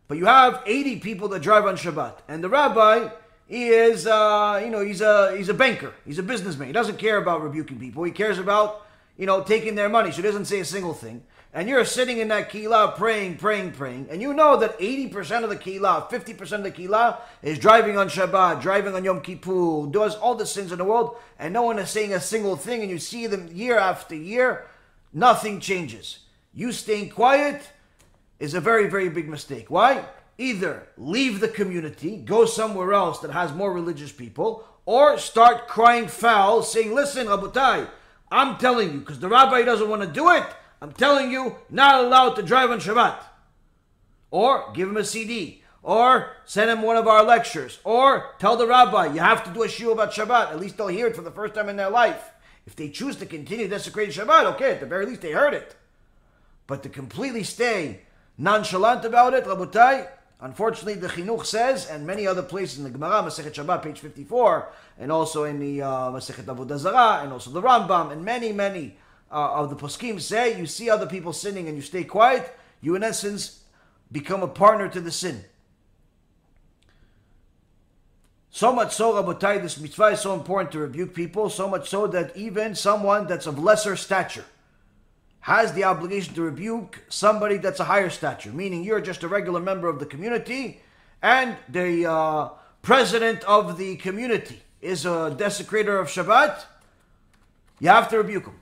but 0.08 0.18
you 0.18 0.26
have 0.26 0.62
80 0.66 1.00
people 1.00 1.28
that 1.28 1.40
drive 1.40 1.64
on 1.64 1.76
Shabbat, 1.76 2.18
and 2.28 2.44
the 2.44 2.48
rabbi 2.48 3.08
he 3.48 3.68
is, 3.68 4.08
uh, 4.08 4.60
you 4.62 4.70
know, 4.70 4.84
he's 4.84 5.00
a 5.00 5.36
he's 5.36 5.48
a 5.48 5.54
banker, 5.54 5.94
he's 6.04 6.18
a 6.18 6.22
businessman. 6.22 6.66
He 6.66 6.72
doesn't 6.72 6.98
care 6.98 7.16
about 7.16 7.42
rebuking 7.42 7.78
people. 7.78 8.02
He 8.02 8.10
cares 8.10 8.38
about, 8.38 8.85
you 9.16 9.26
know, 9.26 9.42
taking 9.42 9.74
their 9.74 9.88
money. 9.88 10.10
So 10.10 10.16
he 10.16 10.22
doesn't 10.22 10.46
say 10.46 10.60
a 10.60 10.64
single 10.64 10.94
thing 10.94 11.22
and 11.56 11.70
you're 11.70 11.86
sitting 11.86 12.18
in 12.18 12.28
that 12.28 12.50
keilah 12.50 12.96
praying, 12.96 13.38
praying, 13.38 13.70
praying, 13.72 14.08
and 14.10 14.20
you 14.20 14.34
know 14.34 14.58
that 14.58 14.78
80% 14.78 15.42
of 15.42 15.48
the 15.48 15.56
keilah, 15.56 16.06
50% 16.10 16.52
of 16.52 16.62
the 16.64 16.70
keilah 16.70 17.18
is 17.42 17.58
driving 17.58 17.96
on 17.96 18.10
Shabbat, 18.10 18.60
driving 18.60 18.94
on 18.94 19.04
Yom 19.04 19.22
Kippur, 19.22 19.86
does 19.90 20.16
all 20.16 20.34
the 20.34 20.44
sins 20.44 20.70
in 20.70 20.76
the 20.76 20.84
world, 20.84 21.16
and 21.38 21.54
no 21.54 21.62
one 21.62 21.78
is 21.78 21.88
saying 21.88 22.12
a 22.12 22.20
single 22.20 22.56
thing, 22.56 22.82
and 22.82 22.90
you 22.90 22.98
see 22.98 23.26
them 23.26 23.48
year 23.50 23.78
after 23.78 24.14
year, 24.14 24.66
nothing 25.14 25.58
changes. 25.58 26.18
You 26.52 26.72
staying 26.72 27.08
quiet 27.08 27.70
is 28.38 28.52
a 28.52 28.60
very, 28.60 28.86
very 28.90 29.08
big 29.08 29.26
mistake. 29.26 29.70
Why? 29.70 30.04
Either 30.36 30.88
leave 30.98 31.40
the 31.40 31.48
community, 31.48 32.18
go 32.18 32.44
somewhere 32.44 32.92
else 32.92 33.20
that 33.20 33.30
has 33.30 33.54
more 33.54 33.72
religious 33.72 34.12
people, 34.12 34.68
or 34.84 35.16
start 35.16 35.68
crying 35.68 36.06
foul, 36.06 36.62
saying, 36.62 36.94
Listen, 36.94 37.28
Rabotai, 37.28 37.88
I'm 38.30 38.58
telling 38.58 38.92
you, 38.92 38.98
because 39.00 39.20
the 39.20 39.28
rabbi 39.28 39.62
doesn't 39.62 39.88
want 39.88 40.02
to 40.02 40.08
do 40.08 40.30
it. 40.30 40.44
I'm 40.80 40.92
telling 40.92 41.30
you, 41.30 41.56
not 41.70 42.04
allowed 42.04 42.34
to 42.34 42.42
drive 42.42 42.70
on 42.70 42.80
Shabbat. 42.80 43.16
Or 44.30 44.72
give 44.74 44.88
him 44.88 44.96
a 44.96 45.04
CD. 45.04 45.62
Or 45.82 46.32
send 46.44 46.70
him 46.70 46.82
one 46.82 46.96
of 46.96 47.06
our 47.06 47.22
lectures. 47.22 47.78
Or 47.84 48.34
tell 48.38 48.56
the 48.56 48.66
rabbi, 48.66 49.06
you 49.06 49.20
have 49.20 49.44
to 49.44 49.50
do 49.50 49.62
a 49.62 49.68
shiur 49.68 49.92
about 49.92 50.12
Shabbat. 50.12 50.50
At 50.50 50.60
least 50.60 50.76
they'll 50.76 50.88
hear 50.88 51.06
it 51.06 51.16
for 51.16 51.22
the 51.22 51.30
first 51.30 51.54
time 51.54 51.68
in 51.68 51.76
their 51.76 51.90
life. 51.90 52.32
If 52.66 52.74
they 52.74 52.88
choose 52.88 53.16
to 53.16 53.26
continue 53.26 53.68
desecrating 53.68 54.12
Shabbat, 54.12 54.54
okay, 54.54 54.72
at 54.72 54.80
the 54.80 54.86
very 54.86 55.06
least 55.06 55.22
they 55.22 55.30
heard 55.30 55.54
it. 55.54 55.76
But 56.66 56.82
to 56.82 56.88
completely 56.88 57.44
stay 57.44 58.00
nonchalant 58.36 59.04
about 59.04 59.34
it, 59.34 59.44
Rabotai, 59.44 60.08
unfortunately 60.40 60.94
the 60.94 61.06
Chinuch 61.06 61.46
says, 61.46 61.86
and 61.86 62.04
many 62.04 62.26
other 62.26 62.42
places 62.42 62.78
in 62.78 62.84
the 62.84 62.90
Gemara, 62.90 63.22
Masechet 63.22 63.52
Shabbat, 63.52 63.82
page 63.82 64.00
54, 64.00 64.68
and 64.98 65.12
also 65.12 65.44
in 65.44 65.58
the 65.58 65.82
uh, 65.82 66.10
Masechet 66.10 66.44
Avodah 66.44 66.78
Zarah, 66.78 67.22
and 67.22 67.32
also 67.32 67.50
the 67.50 67.62
Rambam, 67.62 68.12
and 68.12 68.24
many, 68.24 68.52
many 68.52 68.96
uh, 69.30 69.52
of 69.54 69.70
the 69.70 69.76
poskim 69.76 70.20
say, 70.20 70.58
you 70.58 70.66
see 70.66 70.88
other 70.88 71.06
people 71.06 71.32
sinning 71.32 71.68
and 71.68 71.76
you 71.76 71.82
stay 71.82 72.04
quiet, 72.04 72.56
you 72.80 72.94
in 72.94 73.02
essence 73.02 73.64
become 74.10 74.42
a 74.42 74.48
partner 74.48 74.88
to 74.88 75.00
the 75.00 75.10
sin. 75.10 75.44
So 78.50 78.72
much 78.72 78.94
so, 78.94 79.12
Rabotai, 79.12 79.60
this 79.60 79.78
mitzvah 79.78 80.06
is 80.06 80.20
so 80.20 80.32
important 80.32 80.72
to 80.72 80.78
rebuke 80.78 81.14
people, 81.14 81.50
so 81.50 81.68
much 81.68 81.90
so 81.90 82.06
that 82.06 82.34
even 82.36 82.74
someone 82.74 83.26
that's 83.26 83.46
of 83.46 83.58
lesser 83.58 83.96
stature 83.96 84.46
has 85.40 85.74
the 85.74 85.84
obligation 85.84 86.34
to 86.34 86.42
rebuke 86.42 87.04
somebody 87.08 87.58
that's 87.58 87.80
a 87.80 87.84
higher 87.84 88.08
stature, 88.08 88.50
meaning 88.50 88.82
you're 88.82 89.00
just 89.00 89.22
a 89.22 89.28
regular 89.28 89.60
member 89.60 89.88
of 89.88 89.98
the 89.98 90.06
community 90.06 90.80
and 91.20 91.56
the 91.68 92.10
uh, 92.10 92.48
president 92.80 93.44
of 93.44 93.76
the 93.76 93.96
community 93.96 94.62
is 94.80 95.04
a 95.04 95.34
desecrator 95.36 96.00
of 96.00 96.08
Shabbat, 96.08 96.64
you 97.80 97.88
have 97.88 98.08
to 98.10 98.18
rebuke 98.18 98.46
him. 98.46 98.60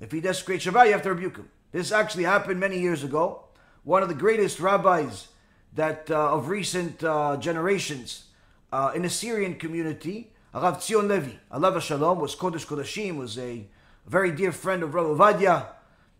If 0.00 0.12
he 0.12 0.20
desecrates 0.20 0.64
Shabbat, 0.64 0.86
you 0.86 0.92
have 0.92 1.02
to 1.02 1.10
rebuke 1.10 1.36
him. 1.36 1.48
This 1.72 1.92
actually 1.92 2.24
happened 2.24 2.58
many 2.58 2.80
years 2.80 3.04
ago. 3.04 3.44
One 3.84 4.02
of 4.02 4.08
the 4.08 4.14
greatest 4.14 4.60
rabbis 4.60 5.28
that 5.74 6.10
uh, 6.10 6.34
of 6.34 6.48
recent 6.48 7.02
uh, 7.04 7.36
generations 7.36 8.24
uh, 8.72 8.92
in 8.94 9.02
the 9.02 9.10
Syrian 9.10 9.54
community, 9.54 10.32
Rav 10.52 10.78
Tzion 10.78 11.08
Levi, 11.08 11.36
Allah 11.50 11.80
Shalom, 11.80 12.18
was 12.18 12.34
Kodesh 12.34 12.66
Kodashim, 12.66 13.16
was 13.16 13.38
a 13.38 13.66
very 14.06 14.32
dear 14.32 14.52
friend 14.52 14.82
of 14.82 14.94
Rav 14.94 15.06
Ovadia. 15.06 15.68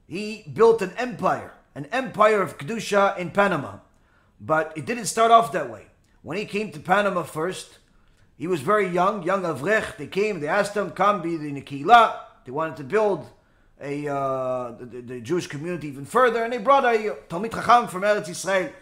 He 0.07 0.45
built 0.53 0.82
an 0.82 0.93
empire, 0.97 1.53
an 1.74 1.86
empire 1.86 2.41
of 2.41 2.59
Kedusha 2.59 3.18
in 3.18 3.30
Panama. 3.30 3.78
But 4.41 4.72
it 4.76 4.86
didn't 4.86 5.07
start 5.07 5.30
off 5.30 5.53
that 5.53 5.68
way. 5.68 5.86
When 6.22 6.36
he 6.36 6.45
came 6.45 6.70
to 6.72 6.80
Panama 6.80 7.24
first, 7.24 7.78
he 8.41 8.47
was 8.47 8.62
very 8.62 8.88
young, 8.88 9.22
young 9.22 9.43
Avrech. 9.43 9.99
They 9.99 10.07
came, 10.07 10.41
they 10.41 10.49
asked 10.49 10.74
him, 10.74 10.93
come 10.93 11.20
be 11.20 11.36
the 11.36 11.53
Nikila. 11.53 12.20
They 12.47 12.51
wanted 12.51 12.78
to 12.78 12.84
build 12.84 13.28
a 13.78 14.09
uh, 14.09 14.72
the, 14.80 15.03
the, 15.03 15.20
Jewish 15.20 15.47
community 15.47 15.88
even 15.88 16.07
further, 16.07 16.43
and 16.43 16.51
they 16.51 16.57
brought 16.57 16.86
a 16.86 17.16
Talmid 17.28 17.53
Chacham 17.53 17.86
from 17.88 18.01
Eretz 18.01 18.30
Yisrael. 18.30 18.72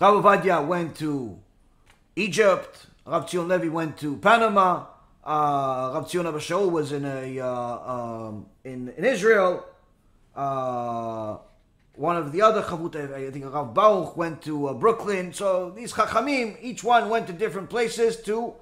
Rav 0.00 0.24
Ovadia 0.24 0.66
went 0.66 0.96
to 0.96 1.38
Egypt. 2.16 2.86
Rav 3.04 3.26
Tzion 3.26 3.46
Levi 3.46 3.68
went 3.68 3.98
to 3.98 4.16
Panama. 4.16 4.86
Uh, 5.22 5.92
Rav 5.92 6.06
Tzion 6.06 6.26
Abba 6.26 6.38
Shaul 6.38 6.70
was 6.70 6.92
in 6.92 7.04
a 7.04 7.40
uh, 7.40 7.92
um, 7.92 8.46
in 8.64 8.88
in 8.96 9.04
Israel. 9.04 9.66
Uh, 10.34 11.36
one 11.96 12.16
of 12.16 12.30
the 12.30 12.42
other 12.42 12.62
Chavut, 12.62 13.12
I 13.12 13.30
think 13.30 13.52
Rav 13.52 13.72
Baruch 13.72 14.16
went 14.16 14.42
to 14.42 14.68
uh, 14.68 14.74
Brooklyn. 14.74 15.32
So 15.32 15.70
these 15.70 15.94
Chachamim, 15.94 16.58
each 16.60 16.84
one 16.84 17.08
went 17.08 17.26
to 17.28 17.32
different 17.32 17.70
places 17.70 18.16
to 18.22 18.54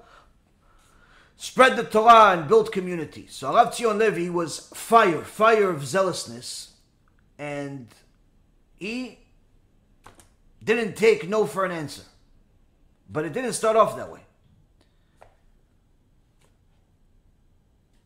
spread 1.35 1.75
the 1.75 1.83
Torah 1.83 2.31
and 2.31 2.47
build 2.47 2.71
communities. 2.71 3.35
So 3.35 3.53
Rav 3.53 3.71
Tzion 3.71 3.97
Levi 3.97 4.31
was 4.31 4.59
fire, 4.73 5.21
fire 5.21 5.69
of 5.69 5.85
zealousness, 5.85 6.71
and 7.37 7.87
he 8.77 9.19
didn't 10.63 10.95
take 10.95 11.27
no 11.27 11.45
for 11.45 11.65
an 11.65 11.71
answer. 11.71 12.03
But 13.09 13.25
it 13.25 13.33
didn't 13.33 13.53
start 13.53 13.75
off 13.75 13.97
that 13.97 14.11
way. 14.11 14.21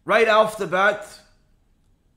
Right 0.06 0.28
off 0.28 0.58
the 0.58 0.66
bat, 0.66 1.08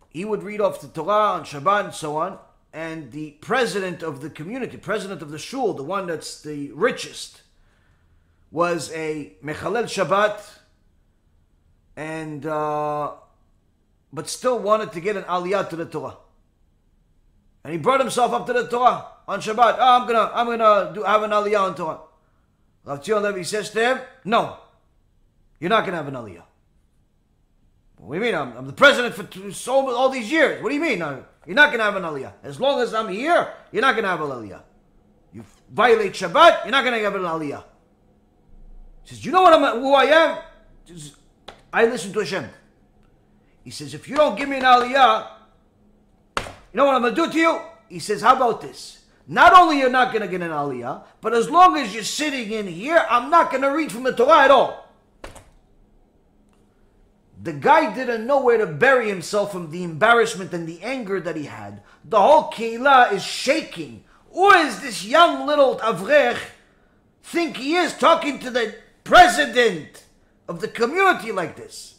he 0.08 0.24
would 0.24 0.42
read 0.42 0.62
off 0.62 0.80
the 0.80 0.88
Torah 0.88 1.34
on 1.34 1.44
Shabbat 1.44 1.84
and 1.84 1.94
so 1.94 2.16
on, 2.16 2.38
and 2.72 3.12
the 3.12 3.32
president 3.40 4.02
of 4.02 4.22
the 4.22 4.30
community, 4.30 4.76
president 4.76 5.20
of 5.20 5.30
the 5.30 5.38
shul, 5.38 5.74
the 5.74 5.82
one 5.82 6.06
that's 6.06 6.40
the 6.40 6.70
richest, 6.72 7.42
was 8.50 8.90
a 8.92 9.34
Mechalel 9.44 9.84
Shabbat 9.84 10.40
and 11.96 12.46
uh, 12.46 13.12
but 14.12 14.28
still 14.28 14.58
wanted 14.58 14.92
to 14.92 15.00
get 15.00 15.16
an 15.16 15.24
aliyah 15.24 15.68
to 15.70 15.76
the 15.76 15.84
Torah. 15.84 16.16
And 17.64 17.72
he 17.72 17.78
brought 17.78 18.00
himself 18.00 18.32
up 18.32 18.46
to 18.46 18.52
the 18.52 18.66
Torah 18.66 19.06
on 19.28 19.40
Shabbat. 19.40 19.76
Oh, 19.78 20.00
I'm 20.00 20.06
gonna, 20.06 20.30
I'm 20.34 20.46
gonna 20.46 20.94
do, 20.94 21.02
have 21.02 21.22
an 21.22 21.30
aliyah 21.30 21.60
on 21.60 21.74
Torah. 21.74 22.00
Rav 22.84 23.00
Tzion 23.00 23.22
Levi 23.22 23.42
says 23.42 23.70
to 23.70 23.80
him, 23.80 24.00
"No, 24.24 24.56
you're 25.60 25.70
not 25.70 25.84
gonna 25.84 25.98
have 25.98 26.08
an 26.08 26.14
aliyah." 26.14 26.42
What 27.96 28.18
do 28.18 28.24
you 28.24 28.32
mean? 28.32 28.34
I'm, 28.34 28.56
I'm 28.56 28.66
the 28.66 28.72
president 28.72 29.14
for 29.14 29.52
so 29.52 29.94
all 29.94 30.08
these 30.08 30.30
years. 30.30 30.62
What 30.62 30.70
do 30.70 30.74
you 30.74 30.80
mean? 30.80 30.98
No, 30.98 31.24
you're 31.47 31.57
not 31.57 31.70
gonna 31.70 31.84
have 31.84 31.97
an 31.97 32.03
aliyah. 32.03 32.32
As 32.43 32.61
long 32.61 32.80
as 32.80 32.95
I'm 32.95 33.09
here, 33.09 33.53
you're 33.72 33.82
not 33.82 33.95
gonna 33.97 34.09
have 34.09 34.20
an 34.20 34.28
aliyah. 34.30 34.62
You 35.32 35.45
violate 35.70 36.12
Shabbat, 36.12 36.64
you're 36.64 36.72
not 36.72 36.84
gonna 36.84 36.99
have 36.99 37.14
an 37.14 37.22
aliyah. 37.22 37.64
He 39.03 39.09
says, 39.09 39.24
"You 39.24 39.32
know 39.32 39.43
what 39.43 39.53
I'm, 39.53 39.80
who 39.80 39.95
I 39.95 40.05
am? 40.05 40.38
Just, 40.86 41.16
I 41.72 41.86
listen 41.86 42.12
to 42.12 42.20
Hashem. 42.20 42.49
He 43.64 43.70
says, 43.70 43.95
if 43.95 44.09
you 44.09 44.16
don't 44.16 44.36
give 44.36 44.49
me 44.49 44.57
an 44.57 44.62
aliyah, 44.62 45.28
you 46.36 46.45
know 46.74 46.84
what 46.84 46.95
I'm 46.95 47.03
going 47.03 47.14
to 47.14 47.26
do 47.26 47.30
to 47.30 47.38
you? 47.38 47.61
He 47.88 47.99
says, 47.99 48.22
how 48.22 48.36
about 48.36 48.61
this? 48.61 49.05
Not 49.28 49.53
only 49.53 49.78
you're 49.78 49.90
not 49.90 50.12
going 50.12 50.22
to 50.22 50.28
get 50.28 50.43
an 50.43 50.51
aliyah, 50.51 51.05
but 51.20 51.32
as 51.32 51.49
long 51.49 51.76
as 51.76 51.95
you're 51.95 52.03
sitting 52.03 52.51
in 52.51 52.66
here, 52.66 53.07
I'm 53.09 53.30
not 53.30 53.51
going 53.51 53.62
to 53.62 53.68
read 53.68 53.93
from 53.93 54.03
the 54.03 54.12
Torah 54.12 54.40
at 54.40 54.51
all. 54.51 54.82
The 57.43 57.53
guy 57.53 57.93
didn't 57.93 58.26
know 58.26 58.40
where 58.40 58.59
to 58.59 58.66
bury 58.66 59.09
himself 59.09 59.53
from 59.53 59.70
the 59.70 59.82
embarrassment 59.82 60.53
and 60.53 60.66
the 60.66 60.80
anger 60.82 61.20
that 61.20 61.36
he 61.36 61.45
had. 61.45 61.82
The 62.05 62.20
whole 62.20 62.51
keilah 62.51 63.12
is 63.12 63.24
shaking. 63.24 64.05
Who 64.32 64.51
is 64.53 64.80
this 64.80 65.05
young 65.05 65.47
little 65.47 65.78
avrech 65.78 66.38
think 67.22 67.57
he 67.57 67.74
is 67.74 67.95
talking 67.95 68.38
to 68.40 68.51
the 68.51 68.76
president? 69.03 70.05
of 70.49 70.61
the 70.61 70.68
community 70.68 71.32
like 71.32 71.57
this. 71.57 71.97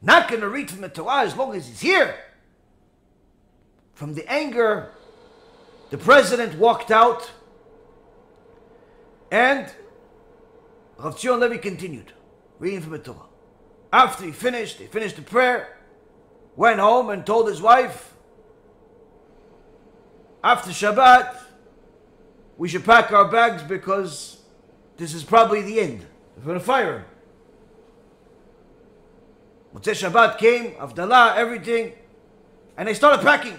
Not 0.00 0.28
going 0.28 0.40
to 0.40 0.48
read 0.48 0.70
from 0.70 0.80
the 0.80 0.88
Torah 0.88 1.22
as 1.22 1.36
long 1.36 1.54
as 1.54 1.68
he's 1.68 1.80
here. 1.80 2.16
From 3.94 4.14
the 4.14 4.30
anger, 4.30 4.90
the 5.90 5.98
president 5.98 6.58
walked 6.58 6.90
out, 6.90 7.30
and 9.30 9.72
Rav 10.98 11.16
Tzion 11.16 11.38
Levi 11.38 11.58
continued 11.58 12.12
reading 12.58 12.80
from 12.80 12.92
the 12.92 12.98
Torah. 12.98 13.31
After 13.92 14.24
he 14.24 14.32
finished, 14.32 14.78
he 14.78 14.86
finished 14.86 15.16
the 15.16 15.22
prayer, 15.22 15.76
went 16.56 16.80
home 16.80 17.10
and 17.10 17.26
told 17.26 17.48
his 17.48 17.60
wife, 17.60 18.14
after 20.42 20.70
Shabbat, 20.70 21.36
we 22.56 22.68
should 22.68 22.84
pack 22.84 23.12
our 23.12 23.30
bags 23.30 23.62
because 23.62 24.38
this 24.96 25.14
is 25.14 25.22
probably 25.22 25.62
the 25.62 25.80
end. 25.80 26.06
They're 26.36 26.44
going 26.44 26.58
to 26.58 26.64
fire 26.64 26.98
him. 26.98 27.04
Motzei 29.74 30.10
Shabbat 30.10 30.38
came, 30.38 30.72
Havdalah, 30.72 31.36
everything. 31.36 31.92
And 32.76 32.88
they 32.88 32.94
started 32.94 33.22
packing. 33.22 33.58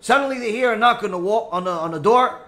Suddenly 0.00 0.38
they 0.38 0.52
hear 0.52 0.72
a 0.72 0.76
knock 0.76 1.02
on 1.02 1.10
the 1.10 1.18
wall 1.18 1.48
on 1.52 1.64
the 1.64 1.70
on 1.70 1.90
the 1.90 2.00
door. 2.00 2.47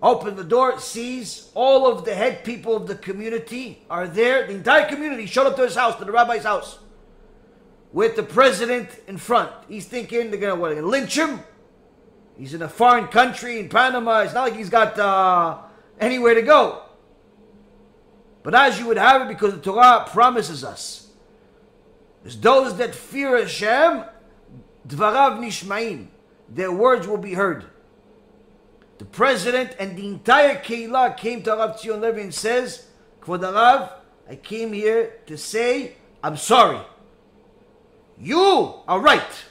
Open 0.00 0.36
the 0.36 0.44
door, 0.44 0.78
sees 0.78 1.50
all 1.54 1.90
of 1.90 2.04
the 2.04 2.14
head 2.14 2.44
people 2.44 2.76
of 2.76 2.86
the 2.86 2.94
community 2.94 3.82
are 3.90 4.06
there. 4.06 4.46
The 4.46 4.54
entire 4.54 4.88
community 4.88 5.26
showed 5.26 5.48
up 5.48 5.56
to 5.56 5.62
his 5.62 5.74
house, 5.74 5.96
to 5.96 6.04
the 6.04 6.12
rabbi's 6.12 6.44
house, 6.44 6.78
with 7.92 8.14
the 8.14 8.22
president 8.22 8.88
in 9.08 9.18
front. 9.18 9.50
He's 9.68 9.86
thinking 9.86 10.30
they're 10.30 10.38
gonna 10.38 10.54
what? 10.54 10.68
They're 10.68 10.76
gonna 10.76 10.86
lynch 10.86 11.16
him. 11.16 11.40
He's 12.36 12.54
in 12.54 12.62
a 12.62 12.68
foreign 12.68 13.08
country 13.08 13.58
in 13.58 13.68
Panama. 13.68 14.20
It's 14.20 14.34
not 14.34 14.42
like 14.42 14.56
he's 14.56 14.70
got 14.70 14.96
uh, 14.98 15.58
anywhere 15.98 16.34
to 16.34 16.42
go. 16.42 16.82
But 18.44 18.54
as 18.54 18.78
you 18.78 18.86
would 18.86 18.98
have 18.98 19.22
it, 19.22 19.28
because 19.28 19.54
the 19.54 19.60
Torah 19.60 20.06
promises 20.08 20.62
us, 20.62 21.08
is 22.24 22.40
those 22.40 22.76
that 22.76 22.94
fear 22.94 23.36
Hashem, 23.36 24.04
dvarav 24.86 25.40
nishmaim, 25.40 26.06
their 26.48 26.70
words 26.70 27.08
will 27.08 27.18
be 27.18 27.34
heard. 27.34 27.64
The 28.98 29.04
president 29.04 29.76
and 29.78 29.96
the 29.96 30.06
entire 30.06 30.56
Keilah 30.56 31.16
came 31.16 31.42
to 31.44 31.50
Rav 31.50 31.76
Tzion 31.76 32.00
Levi 32.00 32.20
and 32.20 32.34
says, 32.34 32.86
Kvod 33.20 33.42
Rav, 33.42 33.92
I 34.28 34.36
came 34.36 34.72
here 34.72 35.14
to 35.26 35.38
say, 35.38 35.94
I'm 36.22 36.36
sorry. 36.36 36.80
You 38.20 38.74
are 38.88 39.00
right. 39.00 39.44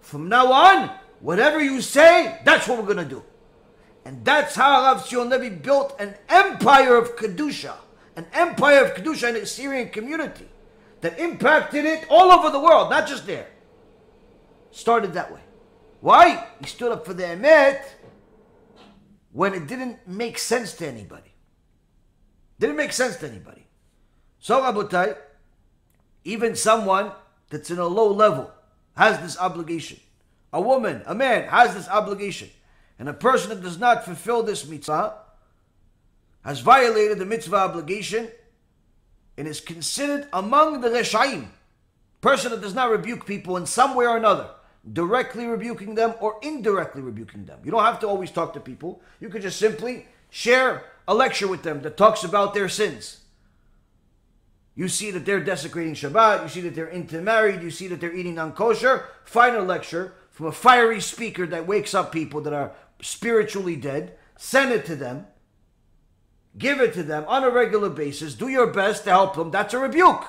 From 0.00 0.28
now 0.28 0.52
on, 0.52 0.90
whatever 1.20 1.62
you 1.62 1.80
say, 1.80 2.40
that's 2.44 2.66
what 2.66 2.78
we're 2.78 2.92
going 2.92 3.08
to 3.08 3.14
do. 3.14 3.22
And 4.04 4.24
that's 4.24 4.56
how 4.56 4.82
Rav 4.82 5.04
Tzion 5.04 5.30
Levi 5.30 5.54
built 5.56 5.94
an 6.00 6.16
empire 6.28 6.96
of 6.96 7.14
Kedusha, 7.16 7.74
an 8.16 8.26
empire 8.32 8.84
of 8.84 8.94
Kedusha 8.94 9.28
in 9.28 9.34
the 9.34 9.46
Syrian 9.46 9.90
community 9.90 10.48
that 11.00 11.18
impacted 11.20 11.84
it 11.84 12.06
all 12.10 12.32
over 12.32 12.50
the 12.50 12.58
world, 12.58 12.90
not 12.90 13.06
just 13.06 13.26
there. 13.26 13.46
Started 14.72 15.14
that 15.14 15.32
way. 15.32 15.40
Why? 16.00 16.46
He 16.60 16.66
stood 16.66 16.92
up 16.92 17.06
for 17.06 17.14
the 17.14 17.24
Emet 17.24 17.82
when 19.32 19.54
it 19.54 19.66
didn't 19.66 20.06
make 20.06 20.38
sense 20.38 20.74
to 20.74 20.86
anybody. 20.86 21.32
Didn't 22.58 22.76
make 22.76 22.92
sense 22.92 23.16
to 23.16 23.28
anybody. 23.28 23.66
So, 24.38 24.60
Rabotai, 24.60 25.16
even 26.24 26.56
someone 26.56 27.12
that's 27.48 27.70
in 27.70 27.78
a 27.78 27.86
low 27.86 28.12
level 28.12 28.50
has 28.96 29.20
this 29.20 29.38
obligation. 29.38 29.98
A 30.52 30.60
woman, 30.60 31.02
a 31.06 31.14
man 31.14 31.48
has 31.48 31.74
this 31.74 31.88
obligation. 31.88 32.50
And 32.98 33.08
a 33.08 33.14
person 33.14 33.50
that 33.50 33.62
does 33.62 33.78
not 33.78 34.04
fulfill 34.04 34.42
this 34.42 34.66
mitzvah 34.66 35.14
has 36.44 36.60
violated 36.60 37.18
the 37.18 37.26
mitzvah 37.26 37.56
obligation 37.56 38.28
and 39.38 39.46
is 39.46 39.60
considered 39.60 40.28
among 40.32 40.80
the 40.80 40.88
reshaim. 40.88 41.48
Person 42.20 42.50
that 42.50 42.60
does 42.60 42.74
not 42.74 42.90
rebuke 42.90 43.24
people 43.24 43.56
in 43.56 43.64
some 43.64 43.94
way 43.94 44.06
or 44.06 44.16
another 44.16 44.50
directly 44.92 45.46
rebuking 45.46 45.94
them 45.94 46.14
or 46.20 46.38
indirectly 46.42 47.02
rebuking 47.02 47.44
them. 47.44 47.60
You 47.64 47.70
don't 47.70 47.84
have 47.84 48.00
to 48.00 48.08
always 48.08 48.30
talk 48.30 48.54
to 48.54 48.60
people. 48.60 49.02
You 49.20 49.28
could 49.28 49.42
just 49.42 49.58
simply 49.58 50.06
share 50.30 50.84
a 51.06 51.14
lecture 51.14 51.48
with 51.48 51.62
them 51.62 51.82
that 51.82 51.96
talks 51.96 52.24
about 52.24 52.54
their 52.54 52.68
sins. 52.68 53.18
You 54.74 54.88
see 54.88 55.10
that 55.10 55.26
they're 55.26 55.40
desecrating 55.44 55.94
Shabbat, 55.94 56.42
you 56.44 56.48
see 56.48 56.60
that 56.62 56.74
they're 56.74 56.88
intermarried, 56.88 57.62
you 57.62 57.70
see 57.70 57.88
that 57.88 58.00
they're 58.00 58.14
eating 58.14 58.36
non 58.36 58.52
kosher. 58.52 59.04
Final 59.24 59.64
lecture 59.64 60.14
from 60.30 60.46
a 60.46 60.52
fiery 60.52 61.00
speaker 61.00 61.46
that 61.46 61.66
wakes 61.66 61.92
up 61.92 62.12
people 62.12 62.40
that 62.42 62.52
are 62.52 62.72
spiritually 63.02 63.76
dead. 63.76 64.16
Send 64.38 64.72
it 64.72 64.86
to 64.86 64.96
them. 64.96 65.26
Give 66.56 66.80
it 66.80 66.94
to 66.94 67.02
them 67.02 67.24
on 67.28 67.44
a 67.44 67.50
regular 67.50 67.90
basis. 67.90 68.34
Do 68.34 68.48
your 68.48 68.68
best 68.68 69.04
to 69.04 69.10
help 69.10 69.34
them. 69.34 69.50
That's 69.50 69.74
a 69.74 69.78
rebuke. 69.78 70.24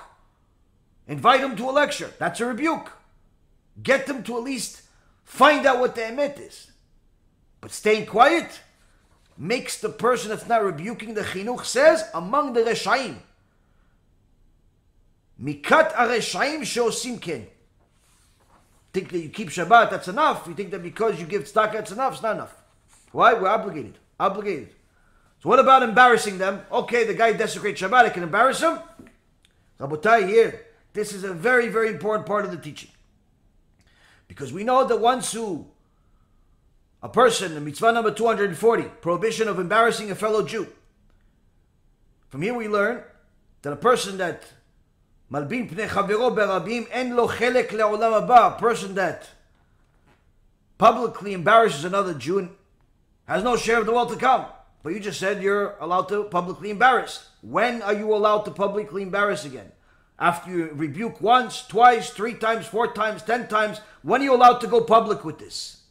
Invite 1.07 1.41
them 1.41 1.55
to 1.55 1.69
a 1.69 1.71
lecture. 1.71 2.11
That's 2.19 2.39
a 2.41 2.45
rebuke. 2.45 2.91
Get 3.81 4.07
them 4.07 4.23
to 4.23 4.37
at 4.37 4.43
least 4.43 4.81
find 5.23 5.65
out 5.65 5.79
what 5.79 5.95
the 5.95 6.01
emet 6.01 6.39
is. 6.39 6.71
But 7.61 7.71
staying 7.71 8.07
quiet 8.07 8.59
makes 9.37 9.79
the 9.79 9.89
person 9.89 10.29
that's 10.29 10.47
not 10.47 10.63
rebuking 10.63 11.13
the 11.13 11.21
chinuch 11.21 11.65
says 11.65 12.03
among 12.13 12.53
the 12.53 12.61
reshaim. 12.61 13.17
Mikat 15.41 15.93
areshaim 15.93 16.61
shosim 16.61 17.19
ken. 17.19 17.47
Think 18.93 19.09
that 19.11 19.19
you 19.19 19.29
keep 19.29 19.49
Shabbat, 19.49 19.89
that's 19.89 20.07
enough. 20.07 20.45
You 20.47 20.53
think 20.53 20.71
that 20.71 20.83
because 20.83 21.19
you 21.19 21.25
give 21.25 21.43
tzedakah, 21.43 21.73
that's 21.73 21.91
enough. 21.91 22.13
It's 22.13 22.23
not 22.23 22.35
enough. 22.35 22.55
Why? 23.11 23.33
We're 23.33 23.47
obligated. 23.47 23.97
Obligated. 24.19 24.75
So 25.41 25.49
what 25.49 25.59
about 25.59 25.81
embarrassing 25.81 26.37
them? 26.37 26.61
Okay, 26.71 27.05
the 27.05 27.13
guy 27.13 27.33
desecrates 27.33 27.81
Shabbat, 27.81 28.05
I 28.05 28.09
can 28.09 28.23
embarrass 28.23 28.61
him. 28.61 28.79
Rabotai 29.79 30.27
here, 30.27 30.65
this 30.93 31.13
is 31.13 31.23
a 31.23 31.33
very, 31.33 31.69
very 31.69 31.89
important 31.89 32.27
part 32.27 32.45
of 32.45 32.51
the 32.51 32.57
teaching. 32.57 32.91
Because 34.31 34.53
we 34.53 34.63
know 34.63 34.85
that 34.87 34.95
once 34.95 35.33
who 35.33 35.67
a 37.03 37.09
person, 37.09 37.53
the 37.53 37.59
mitzvah 37.59 37.91
number 37.91 38.11
240, 38.11 38.83
prohibition 39.01 39.49
of 39.49 39.59
embarrassing 39.59 40.09
a 40.09 40.15
fellow 40.15 40.41
Jew. 40.41 40.67
From 42.29 42.41
here 42.41 42.53
we 42.53 42.69
learn 42.69 43.03
that 43.61 43.73
a 43.73 43.75
person 43.75 44.17
that 44.19 44.45
malbin 45.29 45.69
pnei 45.69 45.89
chavero 45.89 46.33
berabim 46.33 46.87
en 46.93 47.13
lo 47.13 47.27
chelek 47.27 47.71
le'olam 47.71 48.25
haba, 48.25 48.55
a 48.55 48.57
person 48.57 48.95
that 48.95 49.27
publicly 50.77 51.33
embarrasses 51.33 51.83
another 51.83 52.13
Jew 52.13 52.51
has 53.25 53.43
no 53.43 53.57
share 53.57 53.81
of 53.81 53.85
the 53.85 53.91
world 53.91 54.11
to 54.11 54.15
come. 54.15 54.45
But 54.81 54.93
you 54.93 55.01
just 55.01 55.19
said 55.19 55.43
you're 55.43 55.75
allowed 55.81 56.07
to 56.07 56.23
publicly 56.23 56.69
embarrass. 56.69 57.27
When 57.41 57.81
are 57.81 57.93
you 57.93 58.15
allowed 58.15 58.43
to 58.43 58.51
publicly 58.51 59.01
embarrass 59.01 59.43
again? 59.43 59.73
After 60.21 60.51
you 60.51 60.69
rebuke 60.75 61.19
once, 61.19 61.65
twice, 61.65 62.11
three 62.11 62.35
times, 62.35 62.67
four 62.67 62.93
times, 62.93 63.23
ten 63.23 63.47
times, 63.47 63.81
when 64.03 64.21
are 64.21 64.25
you 64.25 64.35
allowed 64.35 64.59
to 64.59 64.67
go 64.67 64.81
public 64.81 65.25
with 65.25 65.39
this? 65.39 65.81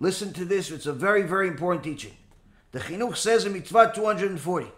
Listen 0.00 0.32
to 0.32 0.46
this, 0.46 0.70
it's 0.70 0.86
a 0.86 0.92
very, 0.94 1.22
very 1.22 1.46
important 1.46 1.84
teaching. 1.84 2.16
The 2.72 2.80
Chinuch 2.80 3.16
says 3.16 3.44
in 3.44 3.52
Mitzvah 3.52 3.92
240, 3.94 4.72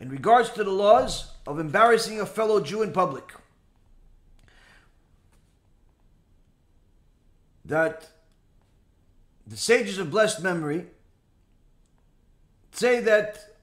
in 0.00 0.08
regards 0.08 0.48
to 0.52 0.64
the 0.64 0.70
laws 0.70 1.32
of 1.46 1.60
embarrassing 1.60 2.18
a 2.18 2.24
fellow 2.24 2.62
Jew 2.62 2.80
in 2.80 2.92
public, 2.92 3.34
that 7.66 8.08
the 9.46 9.56
sages 9.58 9.98
of 9.98 10.10
blessed 10.10 10.42
memory 10.42 10.86
say 12.72 13.00
that 13.00 13.54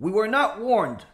we 0.00 0.10
were 0.10 0.26
not 0.26 0.60
warned 0.60 1.04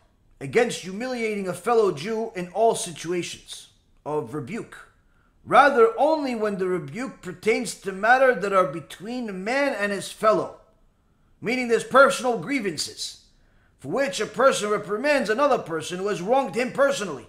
against 0.44 0.82
humiliating 0.82 1.48
a 1.48 1.54
fellow 1.54 1.90
Jew 1.90 2.30
in 2.36 2.48
all 2.48 2.74
situations 2.74 3.68
of 4.04 4.34
rebuke. 4.34 4.90
Rather, 5.42 5.98
only 5.98 6.34
when 6.34 6.58
the 6.58 6.66
rebuke 6.66 7.22
pertains 7.22 7.74
to 7.76 7.92
matter 7.92 8.34
that 8.34 8.52
are 8.52 8.66
between 8.66 9.30
a 9.30 9.32
man 9.32 9.72
and 9.72 9.90
his 9.90 10.12
fellow, 10.12 10.56
meaning 11.40 11.68
there's 11.68 11.82
personal 11.82 12.38
grievances, 12.38 13.24
for 13.78 13.88
which 13.88 14.20
a 14.20 14.26
person 14.26 14.68
reprimands 14.68 15.30
another 15.30 15.56
person 15.56 15.96
who 15.96 16.08
has 16.08 16.20
wronged 16.20 16.54
him 16.54 16.72
personally. 16.72 17.26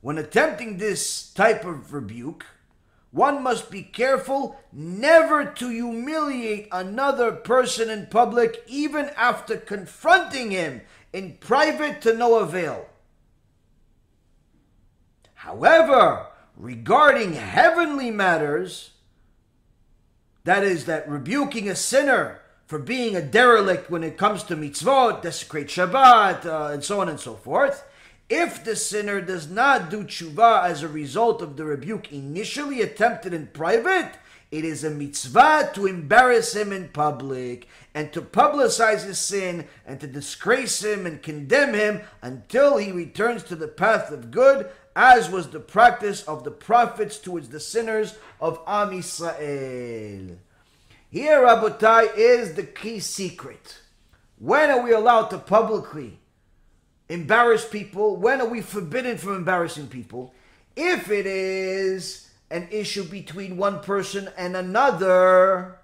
When 0.00 0.16
attempting 0.16 0.78
this 0.78 1.32
type 1.32 1.64
of 1.64 1.92
rebuke, 1.92 2.46
one 3.10 3.42
must 3.42 3.72
be 3.72 3.82
careful 3.82 4.60
never 4.72 5.44
to 5.44 5.68
humiliate 5.68 6.68
another 6.70 7.32
person 7.32 7.90
in 7.90 8.06
public, 8.06 8.62
even 8.68 9.10
after 9.16 9.56
confronting 9.56 10.52
him 10.52 10.82
in 11.12 11.36
private 11.40 12.00
to 12.02 12.14
no 12.14 12.36
avail. 12.36 12.86
However, 15.34 16.26
regarding 16.56 17.32
heavenly 17.32 18.10
matters, 18.10 18.90
that 20.44 20.62
is, 20.64 20.84
that 20.84 21.08
rebuking 21.08 21.68
a 21.68 21.74
sinner 21.74 22.40
for 22.66 22.78
being 22.78 23.16
a 23.16 23.22
derelict 23.22 23.90
when 23.90 24.04
it 24.04 24.16
comes 24.16 24.42
to 24.44 24.56
mitzvot, 24.56 25.22
desecrate 25.22 25.66
Shabbat, 25.66 26.46
uh, 26.46 26.72
and 26.72 26.84
so 26.84 27.00
on 27.00 27.08
and 27.08 27.18
so 27.18 27.34
forth, 27.34 27.84
if 28.28 28.62
the 28.62 28.76
sinner 28.76 29.20
does 29.20 29.50
not 29.50 29.90
do 29.90 30.04
tshuva 30.04 30.64
as 30.64 30.82
a 30.82 30.88
result 30.88 31.42
of 31.42 31.56
the 31.56 31.64
rebuke 31.64 32.12
initially 32.12 32.80
attempted 32.80 33.34
in 33.34 33.48
private, 33.48 34.12
it 34.50 34.64
is 34.64 34.82
a 34.82 34.90
mitzvah 34.90 35.70
to 35.74 35.86
embarrass 35.86 36.54
him 36.54 36.72
in 36.72 36.88
public 36.88 37.68
and 37.94 38.12
to 38.12 38.20
publicize 38.20 39.04
his 39.04 39.18
sin 39.18 39.66
and 39.86 40.00
to 40.00 40.08
disgrace 40.08 40.82
him 40.82 41.06
and 41.06 41.22
condemn 41.22 41.74
him 41.74 42.00
until 42.20 42.76
he 42.76 42.90
returns 42.90 43.44
to 43.44 43.54
the 43.54 43.68
path 43.68 44.10
of 44.10 44.32
good, 44.32 44.68
as 44.96 45.30
was 45.30 45.50
the 45.50 45.60
practice 45.60 46.22
of 46.24 46.42
the 46.42 46.50
prophets 46.50 47.18
towards 47.18 47.48
the 47.50 47.60
sinners 47.60 48.18
of 48.40 48.60
Am 48.66 48.90
Yisrael. 48.90 50.36
Here, 51.08 51.42
Rabotai, 51.42 52.16
is 52.16 52.54
the 52.54 52.64
key 52.64 52.98
secret. 52.98 53.78
When 54.38 54.70
are 54.70 54.82
we 54.82 54.92
allowed 54.92 55.26
to 55.28 55.38
publicly 55.38 56.18
embarrass 57.08 57.68
people? 57.68 58.16
When 58.16 58.40
are 58.40 58.48
we 58.48 58.62
forbidden 58.62 59.16
from 59.16 59.36
embarrassing 59.36 59.88
people? 59.88 60.34
If 60.74 61.10
it 61.10 61.26
is 61.26 62.29
an 62.50 62.68
issue 62.70 63.04
between 63.04 63.56
one 63.56 63.80
person 63.80 64.28
and 64.36 64.56
another. 64.56 65.78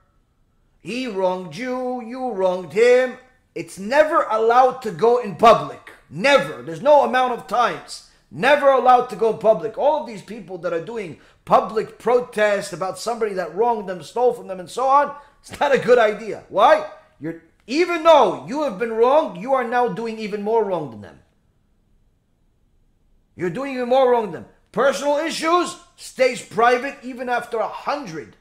He 0.80 1.06
wronged 1.06 1.56
you, 1.56 2.02
you 2.02 2.32
wronged 2.32 2.72
him. 2.72 3.16
It's 3.54 3.78
never 3.78 4.22
allowed 4.22 4.82
to 4.82 4.90
go 4.90 5.18
in 5.18 5.36
public. 5.36 5.92
Never. 6.10 6.62
There's 6.62 6.82
no 6.82 7.04
amount 7.04 7.32
of 7.32 7.46
times 7.46 8.06
never 8.30 8.68
allowed 8.68 9.06
to 9.06 9.16
go 9.16 9.32
public. 9.32 9.78
All 9.78 10.00
of 10.00 10.06
these 10.06 10.22
people 10.22 10.58
that 10.58 10.72
are 10.72 10.84
doing 10.84 11.18
public 11.44 11.98
protest 11.98 12.72
about 12.72 12.98
somebody 12.98 13.34
that 13.34 13.54
wronged 13.54 13.88
them, 13.88 14.02
stole 14.02 14.32
from 14.32 14.48
them, 14.48 14.60
and 14.60 14.70
so 14.70 14.86
on, 14.86 15.14
it's 15.40 15.58
not 15.58 15.74
a 15.74 15.78
good 15.78 15.98
idea. 15.98 16.44
Why? 16.48 16.88
You're 17.20 17.42
even 17.68 18.04
though 18.04 18.46
you 18.46 18.62
have 18.62 18.78
been 18.78 18.92
wrong, 18.92 19.40
you 19.40 19.54
are 19.54 19.66
now 19.66 19.88
doing 19.88 20.20
even 20.20 20.42
more 20.42 20.64
wrong 20.64 20.90
than 20.92 21.00
them. 21.00 21.18
You're 23.34 23.50
doing 23.50 23.74
even 23.74 23.88
more 23.88 24.10
wrong 24.10 24.26
than 24.26 24.42
them. 24.42 24.46
Personal 24.70 25.16
issues 25.16 25.76
stays 25.96 26.42
private 26.42 26.96
even 27.02 27.28
after 27.28 27.58
a 27.58 27.68
hundred 27.68 28.36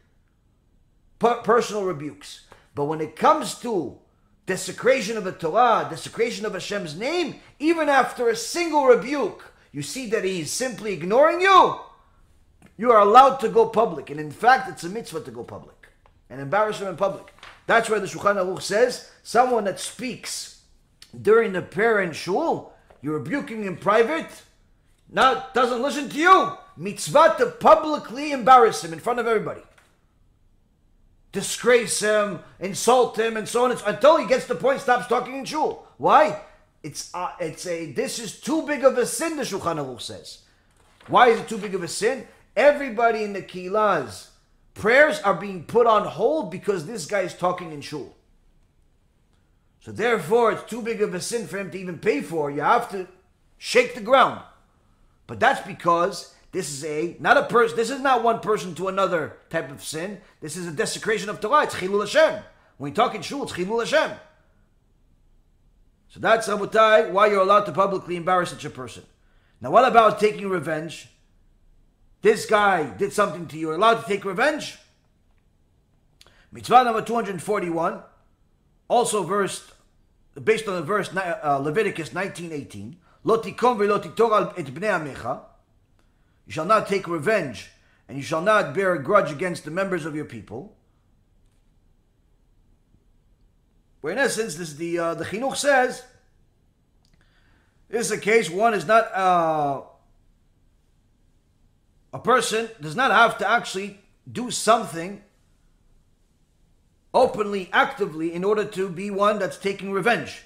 personal 1.20 1.84
rebukes. 1.84 2.41
But 2.76 2.86
when 2.86 3.01
it 3.01 3.16
comes 3.16 3.56
to 3.60 3.97
desecration 4.45 5.18
of 5.18 5.24
the 5.24 5.32
Torah, 5.32 5.88
desecration 5.89 6.45
of 6.45 6.53
Hashem's 6.53 6.97
name, 6.97 7.39
even 7.58 7.89
after 7.89 8.30
a 8.30 8.36
single 8.36 8.86
rebuke, 8.86 9.53
you 9.72 9.82
see 9.82 10.08
that 10.10 10.24
he's 10.24 10.51
simply 10.51 10.93
ignoring 10.93 11.41
you, 11.41 11.80
you 12.78 12.91
are 12.91 12.99
allowed 12.99 13.38
to 13.38 13.49
go 13.49 13.68
public. 13.68 14.10
And 14.10 14.20
in 14.20 14.32
fact, 14.32 14.70
it's 14.70 14.84
a 14.84 14.89
mitzvah 14.89 15.22
to 15.22 15.32
go 15.32 15.43
public 15.43 15.88
and 16.30 16.41
embarrass 16.41 16.80
him 16.80 16.88
in 16.88 16.97
public. 16.97 17.34
That's 17.68 17.89
why 17.89 17.99
the 17.99 18.08
Shulchan 18.08 18.36
Aruch 18.36 18.62
says 18.62 19.10
someone 19.24 19.64
that 19.64 19.80
speaks 19.80 20.62
during 21.22 21.53
the 21.53 22.01
in 22.01 22.12
shul, 22.12 22.74
you're 23.01 23.18
rebuking 23.18 23.66
in 23.66 23.78
private, 23.78 24.30
now 25.10 25.47
doesn't 25.53 25.82
listen 25.82 26.10
to 26.10 26.18
you. 26.18 26.58
Mitzvah 26.78 27.36
to 27.38 27.47
publicly 27.47 28.32
embarrass 28.32 28.84
him 28.84 28.93
in 28.93 28.99
front 28.99 29.19
of 29.19 29.28
everybody 29.28 29.61
disgrace 31.36 31.99
him, 31.99 32.39
insult 32.61 33.19
him, 33.19 33.36
and 33.36 33.47
so 33.47 33.65
on, 33.65 33.78
until 33.86 34.15
he 34.15 34.26
gets 34.26 34.45
the 34.45 34.55
point, 34.55 34.80
stops 34.80 35.05
talking 35.05 35.36
in 35.36 35.43
shul. 35.43 35.86
Why? 35.97 36.41
It's 36.82 37.13
uh, 37.13 37.32
it's 37.39 37.67
a 37.67 37.91
this 37.91 38.19
is 38.19 38.39
too 38.39 38.65
big 38.65 38.86
of 38.86 38.97
a 38.97 39.05
sin. 39.05 39.36
The 39.36 39.43
Shulchan 39.43 39.78
Aruch 39.78 40.01
says. 40.01 40.43
Why 41.07 41.28
is 41.28 41.39
it 41.39 41.49
too 41.49 41.57
big 41.57 41.76
of 41.76 41.84
a 41.84 41.88
sin? 41.88 42.26
Everybody 42.55 43.23
in 43.23 43.34
the 43.34 43.41
kilas 43.41 44.30
prayers 44.73 45.19
are 45.21 45.34
being 45.34 45.65
put 45.65 45.88
on 45.88 46.05
hold 46.05 46.51
because 46.51 46.86
this 46.86 47.05
guy 47.05 47.21
is 47.21 47.34
talking 47.34 47.71
in 47.71 47.82
shul. 47.82 48.15
So 49.82 49.91
therefore, 49.91 50.53
it's 50.53 50.69
too 50.69 50.82
big 50.82 51.01
of 51.01 51.13
a 51.13 51.19
sin 51.19 51.47
for 51.47 51.57
him 51.57 51.69
to 51.71 51.78
even 51.78 51.99
pay 51.99 52.21
for. 52.21 52.49
You 52.49 52.61
have 52.61 52.89
to 52.91 53.07
shake 53.57 53.93
the 53.93 54.01
ground. 54.01 54.41
But 55.28 55.39
that's 55.39 55.65
because 55.67 56.35
this 56.56 56.72
is 56.72 56.86
a 56.86 57.18
not 57.20 57.36
a 57.36 57.43
person. 57.43 57.76
This 57.76 57.89
is 57.89 57.99
not 57.99 58.24
one 58.24 58.39
person 58.39 58.76
to 58.76 58.88
another 58.88 59.36
type 59.49 59.70
of 59.70 59.84
sin. 59.84 60.22
This 60.39 60.56
is 60.56 60.66
a 60.66 60.72
desecration 60.72 61.28
of 61.28 61.41
Torah. 61.41 61.64
It's 61.64 61.76
chilul 61.76 61.99
Hashem. 61.99 62.41
When 62.78 62.91
you 62.91 62.95
talk 62.95 63.14
in 63.14 63.22
shul, 63.22 63.43
it's 63.43 63.51
chilul 63.51 63.86
Hashem. 63.86 64.18
So 66.08 66.22
that's 66.22 66.47
Rabotai, 66.47 67.12
why 67.12 67.28
you're 67.28 67.41
allowed 67.41 67.66
to 67.66 67.74
publicly 67.74 68.16
embarrass 68.16 68.51
such 68.51 68.64
a 68.64 68.70
person. 68.70 69.03
Now, 69.60 69.70
what 69.70 69.86
about 69.86 70.18
taking 70.18 70.47
revenge? 70.47 71.10
This 72.22 72.45
guy 72.45 72.86
did 72.86 73.12
something 73.12 73.47
to 73.47 73.58
you. 73.58 73.68
You're 73.68 73.76
allowed 73.76 74.03
to 74.03 74.08
take 74.08 74.24
revenge. 74.24 74.78
Mitzvah 76.53 76.86
number 76.86 77.01
241, 77.01 78.01
also 78.88 79.24
versed, 79.24 79.74
based 80.41 80.70
on 80.70 80.76
the 80.76 80.84
verse 80.84 81.14
uh, 81.14 81.60
Leviticus 81.62 82.12
19:18. 82.12 82.95
Lo 83.26 83.41
tikom 83.41 83.78
v'lo 83.78 83.99
et 84.58 84.66
bnei 84.74 84.97
amecha. 84.97 85.41
You 86.46 86.54
shall 86.54 86.66
not 86.66 86.88
take 86.88 87.08
revenge, 87.08 87.72
and 88.08 88.18
you 88.18 88.24
shall 88.24 88.41
not 88.41 88.74
bear 88.74 88.93
a 88.93 89.02
grudge 89.02 89.32
against 89.32 89.66
the 89.66 89.72
members 89.72 90.06
of 90.06 90.16
your 90.16 90.26
people. 90.26 90.76
Where 94.02 94.14
in 94.14 94.20
essence, 94.20 94.56
this 94.56 94.74
the 94.74 95.00
uh, 95.00 95.14
the 95.16 95.26
chinuch 95.26 95.56
says, 95.56 96.04
this 97.89 98.06
is 98.08 98.12
a 98.12 98.20
case 98.20 98.50
one 98.50 98.74
is 98.74 98.86
not 98.86 99.12
uh, 99.16 99.82
a 102.14 102.20
person 102.20 102.70
does 102.80 102.96
not 102.96 103.12
have 103.12 103.38
to 103.39 103.50
actually 103.50 104.00
do 104.32 104.52
something 104.52 105.24
openly, 107.14 107.70
actively, 107.74 108.34
in 108.34 108.43
order 108.43 108.66
to 108.66 108.89
be 108.89 109.10
one 109.10 109.39
that's 109.39 109.58
taking 109.58 109.91
revenge. 109.91 110.43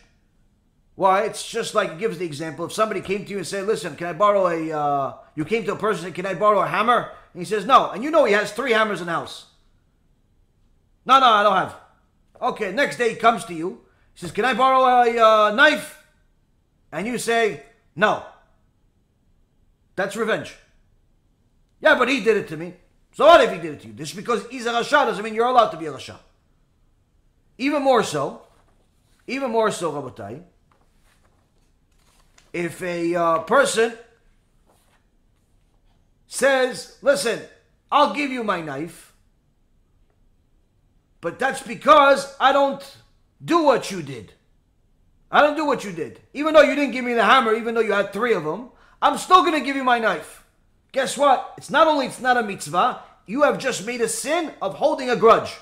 Why? 1.00 1.22
It's 1.22 1.50
just 1.50 1.76
like 1.76 1.92
it 1.92 1.98
gives 1.98 2.18
the 2.18 2.26
example. 2.26 2.66
If 2.66 2.74
somebody 2.74 3.00
came 3.00 3.24
to 3.24 3.32
you 3.32 3.38
and 3.38 3.48
said, 3.48 3.66
"Listen, 3.66 3.96
can 3.96 4.08
I 4.08 4.12
borrow 4.12 4.48
a?" 4.48 4.78
Uh, 4.78 5.14
you 5.34 5.46
came 5.46 5.64
to 5.64 5.72
a 5.72 5.78
person 5.78 6.08
and 6.08 6.14
"Can 6.14 6.26
I 6.26 6.34
borrow 6.34 6.60
a 6.60 6.68
hammer?" 6.68 7.14
And 7.34 7.42
he 7.42 7.46
says, 7.46 7.66
"No," 7.66 7.90
and 7.92 8.04
you 8.04 8.12
know 8.12 8.26
he 8.26 8.34
has 8.34 8.52
three 8.52 8.74
hammers 8.74 9.00
in 9.00 9.06
the 9.06 9.14
house. 9.14 9.46
No, 11.06 11.22
no, 11.22 11.28
I 11.28 11.44
don't 11.44 11.56
have. 11.56 11.76
Okay, 12.42 12.74
next 12.74 12.98
day 12.98 13.12
he 13.12 13.16
comes 13.16 13.46
to 13.46 13.54
you. 13.54 13.80
He 14.14 14.20
says, 14.20 14.34
"Can 14.34 14.44
I 14.44 14.54
borrow 14.54 14.84
a 14.84 15.18
uh, 15.18 15.56
knife?" 15.56 16.04
And 16.92 17.08
you 17.08 17.18
say, 17.18 17.64
"No." 17.96 18.26
That's 19.96 20.18
revenge. 20.18 20.54
Yeah, 21.80 21.98
but 21.98 22.10
he 22.10 22.20
did 22.20 22.36
it 22.36 22.50
to 22.50 22.58
me. 22.58 22.74
So 23.14 23.26
what 23.26 23.40
if 23.40 23.54
he 23.54 23.60
did 23.60 23.76
it 23.76 23.82
to 23.84 23.88
you? 23.88 23.94
Just 23.94 24.18
because 24.18 24.46
he's 24.48 24.66
a 24.66 24.74
rasha 24.74 25.06
doesn't 25.06 25.24
mean 25.24 25.34
you're 25.34 25.48
allowed 25.48 25.70
to 25.70 25.78
be 25.78 25.86
a 25.86 25.94
rasha. 25.94 26.18
Even 27.58 27.84
more 27.84 28.04
so, 28.04 28.42
even 29.28 29.50
more 29.50 29.72
so, 29.72 29.94
Rabotai 29.94 30.44
if 32.54 32.82
a 32.82 33.16
uh, 33.16 33.40
person 33.40 33.94
says, 36.28 36.98
listen, 37.02 37.42
I'll 37.92 38.14
give 38.14 38.32
you 38.32 38.44
my 38.44 38.62
knife, 38.62 39.14
but 41.22 41.40
that's 41.40 41.62
because 41.62 42.36
I 42.40 42.52
don't 42.52 42.84
do 43.44 43.64
what 43.64 43.92
you 43.92 44.02
did. 44.02 44.34
I 45.32 45.42
don't 45.42 45.56
do 45.56 45.66
what 45.66 45.84
you 45.84 45.92
did. 45.92 46.20
Even 46.34 46.54
though 46.54 46.62
you 46.62 46.76
didn't 46.76 46.92
give 46.92 47.06
me 47.06 47.14
the 47.14 47.24
hammer, 47.24 47.54
even 47.54 47.76
though 47.76 47.82
you 47.82 47.94
had 47.94 48.14
three 48.14 48.34
of 48.34 48.44
them, 48.44 48.70
I'm 49.02 49.18
still 49.18 49.42
going 49.42 49.54
to 49.54 49.66
give 49.66 49.76
you 49.76 49.84
my 49.84 50.00
knife. 50.00 50.44
Guess 50.92 51.18
what? 51.18 51.54
It's 51.58 51.70
not 51.70 51.88
only 51.88 52.08
it's 52.08 52.20
not 52.20 52.38
a 52.38 52.44
mitzvah, 52.44 53.02
you 53.28 53.44
have 53.44 53.60
just 53.60 53.86
made 53.86 54.02
a 54.02 54.08
sin 54.08 54.52
of 54.62 54.76
holding 54.76 55.10
a 55.10 55.16
grudge. 55.16 55.56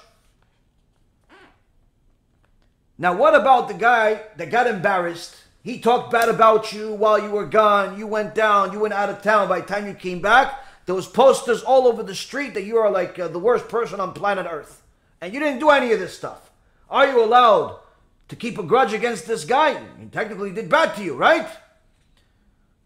Now, 2.97 3.13
what 3.13 3.35
about 3.35 3.67
the 3.67 3.73
guy 3.73 4.21
that 4.37 4.49
got 4.49 4.67
embarrassed 4.67 5.35
he 5.67 5.79
talked 5.79 6.13
bad 6.13 6.29
about 6.29 6.71
you 6.71 6.93
while 6.93 7.21
you 7.21 7.29
were 7.29 7.45
gone. 7.45 7.99
You 7.99 8.07
went 8.07 8.33
down. 8.33 8.71
You 8.71 8.79
went 8.79 8.93
out 8.93 9.09
of 9.09 9.21
town. 9.21 9.49
By 9.49 9.59
the 9.59 9.65
time 9.65 9.85
you 9.85 9.93
came 9.93 10.21
back, 10.21 10.63
there 10.85 10.95
was 10.95 11.07
posters 11.07 11.61
all 11.61 11.87
over 11.87 12.03
the 12.03 12.15
street 12.15 12.53
that 12.53 12.63
you 12.63 12.77
are 12.77 12.89
like 12.89 13.19
uh, 13.19 13.27
the 13.27 13.37
worst 13.37 13.67
person 13.67 13.99
on 13.99 14.13
planet 14.13 14.47
Earth. 14.49 14.81
And 15.19 15.33
you 15.33 15.41
didn't 15.41 15.59
do 15.59 15.69
any 15.69 15.91
of 15.91 15.99
this 15.99 16.15
stuff. 16.15 16.51
Are 16.89 17.05
you 17.05 17.21
allowed 17.21 17.81
to 18.29 18.37
keep 18.37 18.57
a 18.57 18.63
grudge 18.63 18.93
against 18.93 19.27
this 19.27 19.43
guy? 19.43 19.77
He 19.99 20.05
technically 20.05 20.53
did 20.53 20.69
bad 20.69 20.95
to 20.95 21.03
you, 21.03 21.15
right? 21.15 21.49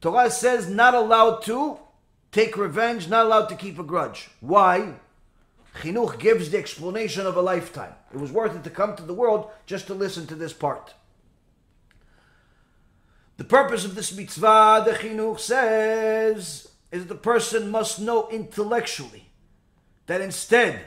Torah 0.02 0.32
says 0.32 0.68
not 0.68 0.96
allowed 0.96 1.44
to 1.44 1.78
take 2.32 2.58
revenge, 2.58 3.08
not 3.08 3.28
allowed 3.28 3.50
to 3.50 3.56
keep 3.56 3.78
a 3.78 3.84
grudge. 3.84 4.32
Why? 4.40 4.96
Chinuch 5.82 6.18
gives 6.18 6.50
the 6.50 6.58
explanation 6.58 7.28
of 7.28 7.38
a 7.38 7.44
lifetime. 7.44 7.94
It 8.12 8.20
was 8.20 8.32
worth 8.32 8.56
it 8.56 8.64
to 8.64 8.72
come 8.72 8.96
to 8.96 9.04
the 9.04 9.14
world 9.14 9.52
just 9.68 9.86
to 9.86 9.94
listen 9.94 10.26
to 10.26 10.36
this 10.36 10.52
part. 10.52 10.96
The 13.42 13.48
purpose 13.48 13.86
of 13.86 13.96
this 13.96 14.16
mitzvah, 14.16 14.84
the 14.86 14.92
chinuch 14.92 15.40
says, 15.40 16.70
is 16.92 17.08
the 17.08 17.16
person 17.16 17.72
must 17.72 18.00
know 18.00 18.30
intellectually 18.30 19.32
that 20.06 20.22
instead 20.22 20.80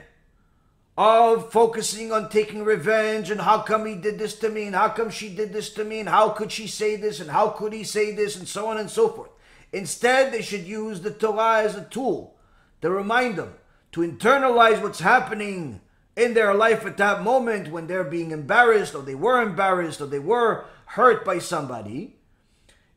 of 0.97 1.51
focusing 1.51 2.13
on 2.13 2.29
taking 2.29 2.63
revenge 2.63 3.29
and 3.33 3.41
how 3.41 3.63
come 3.63 3.87
he 3.87 3.97
did 3.97 4.21
this 4.21 4.39
to 4.39 4.51
me 4.51 4.67
and 4.67 4.77
how 4.77 4.89
come 4.91 5.11
she 5.11 5.35
did 5.35 5.53
this 5.53 5.71
to 5.71 5.83
me 5.83 5.99
and 5.99 6.09
how 6.09 6.29
could 6.29 6.53
she 6.53 6.69
say 6.69 6.95
this 6.95 7.19
and 7.19 7.29
how 7.29 7.49
could 7.49 7.73
he 7.73 7.83
say 7.83 8.13
this 8.15 8.37
and 8.37 8.47
so 8.47 8.69
on 8.69 8.79
and 8.79 8.89
so 8.89 9.09
forth. 9.09 9.31
Instead, 9.73 10.33
they 10.33 10.41
should 10.41 10.65
use 10.65 11.01
the 11.01 11.11
Torah 11.11 11.65
as 11.65 11.75
a 11.75 11.83
tool 11.83 12.37
to 12.83 12.89
remind 12.89 13.35
them 13.35 13.53
to 13.91 14.03
internalize 14.03 14.81
what's 14.81 15.01
happening 15.01 15.81
in 16.17 16.35
their 16.35 16.55
life 16.55 16.87
at 16.87 16.99
that 16.99 17.25
moment 17.25 17.73
when 17.73 17.89
they're 17.89 18.05
being 18.05 18.31
embarrassed 18.31 18.95
or 18.95 19.03
they 19.03 19.17
were 19.17 19.43
embarrassed 19.43 20.01
or 20.01 20.07
they 20.07 20.21
were 20.21 20.67
hurt 20.87 21.25
by 21.25 21.41
somebody 21.41 22.15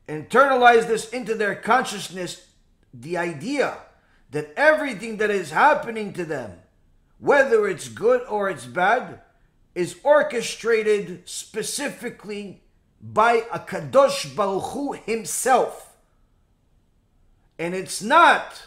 internalize 0.08 0.88
this 0.88 1.08
into 1.10 1.34
their 1.34 1.54
consciousness 1.54 2.48
the 2.92 3.16
idea 3.16 3.76
that 4.30 4.52
everything 4.56 5.18
that 5.18 5.30
is 5.30 5.50
happening 5.50 6.12
to 6.14 6.24
them, 6.24 6.58
whether 7.18 7.68
it's 7.68 7.88
good 7.88 8.22
or 8.28 8.50
it's 8.50 8.66
bad, 8.66 9.20
is 9.74 9.98
orchestrated 10.02 11.28
specifically 11.28 12.62
by 13.00 13.44
a 13.52 13.60
Kadosh 13.60 14.34
Baruch 14.34 14.72
Hu 14.72 14.92
himself. 14.92 15.96
And 17.58 17.74
it's 17.74 18.02
not 18.02 18.62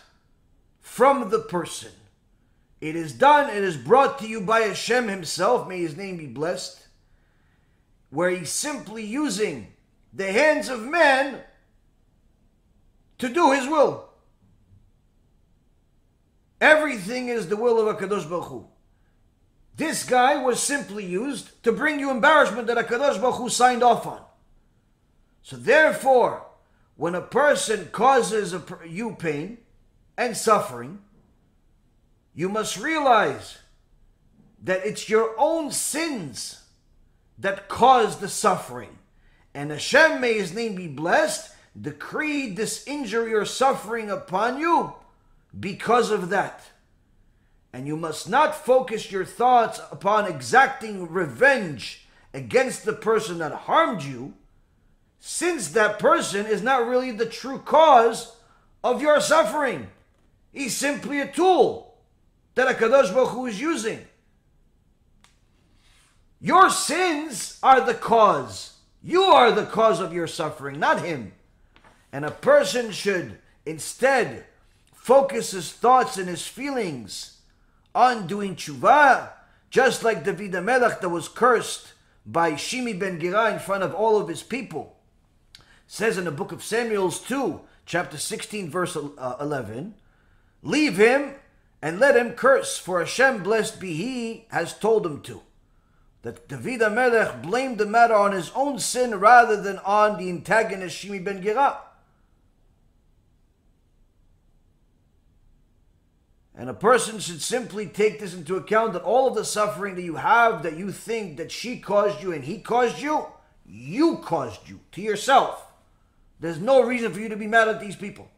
from 0.80 1.30
the 1.30 1.40
person. 1.40 1.92
It 2.80 2.96
is 2.96 3.14
done, 3.14 3.50
it 3.50 3.64
is 3.64 3.78
brought 3.78 4.20
to 4.20 4.28
you 4.28 4.42
by 4.42 4.62
Hashem 4.62 5.08
himself, 5.08 5.68
may 5.68 5.80
his 5.80 5.96
name 5.96 6.18
be 6.18 6.26
blessed, 6.26 6.88
where 8.10 8.32
he's 8.32 8.50
simply 8.50 9.06
using 9.06 9.74
the 10.14 10.32
hands 10.32 10.70
of 10.70 10.82
man 10.82 11.42
to 13.18 13.30
do 13.30 13.52
his 13.52 13.68
will. 13.68 14.10
Everything 16.60 17.30
is 17.30 17.48
the 17.48 17.58
will 17.58 17.80
of 17.80 17.98
HaKadosh 17.98 18.30
Baruch 18.30 18.46
Hu. 18.46 18.68
This 19.78 20.04
guy 20.04 20.44
was 20.44 20.62
simply 20.62 21.06
used 21.06 21.64
to 21.64 21.72
bring 21.72 22.00
you 22.00 22.12
embarrassment 22.12 22.68
that 22.68 22.78
HaKadosh 22.78 23.20
Baruch 23.20 23.36
Hu 23.36 23.50
signed 23.50 23.84
off 23.84 24.06
on. 24.06 24.22
So 25.42 25.56
therefore, 25.56 26.46
when 26.96 27.16
a 27.16 27.22
person 27.22 27.90
causes 27.92 28.54
a, 28.54 28.64
you 28.88 29.16
pain 29.16 29.58
and 30.18 30.38
suffering, 30.38 31.00
you 32.36 32.48
must 32.48 32.78
realize 32.78 33.58
that 34.64 34.86
it's 34.86 35.10
your 35.10 35.34
own 35.38 35.72
sins 35.72 36.62
that 37.40 37.68
cause 37.68 38.18
the 38.18 38.30
suffering. 38.30 39.00
And 39.54 39.72
Hashem, 39.72 40.22
may 40.22 40.34
his 40.34 40.54
name 40.54 40.76
be 40.76 40.88
blessed, 40.88 41.54
decreed 41.80 42.56
this 42.56 42.88
injury 42.88 43.34
or 43.34 43.46
suffering 43.46 44.10
upon 44.10 44.60
you 44.60 44.94
because 45.58 46.12
of 46.12 46.30
that. 46.30 46.64
And 47.74 47.88
you 47.88 47.96
must 47.96 48.30
not 48.30 48.66
focus 48.66 49.12
your 49.12 49.26
thoughts 49.26 49.80
upon 49.92 50.26
exacting 50.26 51.12
revenge 51.12 52.08
against 52.34 52.86
the 52.86 52.94
person 52.94 53.40
that 53.40 53.52
harmed 53.52 54.04
you, 54.04 54.34
since 55.20 55.70
that 55.70 56.00
person 56.00 56.46
is 56.46 56.62
not 56.62 56.88
really 56.88 57.12
the 57.12 57.26
true 57.26 57.60
cause 57.60 58.36
of 58.84 59.02
your 59.02 59.22
suffering. 59.22 59.88
He's 60.52 60.76
simply 60.76 61.20
a 61.20 61.32
tool 61.32 61.96
that 62.56 62.68
HaKadosh 62.68 63.14
Baruch 63.14 63.30
Hu 63.30 63.46
is 63.46 63.62
using. 63.62 64.06
Your 66.40 66.70
sins 66.70 67.60
are 67.62 67.82
the 67.82 67.94
cause. 67.94 68.71
You 69.04 69.24
are 69.24 69.52
the 69.52 69.66
cause 69.66 70.00
of 70.00 70.14
your 70.14 70.28
suffering, 70.28 70.80
not 70.80 71.04
him. 71.04 71.34
And 72.12 72.24
a 72.24 72.32
person 72.32 72.92
should 72.92 73.40
instead 73.66 74.46
focus 74.94 75.52
his 75.52 75.72
thoughts 75.72 76.18
and 76.18 76.30
his 76.30 76.46
feelings 76.46 77.40
on 77.96 78.28
doing 78.28 78.56
tshuva, 78.56 79.30
just 79.70 80.04
like 80.04 80.24
David 80.24 80.52
HaMelech 80.52 81.02
that 81.02 81.10
was 81.10 81.28
cursed 81.28 81.94
by 82.26 82.52
Shimi 82.52 82.98
ben 82.98 83.20
Gera 83.20 83.52
in 83.52 83.60
front 83.60 83.84
of 83.84 83.96
all 83.96 84.20
of 84.20 84.28
his 84.28 84.44
people. 84.44 84.98
It 85.56 85.64
says 85.88 86.18
in 86.18 86.26
the 86.26 86.32
book 86.32 86.52
of 86.52 86.64
Samuel's 86.64 87.20
2, 87.20 87.62
chapter 87.86 88.18
16, 88.18 88.70
verse 88.70 88.96
uh, 88.96 89.36
11, 89.40 89.96
Leave 90.62 90.98
him 90.98 91.34
and 91.82 92.00
let 92.00 92.16
him 92.16 92.34
curse, 92.34 92.78
for 92.78 93.00
Hashem, 93.00 93.42
blessed 93.42 93.80
be 93.80 93.94
he, 93.94 94.46
has 94.50 94.78
told 94.78 95.06
him 95.06 95.22
to. 95.22 95.42
That 96.24 96.48
David 96.48 96.82
HaMelech 96.82 97.42
blamed 97.42 97.80
the 97.80 97.86
matter 97.86 98.14
on 98.14 98.32
his 98.32 98.52
own 98.54 98.78
sin 98.78 99.16
rather 99.20 99.60
than 99.60 99.80
on 99.80 100.18
the 100.18 100.30
antagonist 100.30 100.98
Shimi 100.98 101.24
ben 101.24 101.42
Gera. 101.42 101.80
And 106.54 106.70
a 106.70 106.76
person 106.76 107.18
should 107.20 107.42
simply 107.42 107.88
take 107.88 108.20
this 108.20 108.36
into 108.36 108.56
account 108.56 108.94
that 108.94 109.02
all 109.02 109.28
of 109.28 109.34
the 109.34 109.46
suffering 109.46 109.96
that 109.96 110.04
you 110.04 110.18
have, 110.18 110.62
that 110.62 110.78
you 110.78 110.92
think 110.92 111.38
that 111.38 111.52
she 111.52 111.80
caused 111.80 112.22
you 112.22 112.34
and 112.34 112.44
he 112.44 112.60
caused 112.60 113.02
you, 113.02 113.26
you 113.66 114.18
caused 114.18 114.70
you 114.70 114.80
to 114.92 115.02
yourself. 115.02 115.66
There's 116.40 116.60
no 116.60 116.84
reason 116.84 117.12
for 117.14 117.20
you 117.20 117.30
to 117.30 117.36
be 117.36 117.48
mad 117.48 117.68
at 117.68 117.80
these 117.80 117.96
people. 117.96 118.30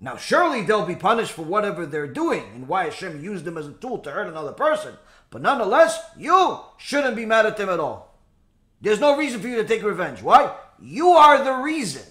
Now, 0.00 0.16
surely 0.16 0.62
they'll 0.62 0.86
be 0.86 0.96
punished 0.96 1.32
for 1.32 1.42
whatever 1.42 1.84
they're 1.84 2.06
doing 2.06 2.44
and 2.54 2.66
why 2.66 2.84
Hashem 2.84 3.22
used 3.22 3.44
them 3.44 3.58
as 3.58 3.66
a 3.66 3.72
tool 3.72 3.98
to 3.98 4.10
hurt 4.10 4.28
another 4.28 4.52
person. 4.52 4.94
But 5.28 5.42
nonetheless, 5.42 6.00
you 6.16 6.60
shouldn't 6.78 7.16
be 7.16 7.26
mad 7.26 7.44
at 7.44 7.58
them 7.58 7.68
at 7.68 7.80
all. 7.80 8.18
There's 8.80 9.00
no 9.00 9.16
reason 9.16 9.40
for 9.40 9.48
you 9.48 9.56
to 9.56 9.68
take 9.68 9.82
revenge. 9.82 10.22
Why? 10.22 10.56
You 10.80 11.10
are 11.10 11.44
the 11.44 11.52
reason. 11.62 12.02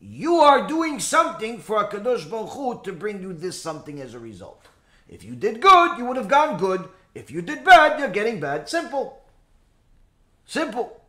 You 0.00 0.36
are 0.36 0.66
doing 0.66 0.98
something 0.98 1.58
for 1.58 1.84
HaKadosh 1.84 2.30
Baruch 2.30 2.50
Hu 2.50 2.80
to 2.84 2.92
bring 2.92 3.20
you 3.20 3.34
this 3.34 3.60
something 3.60 4.00
as 4.00 4.14
a 4.14 4.18
result. 4.18 4.66
If 5.08 5.22
you 5.22 5.36
did 5.36 5.60
good, 5.60 5.98
you 5.98 6.06
would 6.06 6.16
have 6.16 6.28
gone 6.28 6.58
good. 6.58 6.88
If 7.14 7.30
you 7.30 7.42
did 7.42 7.64
bad, 7.64 7.98
you're 7.98 8.08
getting 8.08 8.40
bad. 8.40 8.68
Simple. 8.68 9.22
Simple. 10.46 11.00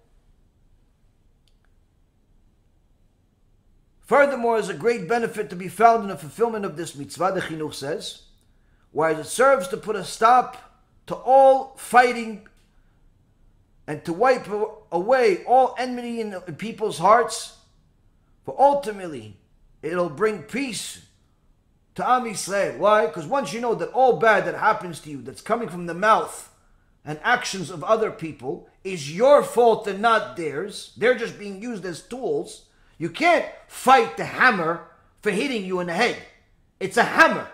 Furthermore, 4.07 4.55
there's 4.55 4.69
a 4.69 4.73
great 4.73 5.05
benefit 5.05 5.49
to 5.49 5.55
be 5.57 5.67
found 5.67 6.03
in 6.03 6.07
the 6.07 6.15
fulfillment 6.15 6.63
of 6.63 6.77
this 6.77 6.95
mitzvah, 6.95 7.33
the 7.35 7.41
Chinuch 7.41 7.73
says, 7.73 8.21
whereas 8.93 9.19
it 9.19 9.29
serves 9.29 9.67
to 9.67 9.75
put 9.75 9.97
a 9.97 10.05
stop 10.05 10.81
to 11.07 11.15
all 11.15 11.75
fighting 11.77 12.47
and 13.85 14.05
to 14.05 14.13
wipe 14.13 14.47
away 14.93 15.43
all 15.43 15.75
enmity 15.77 16.21
in 16.21 16.31
people's 16.57 16.99
hearts, 16.99 17.57
for 18.45 18.55
ultimately 18.57 19.35
it'll 19.81 20.09
bring 20.09 20.41
peace 20.43 21.05
to 21.95 22.09
Am 22.09 22.23
Yisrael. 22.23 22.77
Why? 22.77 23.07
Because 23.07 23.25
once 23.25 23.51
you 23.51 23.59
know 23.59 23.75
that 23.75 23.91
all 23.91 24.19
bad 24.19 24.45
that 24.45 24.55
happens 24.55 25.01
to 25.01 25.09
you, 25.09 25.21
that's 25.21 25.41
coming 25.41 25.67
from 25.67 25.85
the 25.85 25.93
mouth 25.93 26.49
and 27.03 27.19
actions 27.23 27.69
of 27.69 27.83
other 27.83 28.11
people, 28.11 28.69
is 28.85 29.13
your 29.13 29.43
fault 29.43 29.85
and 29.85 30.01
not 30.01 30.37
theirs, 30.37 30.93
they're 30.95 31.17
just 31.17 31.37
being 31.37 31.61
used 31.61 31.83
as 31.83 32.01
tools 32.01 32.66
you 32.97 33.09
can't 33.09 33.45
fight 33.67 34.17
the 34.17 34.25
hammer 34.25 34.87
for 35.21 35.31
hitting 35.31 35.65
you 35.65 35.79
in 35.79 35.87
the 35.87 35.93
head. 35.93 36.17
It's 36.79 36.97
a 36.97 37.03
hammer. 37.03 37.47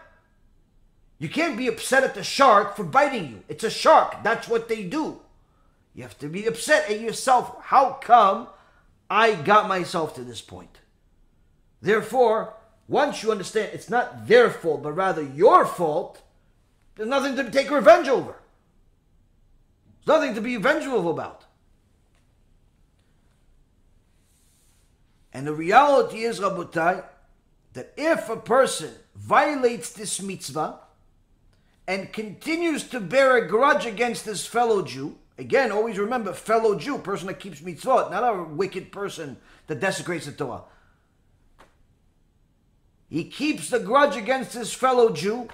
You 1.19 1.29
can't 1.29 1.57
be 1.57 1.67
upset 1.67 2.03
at 2.03 2.15
the 2.15 2.23
shark 2.23 2.75
for 2.75 2.83
biting 2.83 3.29
you. 3.29 3.43
It's 3.47 3.63
a 3.63 3.69
shark. 3.69 4.23
That's 4.23 4.47
what 4.47 4.67
they 4.67 4.83
do. 4.83 5.21
You 5.93 6.03
have 6.03 6.17
to 6.19 6.27
be 6.27 6.45
upset 6.45 6.89
at 6.89 6.99
yourself. 6.99 7.55
How 7.61 7.93
come 8.01 8.47
I 9.09 9.35
got 9.35 9.67
myself 9.67 10.15
to 10.15 10.23
this 10.23 10.41
point? 10.41 10.79
Therefore, 11.81 12.55
once 12.87 13.23
you 13.23 13.31
understand 13.31 13.71
it's 13.73 13.89
not 13.89 14.27
their 14.27 14.49
fault, 14.49 14.83
but 14.83 14.93
rather 14.93 15.21
your 15.21 15.65
fault, 15.65 16.21
there's 16.95 17.09
nothing 17.09 17.35
to 17.35 17.49
take 17.49 17.71
revenge 17.71 18.07
over. 18.07 18.35
There's 20.05 20.19
nothing 20.19 20.35
to 20.35 20.41
be 20.41 20.57
vengeful 20.57 21.09
about. 21.09 21.45
And 25.33 25.47
the 25.47 25.53
reality 25.53 26.23
is, 26.23 26.39
Rabotai, 26.39 27.03
that 27.73 27.93
if 27.97 28.29
a 28.29 28.37
person 28.37 28.91
violates 29.15 29.91
this 29.91 30.21
mitzvah 30.21 30.79
and 31.87 32.13
continues 32.13 32.83
to 32.89 32.99
bear 32.99 33.37
a 33.37 33.47
grudge 33.47 33.85
against 33.85 34.25
his 34.25 34.45
fellow 34.45 34.83
Jew, 34.83 35.17
again, 35.39 35.71
always 35.71 35.97
remember, 35.97 36.33
fellow 36.33 36.75
Jew, 36.77 36.99
person 36.99 37.27
that 37.27 37.39
keeps 37.39 37.61
mitzvot, 37.61 38.11
not 38.11 38.23
a 38.23 38.43
wicked 38.43 38.91
person 38.91 39.37
that 39.67 39.79
desecrates 39.79 40.27
the 40.27 40.31
Torah. 40.31 40.61
He 43.09 43.25
keeps 43.25 43.69
the 43.69 43.79
grudge 43.79 44.15
against 44.15 44.53
his 44.53 44.71
fellow 44.71 45.11
Jew 45.11 45.47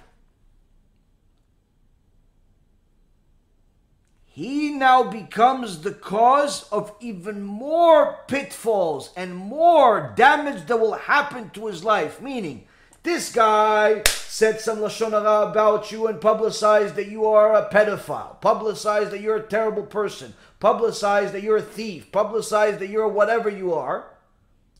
he 4.39 4.69
now 4.69 5.03
becomes 5.03 5.81
the 5.81 5.91
cause 5.91 6.63
of 6.71 6.93
even 7.01 7.41
more 7.41 8.19
pitfalls 8.29 9.11
and 9.17 9.35
more 9.35 10.13
damage 10.15 10.65
that 10.67 10.79
will 10.79 10.93
happen 10.93 11.49
to 11.49 11.67
his 11.67 11.83
life. 11.83 12.21
Meaning, 12.21 12.63
this 13.03 13.33
guy 13.33 14.01
said 14.05 14.61
some 14.61 14.77
lashon 14.77 15.11
hara 15.11 15.49
about 15.49 15.91
you 15.91 16.07
and 16.07 16.21
publicized 16.21 16.95
that 16.95 17.09
you 17.09 17.25
are 17.25 17.53
a 17.53 17.69
pedophile, 17.69 18.39
publicized 18.39 19.11
that 19.11 19.19
you're 19.19 19.35
a 19.35 19.45
terrible 19.45 19.83
person, 19.83 20.33
publicized 20.61 21.33
that 21.33 21.43
you're 21.43 21.57
a 21.57 21.61
thief, 21.61 22.09
publicized 22.13 22.79
that 22.79 22.87
you're 22.87 23.09
whatever 23.09 23.49
you 23.49 23.73
are. 23.73 24.07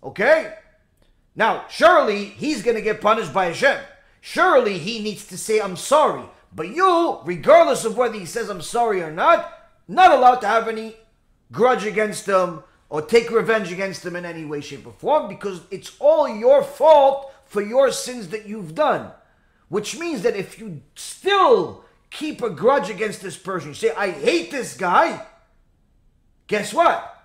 Okay? 0.01 0.53
Now, 1.35 1.65
surely 1.67 2.23
he's 2.23 2.63
going 2.63 2.77
to 2.77 2.81
get 2.81 3.01
punished 3.01 3.33
by 3.33 3.47
Hashem. 3.47 3.81
Surely 4.21 4.77
he 4.77 5.03
needs 5.03 5.25
to 5.27 5.37
say, 5.37 5.59
I'm 5.59 5.75
sorry. 5.75 6.23
But 6.53 6.69
you, 6.69 7.19
regardless 7.25 7.85
of 7.85 7.97
whether 7.97 8.17
he 8.17 8.25
says 8.25 8.49
I'm 8.49 8.61
sorry 8.61 9.01
or 9.01 9.11
not, 9.11 9.53
not 9.87 10.11
allowed 10.11 10.41
to 10.41 10.47
have 10.47 10.67
any 10.67 10.95
grudge 11.51 11.85
against 11.85 12.25
them 12.25 12.63
or 12.89 13.01
take 13.01 13.29
revenge 13.29 13.71
against 13.71 14.03
them 14.03 14.15
in 14.15 14.25
any 14.25 14.45
way, 14.45 14.61
shape, 14.61 14.85
or 14.85 14.93
form 14.93 15.27
because 15.27 15.61
it's 15.69 15.95
all 15.99 16.27
your 16.27 16.63
fault 16.63 17.33
for 17.45 17.61
your 17.61 17.91
sins 17.91 18.29
that 18.29 18.47
you've 18.47 18.75
done. 18.75 19.11
Which 19.67 19.99
means 19.99 20.23
that 20.23 20.35
if 20.35 20.59
you 20.59 20.81
still 20.95 21.85
keep 22.09 22.41
a 22.41 22.49
grudge 22.49 22.89
against 22.89 23.21
this 23.21 23.37
person, 23.37 23.69
you 23.69 23.75
say, 23.75 23.91
I 23.91 24.09
hate 24.09 24.49
this 24.49 24.75
guy, 24.75 25.25
guess 26.47 26.73
what? 26.73 27.15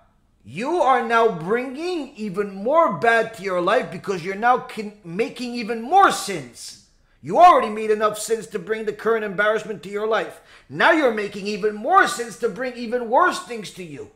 You 0.45 0.83
are 0.83 1.07
now 1.07 1.39
bringing 1.39 2.14
even 2.16 2.55
more 2.55 2.99
bad 2.99 3.33
to 3.35 3.43
your 3.43 3.62
life 3.62 3.91
because 3.91 4.22
you're 4.22 4.35
now 4.35 4.66
making 5.03 5.55
even 5.55 5.81
more 5.81 6.12
sins. 6.12 6.84
You 7.25 7.39
already 7.39 7.70
made 7.70 7.91
enough 7.91 8.18
sins 8.18 8.49
to 8.49 8.59
bring 8.59 8.85
the 8.85 8.93
current 8.93 9.25
embarrassment 9.25 9.83
to 9.85 9.89
your 9.89 10.07
life. 10.07 10.43
Now 10.68 10.93
you're 10.93 11.14
making 11.14 11.47
even 11.47 11.75
more 11.75 12.07
sins 12.07 12.37
to 12.41 12.51
bring 12.51 12.75
even 12.75 13.09
worse 13.09 13.43
things 13.43 13.70
to 13.72 13.83
you. 13.83 14.11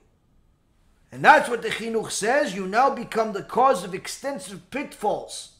And 1.11 1.25
that's 1.25 1.49
what 1.49 1.63
the 1.63 1.71
Chinuch 1.71 2.11
says. 2.11 2.55
You 2.55 2.67
now 2.67 2.91
become 2.91 3.33
the 3.33 3.43
cause 3.43 3.83
of 3.83 3.95
extensive 3.95 4.71
pitfalls 4.71 5.55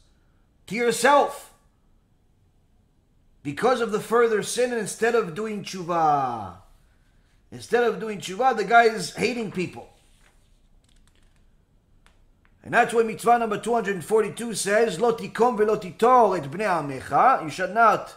to 0.67 0.75
yourself 0.75 1.51
because 3.41 3.81
of 3.81 3.91
the 3.91 3.99
further 3.99 4.43
sin. 4.43 4.69
And 4.69 4.79
instead 4.79 5.15
of 5.15 5.33
doing 5.33 5.63
tshuva, 5.63 6.53
instead 7.51 7.83
of 7.83 7.99
doing 7.99 8.19
tshuva, 8.19 8.57
the 8.57 8.63
guy 8.63 8.83
is 8.83 9.15
hating 9.15 9.53
people. 9.53 9.89
And 12.69 12.75
that's 12.75 12.93
why 12.93 13.01
mitzvah 13.01 13.39
number 13.39 13.57
242 13.57 14.53
says, 14.53 15.01
Lo 15.01 15.09
et 15.09 15.17
bnei 15.17 16.67
amecha. 16.67 17.43
You 17.43 17.49
should 17.49 17.73
not 17.73 18.13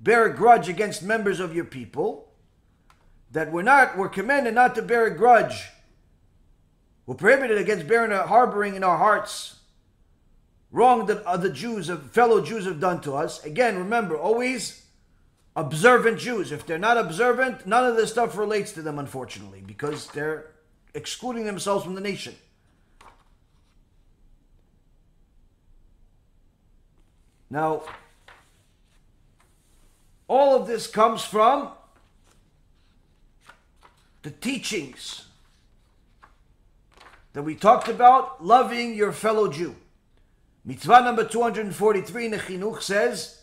bear 0.00 0.24
a 0.24 0.34
grudge 0.34 0.70
against 0.70 1.02
members 1.02 1.38
of 1.38 1.54
your 1.54 1.66
people. 1.66 2.32
That 3.30 3.52
we're 3.52 3.60
not, 3.60 3.98
we're 3.98 4.08
commanded 4.08 4.54
not 4.54 4.74
to 4.76 4.80
bear 4.80 5.04
a 5.04 5.14
grudge. 5.14 5.68
We're 7.04 7.14
prohibited 7.14 7.58
against 7.58 7.88
bearing 7.88 8.10
a 8.10 8.26
harboring 8.26 8.74
in 8.74 8.84
our 8.84 8.96
hearts 8.96 9.58
wrong 10.70 11.04
that 11.04 11.22
other 11.24 11.50
Jews, 11.50 11.90
fellow 12.12 12.40
Jews 12.40 12.64
have 12.64 12.80
done 12.80 13.02
to 13.02 13.12
us. 13.12 13.44
Again, 13.44 13.76
remember, 13.76 14.16
always 14.16 14.86
observant 15.54 16.18
Jews. 16.18 16.52
If 16.52 16.64
they're 16.64 16.78
not 16.78 16.96
observant, 16.96 17.66
none 17.66 17.84
of 17.84 17.96
this 17.96 18.12
stuff 18.12 18.38
relates 18.38 18.72
to 18.72 18.80
them, 18.80 18.98
unfortunately, 18.98 19.62
because 19.66 20.06
they're 20.06 20.52
excluding 20.94 21.44
themselves 21.44 21.84
from 21.84 21.96
the 21.96 22.00
nation. 22.00 22.34
Now, 27.50 27.82
all 30.28 30.54
of 30.54 30.68
this 30.68 30.86
comes 30.86 31.24
from 31.24 31.70
the 34.22 34.30
teachings 34.30 35.26
that 37.32 37.42
we 37.42 37.54
talked 37.54 37.88
about, 37.88 38.44
loving 38.44 38.94
your 38.94 39.12
fellow 39.12 39.50
Jew. 39.50 39.74
Mitzvah 40.64 41.02
number 41.02 41.24
243 41.24 42.24
in 42.26 42.30
the 42.30 42.36
Chinuch 42.38 42.82
says, 42.82 43.42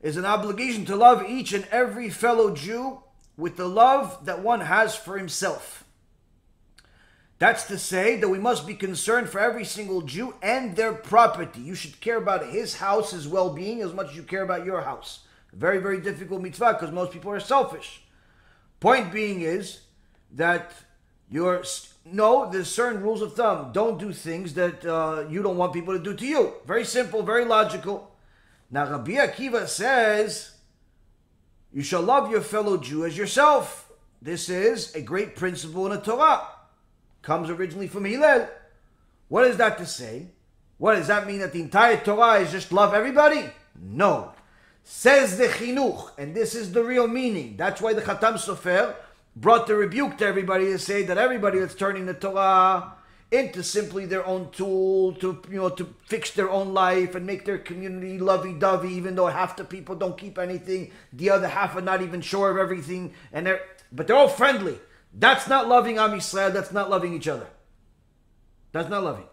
is 0.00 0.16
an 0.16 0.24
obligation 0.24 0.84
to 0.86 0.96
love 0.96 1.24
each 1.28 1.52
and 1.52 1.66
every 1.70 2.10
fellow 2.10 2.54
Jew 2.54 3.02
with 3.36 3.56
the 3.56 3.68
love 3.68 4.24
that 4.24 4.42
one 4.42 4.60
has 4.60 4.96
for 4.96 5.18
himself. 5.18 5.81
That's 7.42 7.64
to 7.64 7.76
say 7.76 8.18
that 8.18 8.28
we 8.28 8.38
must 8.38 8.68
be 8.68 8.74
concerned 8.74 9.28
for 9.28 9.40
every 9.40 9.64
single 9.64 10.00
Jew 10.02 10.32
and 10.44 10.76
their 10.76 10.92
property. 10.92 11.60
You 11.60 11.74
should 11.74 12.00
care 12.00 12.18
about 12.18 12.46
his 12.46 12.76
house, 12.76 13.10
his 13.10 13.26
well 13.26 13.50
being, 13.50 13.82
as 13.82 13.92
much 13.92 14.10
as 14.10 14.16
you 14.16 14.22
care 14.22 14.44
about 14.44 14.64
your 14.64 14.82
house. 14.82 15.24
Very, 15.52 15.78
very 15.78 16.00
difficult 16.00 16.40
mitzvah 16.40 16.74
because 16.74 16.94
most 16.94 17.10
people 17.10 17.32
are 17.32 17.40
selfish. 17.40 18.04
Point 18.78 19.12
being 19.12 19.40
is 19.40 19.80
that 20.34 20.72
you're 21.28 21.64
no, 22.04 22.48
there's 22.48 22.70
certain 22.70 23.02
rules 23.02 23.22
of 23.22 23.34
thumb. 23.34 23.72
Don't 23.72 23.98
do 23.98 24.12
things 24.12 24.54
that 24.54 24.84
uh, 24.84 25.24
you 25.28 25.42
don't 25.42 25.56
want 25.56 25.72
people 25.72 25.94
to 25.94 26.00
do 26.00 26.14
to 26.14 26.24
you. 26.24 26.52
Very 26.64 26.84
simple, 26.84 27.24
very 27.24 27.44
logical. 27.44 28.14
Now, 28.70 28.88
Rabbi 28.88 29.14
Akiva 29.14 29.66
says, 29.66 30.52
you 31.72 31.82
shall 31.82 32.02
love 32.02 32.30
your 32.30 32.42
fellow 32.42 32.76
Jew 32.76 33.04
as 33.04 33.18
yourself. 33.18 33.90
This 34.20 34.48
is 34.48 34.94
a 34.94 35.02
great 35.02 35.34
principle 35.34 35.86
in 35.86 35.92
the 35.98 36.00
Torah. 36.00 36.46
Comes 37.22 37.50
originally 37.50 37.88
from 37.88 38.04
Hillel. 38.04 38.48
What 39.28 39.46
is 39.46 39.56
that 39.56 39.78
to 39.78 39.86
say? 39.86 40.26
What 40.78 40.96
does 40.96 41.06
that 41.06 41.26
mean 41.26 41.38
that 41.38 41.52
the 41.52 41.60
entire 41.60 41.96
Torah 41.96 42.40
is 42.40 42.50
just 42.50 42.72
love 42.72 42.92
everybody? 42.92 43.48
No. 43.80 44.32
Says 44.82 45.38
the 45.38 45.46
Chinuch, 45.46 46.10
and 46.18 46.34
this 46.34 46.56
is 46.56 46.72
the 46.72 46.82
real 46.82 47.06
meaning. 47.06 47.54
That's 47.56 47.80
why 47.80 47.92
the 47.92 48.02
Chatam 48.02 48.34
Sofer 48.34 48.96
brought 49.36 49.68
the 49.68 49.76
rebuke 49.76 50.18
to 50.18 50.26
everybody 50.26 50.66
to 50.66 50.78
say 50.78 51.04
that 51.04 51.16
everybody 51.16 51.60
that's 51.60 51.76
turning 51.76 52.06
the 52.06 52.14
Torah 52.14 52.94
into 53.30 53.62
simply 53.62 54.04
their 54.04 54.26
own 54.26 54.50
tool 54.50 55.14
to 55.14 55.40
you 55.48 55.56
know 55.56 55.70
to 55.70 55.94
fix 56.06 56.32
their 56.32 56.50
own 56.50 56.74
life 56.74 57.14
and 57.14 57.24
make 57.24 57.44
their 57.46 57.58
community 57.58 58.18
lovey-dovey, 58.18 58.92
even 58.92 59.14
though 59.14 59.28
half 59.28 59.56
the 59.56 59.64
people 59.64 59.94
don't 59.94 60.18
keep 60.18 60.38
anything, 60.38 60.90
the 61.12 61.30
other 61.30 61.48
half 61.48 61.74
are 61.76 61.80
not 61.80 62.02
even 62.02 62.20
sure 62.20 62.50
of 62.50 62.58
everything, 62.58 63.14
and 63.32 63.46
they're 63.46 63.62
but 63.90 64.06
they're 64.06 64.16
all 64.16 64.28
friendly. 64.28 64.78
That's 65.14 65.48
not 65.48 65.68
loving 65.68 65.98
Am 65.98 66.12
Yisrael. 66.12 66.52
That's 66.52 66.72
not 66.72 66.90
loving 66.90 67.14
each 67.14 67.28
other. 67.28 67.46
That's 68.72 68.88
not 68.88 69.04
loving. 69.04 69.26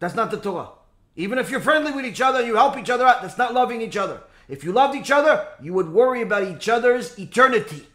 That's 0.00 0.14
not 0.14 0.30
the 0.30 0.38
Torah. 0.38 0.70
Even 1.16 1.38
if 1.38 1.50
you're 1.50 1.60
friendly 1.60 1.92
with 1.92 2.04
each 2.04 2.20
other, 2.20 2.44
you 2.44 2.56
help 2.56 2.76
each 2.76 2.90
other 2.90 3.04
out. 3.04 3.22
That's 3.22 3.38
not 3.38 3.54
loving 3.54 3.82
each 3.82 3.96
other. 3.96 4.22
If 4.48 4.64
you 4.64 4.72
loved 4.72 4.96
each 4.96 5.10
other, 5.10 5.46
you 5.62 5.72
would 5.74 5.92
worry 5.92 6.22
about 6.22 6.44
each 6.44 6.68
other's 6.68 7.16
eternity. 7.18 7.86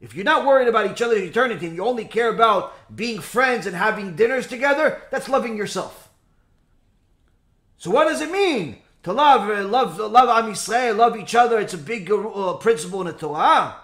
If 0.00 0.14
you're 0.14 0.24
not 0.24 0.44
worried 0.44 0.68
about 0.68 0.90
each 0.90 1.00
other's 1.00 1.22
eternity 1.22 1.66
and 1.66 1.76
you 1.76 1.84
only 1.84 2.04
care 2.04 2.28
about 2.28 2.74
being 2.94 3.20
friends 3.20 3.66
and 3.66 3.74
having 3.74 4.16
dinners 4.16 4.46
together, 4.46 5.00
that's 5.10 5.30
loving 5.30 5.56
yourself. 5.56 6.10
So 7.78 7.90
what 7.90 8.08
does 8.08 8.20
it 8.20 8.30
mean 8.30 8.78
to 9.04 9.12
love, 9.12 9.48
love, 9.70 9.98
love 9.98 10.28
Am 10.28 10.52
Yisrael, 10.52 10.96
love 10.96 11.16
each 11.16 11.34
other? 11.34 11.58
It's 11.58 11.74
a 11.74 11.78
big 11.78 12.10
uh, 12.10 12.54
principle 12.54 13.00
in 13.00 13.06
the 13.06 13.12
Torah. 13.14 13.76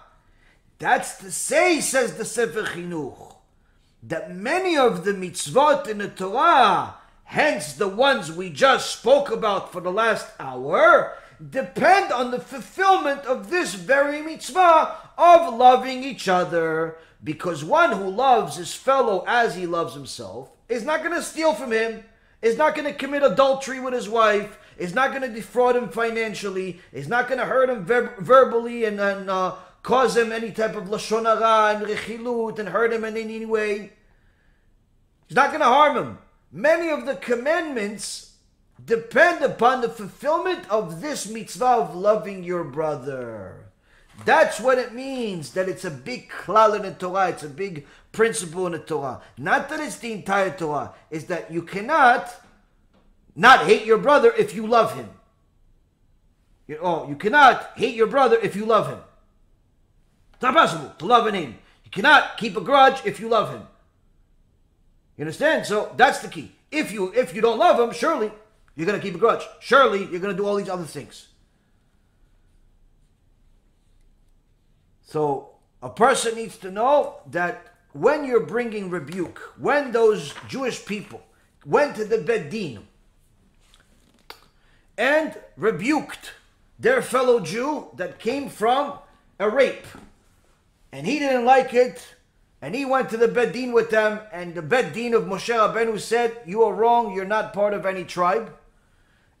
That's 0.81 1.17
to 1.17 1.31
say, 1.31 1.79
says 1.79 2.15
the 2.15 2.25
Sefer 2.25 2.63
Chinuch, 2.63 3.35
that 4.01 4.35
many 4.35 4.75
of 4.75 5.05
the 5.05 5.11
mitzvot 5.11 5.87
in 5.87 5.99
the 5.99 6.07
Torah, 6.07 6.95
hence 7.23 7.73
the 7.73 7.87
ones 7.87 8.31
we 8.31 8.49
just 8.49 8.89
spoke 8.89 9.29
about 9.29 9.71
for 9.71 9.79
the 9.79 9.91
last 9.91 10.27
hour, 10.39 11.13
depend 11.51 12.11
on 12.11 12.31
the 12.31 12.39
fulfillment 12.39 13.25
of 13.25 13.51
this 13.51 13.75
very 13.75 14.23
mitzvah 14.23 14.95
of 15.19 15.53
loving 15.53 16.03
each 16.03 16.27
other. 16.27 16.97
Because 17.23 17.63
one 17.63 17.91
who 17.91 18.09
loves 18.09 18.55
his 18.55 18.73
fellow 18.73 19.23
as 19.27 19.55
he 19.55 19.67
loves 19.67 19.93
himself 19.93 20.49
is 20.67 20.83
not 20.83 21.03
going 21.03 21.13
to 21.13 21.21
steal 21.21 21.53
from 21.53 21.73
him, 21.73 22.03
is 22.41 22.57
not 22.57 22.73
going 22.73 22.91
to 22.91 22.97
commit 22.97 23.21
adultery 23.21 23.79
with 23.79 23.93
his 23.93 24.09
wife, 24.09 24.57
is 24.79 24.95
not 24.95 25.11
going 25.11 25.21
to 25.21 25.27
defraud 25.27 25.75
him 25.75 25.89
financially, 25.89 26.81
is 26.91 27.07
not 27.07 27.27
going 27.27 27.39
to 27.39 27.45
hurt 27.45 27.69
him 27.69 27.85
ver- 27.85 28.15
verbally 28.17 28.85
and, 28.85 28.99
and 28.99 29.29
uh, 29.29 29.53
cause 29.83 30.17
him 30.17 30.31
any 30.31 30.51
type 30.51 30.75
of 30.75 30.85
lashon 30.85 31.23
hara 31.23 31.75
and 31.75 31.85
rechilut 31.85 32.59
and 32.59 32.69
hurt 32.69 32.93
him 32.93 33.03
in 33.03 33.17
any 33.17 33.45
way. 33.45 33.93
He's 35.27 35.35
not 35.35 35.49
going 35.49 35.61
to 35.61 35.65
harm 35.65 35.97
him. 35.97 36.17
Many 36.51 36.89
of 36.89 37.05
the 37.05 37.15
commandments 37.15 38.33
depend 38.83 39.43
upon 39.43 39.81
the 39.81 39.89
fulfillment 39.89 40.69
of 40.69 41.01
this 41.01 41.29
mitzvah 41.29 41.65
of 41.65 41.95
loving 41.95 42.43
your 42.43 42.63
brother. 42.63 43.71
That's 44.25 44.59
what 44.59 44.77
it 44.77 44.93
means 44.93 45.53
that 45.53 45.69
it's 45.69 45.85
a 45.85 45.91
big 45.91 46.29
klal 46.29 46.75
in 46.75 46.83
the 46.83 46.91
Torah, 46.91 47.29
it's 47.29 47.43
a 47.43 47.49
big 47.49 47.87
principle 48.11 48.65
in 48.67 48.73
the 48.73 48.79
Torah. 48.79 49.21
Not 49.37 49.69
that 49.69 49.79
it's 49.79 49.97
the 49.97 50.11
entire 50.11 50.51
Torah, 50.51 50.93
is 51.09 51.25
that 51.25 51.51
you 51.51 51.63
cannot 51.63 52.29
not 53.35 53.65
hate 53.65 53.85
your 53.85 53.97
brother 53.97 54.33
if 54.37 54.53
you 54.53 54.67
love 54.67 54.95
him. 54.95 55.09
You, 56.67 56.79
oh, 56.81 57.07
you 57.07 57.15
cannot 57.15 57.71
hate 57.75 57.95
your 57.95 58.07
brother 58.07 58.37
if 58.41 58.55
you 58.55 58.65
love 58.65 58.89
him. 58.89 58.99
It's 60.41 60.43
not 60.43 60.55
possible 60.55 60.91
to 60.97 61.05
love 61.05 61.27
an 61.27 61.35
him. 61.35 61.59
You 61.85 61.91
cannot 61.91 62.35
keep 62.35 62.57
a 62.57 62.61
grudge 62.61 63.05
if 63.05 63.19
you 63.19 63.29
love 63.29 63.53
him. 63.53 63.61
You 65.15 65.21
understand? 65.21 65.67
So 65.67 65.93
that's 65.95 66.17
the 66.17 66.29
key. 66.29 66.51
If 66.71 66.91
you 66.91 67.13
if 67.13 67.35
you 67.35 67.41
don't 67.41 67.59
love 67.59 67.79
him, 67.79 67.93
surely 67.93 68.31
you're 68.75 68.87
to 68.99 69.05
keep 69.05 69.13
a 69.13 69.19
grudge. 69.19 69.43
Surely 69.59 69.99
you're 70.05 70.19
to 70.19 70.33
do 70.33 70.47
all 70.47 70.55
these 70.55 70.67
other 70.67 70.85
things. 70.85 71.27
So 75.03 75.51
a 75.83 75.91
person 75.91 76.33
needs 76.33 76.57
to 76.57 76.71
know 76.71 77.17
that 77.29 77.75
when 77.93 78.25
you're 78.25 78.39
bringing 78.39 78.89
rebuke, 78.89 79.37
when 79.59 79.91
those 79.91 80.33
Jewish 80.47 80.83
people 80.83 81.21
went 81.67 81.95
to 81.97 82.05
the 82.05 82.17
beit 82.17 82.49
din 82.49 82.87
and 84.97 85.37
rebuked 85.55 86.31
their 86.79 87.03
fellow 87.03 87.41
Jew 87.41 87.89
that 87.95 88.17
came 88.17 88.49
from 88.49 88.93
a 89.37 89.47
rape, 89.47 89.85
and 90.91 91.07
he 91.07 91.19
didn't 91.19 91.45
like 91.45 91.73
it, 91.73 92.15
and 92.61 92.75
he 92.75 92.85
went 92.85 93.09
to 93.09 93.17
the 93.17 93.27
beit 93.27 93.53
din 93.53 93.71
with 93.71 93.89
them, 93.89 94.19
and 94.31 94.55
the 94.55 94.61
beit 94.61 94.93
din 94.93 95.13
of 95.13 95.23
Moshe 95.23 95.53
Rabbeinu 95.53 95.99
said, 95.99 96.37
"You 96.45 96.63
are 96.63 96.73
wrong. 96.73 97.13
You're 97.13 97.25
not 97.25 97.53
part 97.53 97.73
of 97.73 97.85
any 97.85 98.03
tribe." 98.03 98.53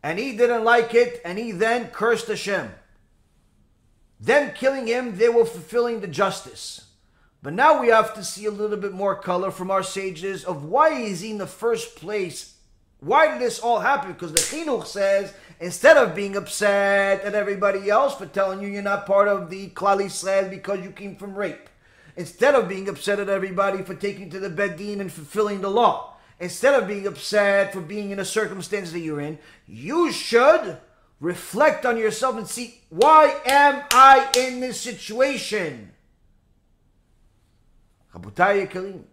and 0.03 0.17
he 0.17 0.35
didn't 0.35 0.63
like 0.63 0.93
it, 0.93 1.21
and 1.23 1.37
he 1.37 1.51
then 1.51 1.87
cursed 1.89 2.27
Hashem. 2.27 2.71
Them 4.19 4.53
killing 4.53 4.87
him, 4.87 5.17
they 5.17 5.29
were 5.29 5.45
fulfilling 5.45 6.01
the 6.01 6.07
justice. 6.07 6.87
But 7.43 7.53
now 7.53 7.81
we 7.81 7.87
have 7.87 8.13
to 8.15 8.23
see 8.23 8.45
a 8.45 8.51
little 8.51 8.77
bit 8.77 8.93
more 8.93 9.15
color 9.15 9.51
from 9.51 9.71
our 9.71 9.83
sages 9.83 10.43
of 10.43 10.65
why 10.65 10.89
is 10.93 11.21
he 11.21 11.31
in 11.31 11.37
the 11.39 11.47
first 11.47 11.95
place? 11.95 12.55
Why 12.99 13.31
did 13.31 13.41
this 13.41 13.59
all 13.59 13.79
happen? 13.79 14.13
Because 14.13 14.31
the 14.31 14.39
Chinuch 14.39 14.85
says, 14.85 15.33
instead 15.61 15.95
of 15.95 16.15
being 16.15 16.35
upset 16.35 17.21
at 17.21 17.35
everybody 17.35 17.89
else 17.89 18.15
for 18.15 18.25
telling 18.25 18.61
you 18.61 18.67
you're 18.67 18.81
not 18.81 19.05
part 19.05 19.27
of 19.27 19.49
the 19.49 19.69
Klal 19.69 20.01
Yisrael 20.01 20.49
because 20.49 20.83
you 20.83 20.91
came 20.91 21.15
from 21.15 21.35
rape, 21.35 21.69
instead 22.17 22.55
of 22.55 22.67
being 22.67 22.89
upset 22.89 23.19
at 23.19 23.29
everybody 23.29 23.83
for 23.83 23.93
taking 23.93 24.29
to 24.31 24.39
the 24.39 24.49
beit 24.49 24.75
din 24.75 24.99
and 24.99 25.13
fulfilling 25.13 25.61
the 25.61 25.69
law, 25.69 26.15
instead 26.39 26.73
of 26.73 26.87
being 26.87 27.05
upset 27.05 27.71
for 27.71 27.79
being 27.79 28.09
in 28.09 28.19
a 28.19 28.25
circumstance 28.25 28.91
that 28.91 28.99
you're 28.99 29.21
in, 29.21 29.37
you 29.67 30.11
should 30.11 30.79
reflect 31.19 31.85
on 31.85 31.95
yourself 31.95 32.35
and 32.35 32.47
see 32.47 32.81
why 32.89 33.39
am 33.45 33.83
I 33.91 34.27
in 34.35 34.59
this 34.59 34.81
situation? 34.81 35.91
Rabotai 38.15 38.67
Karim. 38.69 39.05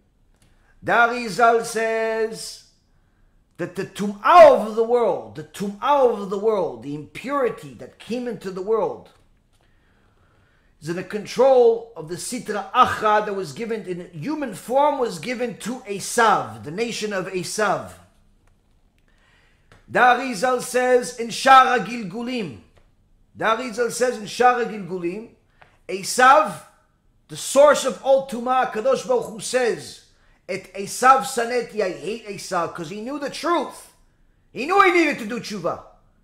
Darizal 0.82 1.64
says 1.64 2.67
that 3.58 3.74
the 3.74 3.84
tum'ah 3.84 4.66
of 4.66 4.76
the 4.76 4.84
world, 4.84 5.34
the 5.34 5.42
tum'ah 5.42 6.22
of 6.22 6.30
the 6.30 6.38
world, 6.38 6.82
the 6.82 6.94
impurity 6.94 7.74
that 7.74 7.98
came 7.98 8.26
into 8.26 8.50
the 8.50 8.62
world, 8.62 9.10
is 10.80 10.88
in 10.88 10.96
the 10.96 11.02
control 11.02 11.92
of 11.96 12.08
the 12.08 12.14
Sitra 12.14 12.70
Achra 12.72 13.26
that 13.26 13.34
was 13.34 13.52
given 13.52 13.84
in 13.84 14.08
human 14.12 14.54
form 14.54 14.98
was 14.98 15.18
given 15.18 15.58
to 15.58 15.80
Esav, 15.80 16.62
the 16.62 16.70
nation 16.70 17.12
of 17.12 17.26
Esav. 17.26 17.90
Darizal 19.90 20.60
says 20.60 21.18
in 21.18 21.28
Sha'ar 21.28 21.84
HaGilgulim, 21.84 22.58
Darizal 23.36 23.90
says 23.90 24.18
in 24.18 24.24
Sha'ar 24.24 24.66
HaGilgulim, 24.66 25.30
Esav, 25.88 26.62
the 27.26 27.36
source 27.36 27.84
of 27.84 28.00
all 28.04 28.28
Tumah, 28.28 28.70
Kadosh 28.70 29.06
Baruch 29.08 29.30
Hu 29.30 29.40
says, 29.40 30.04
Et 30.48 30.72
Esav 30.74 31.20
Saneti, 31.20 31.82
I 31.82 31.90
hate 31.90 32.26
Esav, 32.26 32.68
because 32.68 32.88
he 32.90 33.00
knew 33.00 33.18
the 33.18 33.28
truth. 33.28 33.92
He 34.52 34.64
knew 34.64 34.80
he 34.82 34.92
needed 34.92 35.18
to 35.18 35.26
do 35.26 35.40
tshuva. 35.40 35.82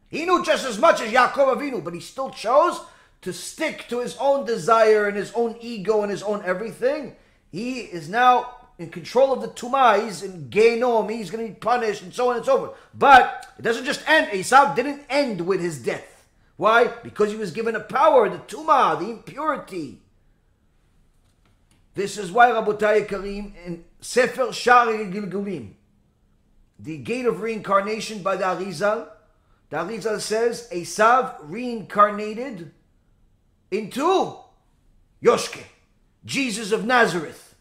He 0.09 0.25
knew 0.25 0.45
just 0.45 0.65
as 0.65 0.79
much 0.79 1.03
as 1.03 1.13
Yaakov 1.13 1.57
Avinu, 1.57 1.85
but 1.85 1.93
he 1.93 2.01
still 2.01 2.31
chose 2.31 2.81
to 3.21 3.33
stick 3.33 3.87
to 3.89 4.01
his 4.01 4.17
own 4.19 4.47
desire 4.47 5.09
and 5.09 5.17
his 5.17 5.33
own 5.35 5.57
ego 5.61 6.03
and 6.03 6.11
his 6.11 6.23
own 6.23 6.43
everything. 6.45 7.17
He 7.51 7.81
is 7.81 8.09
now 8.09 8.55
in 8.79 8.91
control 8.91 9.33
of 9.33 9.41
the 9.41 9.49
Tumah. 9.49 10.05
He's 10.05 10.23
in 10.23 10.51
Gehinnom. 10.51 11.11
He's 11.11 11.31
going 11.31 11.47
to 11.47 11.53
be 11.53 11.59
punished 11.59 12.03
and 12.03 12.13
so 12.13 12.31
on 12.31 12.37
and 12.37 12.45
so 12.45 12.59
forth. 12.59 12.79
But 12.95 13.47
it 13.59 13.63
doesn't 13.63 13.85
just 13.85 14.09
end. 14.09 14.29
Esav 14.29 14.75
didn't 14.75 15.03
end 15.09 15.47
with 15.47 15.61
his 15.61 15.83
death. 15.83 16.27
Why? 16.57 16.87
Because 17.03 17.31
he 17.31 17.37
was 17.37 17.51
given 17.51 17.75
a 17.75 17.81
power, 17.81 18.29
the 18.29 18.39
Tumah, 18.39 18.99
the 18.99 19.11
impurity. 19.11 20.01
This 21.95 22.19
is 22.19 22.33
why 22.33 22.51
Rabotai 22.51 23.09
Karim 23.09 23.55
in 23.65 23.85
Sefer 24.05 24.49
Sha'ar 24.49 24.89
HaGilgulim, 24.89 25.71
the 26.79 26.99
gate 26.99 27.25
of 27.25 27.41
reincarnation 27.41 28.23
by 28.23 28.37
the 28.37 28.45
Arizal, 28.45 29.09
the 29.71 29.79
Arizal 29.79 30.21
says 30.21 30.69
Esav 30.71 31.37
reincarnated 31.45 32.71
into 33.71 34.37
Yoshke, 35.23 35.65
Jesus 36.23 36.71
of 36.71 36.85
Nazareth. 36.85 37.55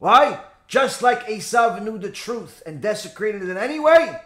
Why? 0.00 0.40
Just 0.66 1.00
like 1.00 1.28
Esav 1.28 1.80
knew 1.80 1.96
the 1.96 2.10
truth 2.10 2.60
and 2.66 2.82
desecrated 2.82 3.48
it 3.48 3.56
anyway, 3.56 4.20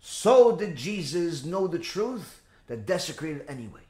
so 0.00 0.56
did 0.56 0.74
Jesus 0.74 1.44
know 1.44 1.68
the 1.68 1.78
truth 1.78 2.42
that 2.66 2.86
desecrated 2.86 3.44
anyway. 3.46 3.82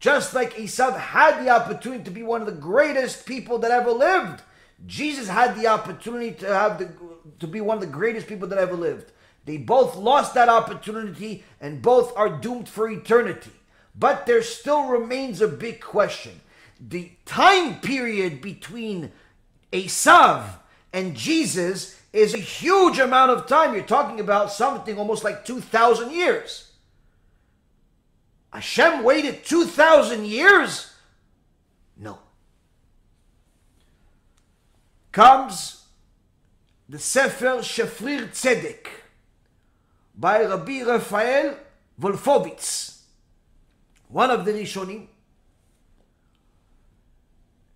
Just 0.00 0.32
like 0.32 0.54
Esav 0.54 0.98
had 0.98 1.44
the 1.44 1.50
opportunity 1.50 2.04
to 2.04 2.10
be 2.10 2.22
one 2.22 2.40
of 2.40 2.46
the 2.46 2.52
greatest 2.52 3.26
people 3.26 3.58
that 3.58 3.70
ever 3.70 3.92
lived, 3.92 4.40
Jesus 4.86 5.28
had 5.28 5.56
the 5.56 5.66
opportunity 5.66 6.32
to 6.32 6.46
have 6.46 6.78
the 6.78 6.90
to 7.40 7.46
be 7.46 7.60
one 7.60 7.76
of 7.76 7.80
the 7.80 7.86
greatest 7.86 8.26
people 8.26 8.48
that 8.48 8.58
ever 8.58 8.74
lived. 8.74 9.12
They 9.44 9.56
both 9.56 9.96
lost 9.96 10.34
that 10.34 10.48
opportunity 10.48 11.44
and 11.60 11.82
both 11.82 12.16
are 12.16 12.28
doomed 12.28 12.68
for 12.68 12.88
eternity. 12.88 13.52
But 13.94 14.26
there 14.26 14.42
still 14.42 14.86
remains 14.86 15.40
a 15.40 15.48
big 15.48 15.80
question. 15.80 16.40
The 16.80 17.12
time 17.24 17.80
period 17.80 18.40
between 18.40 19.12
Esav 19.72 20.44
and 20.92 21.14
Jesus 21.14 22.00
is 22.12 22.34
a 22.34 22.38
huge 22.38 22.98
amount 22.98 23.32
of 23.32 23.46
time. 23.46 23.74
You're 23.74 23.84
talking 23.84 24.20
about 24.20 24.52
something 24.52 24.98
almost 24.98 25.24
like 25.24 25.44
2,000 25.44 26.10
years. 26.10 26.72
Hashem 28.52 29.02
waited 29.02 29.44
2,000 29.44 30.24
years? 30.24 30.92
No. 31.96 32.18
Comes 35.14 35.84
the 36.88 36.98
Sefer 36.98 37.58
Shafrir 37.58 38.30
Tzedek 38.30 38.88
by 40.12 40.42
Rabbi 40.42 40.82
Raphael 40.82 41.56
Wolfowitz, 42.00 43.02
one 44.08 44.32
of 44.32 44.44
the 44.44 44.50
Rishonim. 44.50 45.06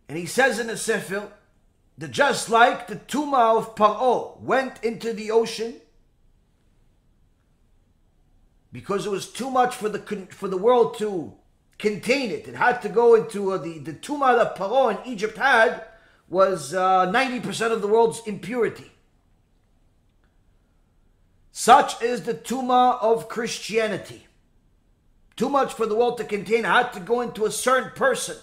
And 0.08 0.18
he 0.18 0.26
says 0.26 0.58
in 0.58 0.66
the 0.66 0.76
Sefer 0.76 1.28
that 1.96 2.10
just 2.10 2.50
like 2.50 2.88
the 2.88 2.96
Tumah 2.96 3.56
of 3.56 3.76
Paro 3.76 4.40
went 4.40 4.82
into 4.82 5.12
the 5.12 5.30
ocean 5.30 5.76
because 8.72 9.06
it 9.06 9.10
was 9.10 9.30
too 9.30 9.48
much 9.48 9.76
for 9.76 9.88
the 9.88 10.00
for 10.30 10.48
the 10.48 10.56
world 10.56 10.98
to 10.98 11.34
contain 11.78 12.32
it. 12.32 12.48
It 12.48 12.56
had 12.56 12.82
to 12.82 12.88
go 12.88 13.14
into 13.14 13.52
uh, 13.52 13.58
the 13.58 13.78
the 13.78 13.92
tumah 13.92 14.36
that 14.36 14.56
Paro 14.56 14.90
in 14.90 15.08
Egypt 15.08 15.38
had 15.38 15.84
was 16.28 16.74
uh, 16.74 17.10
ninety 17.10 17.38
uh, 17.38 17.42
percent 17.42 17.72
of 17.72 17.80
the 17.80 17.88
world's 17.88 18.20
impurity. 18.26 18.90
Such 21.52 22.00
is 22.02 22.22
the 22.22 22.34
tumah 22.34 23.02
of 23.02 23.28
Christianity. 23.28 24.26
Too 25.36 25.48
much 25.48 25.72
for 25.72 25.86
the 25.86 25.94
world 25.94 26.18
to 26.18 26.24
contain. 26.24 26.64
Had 26.64 26.92
to 26.92 27.00
go 27.00 27.20
into 27.20 27.46
a 27.46 27.50
certain 27.50 27.90
person. 27.90 28.36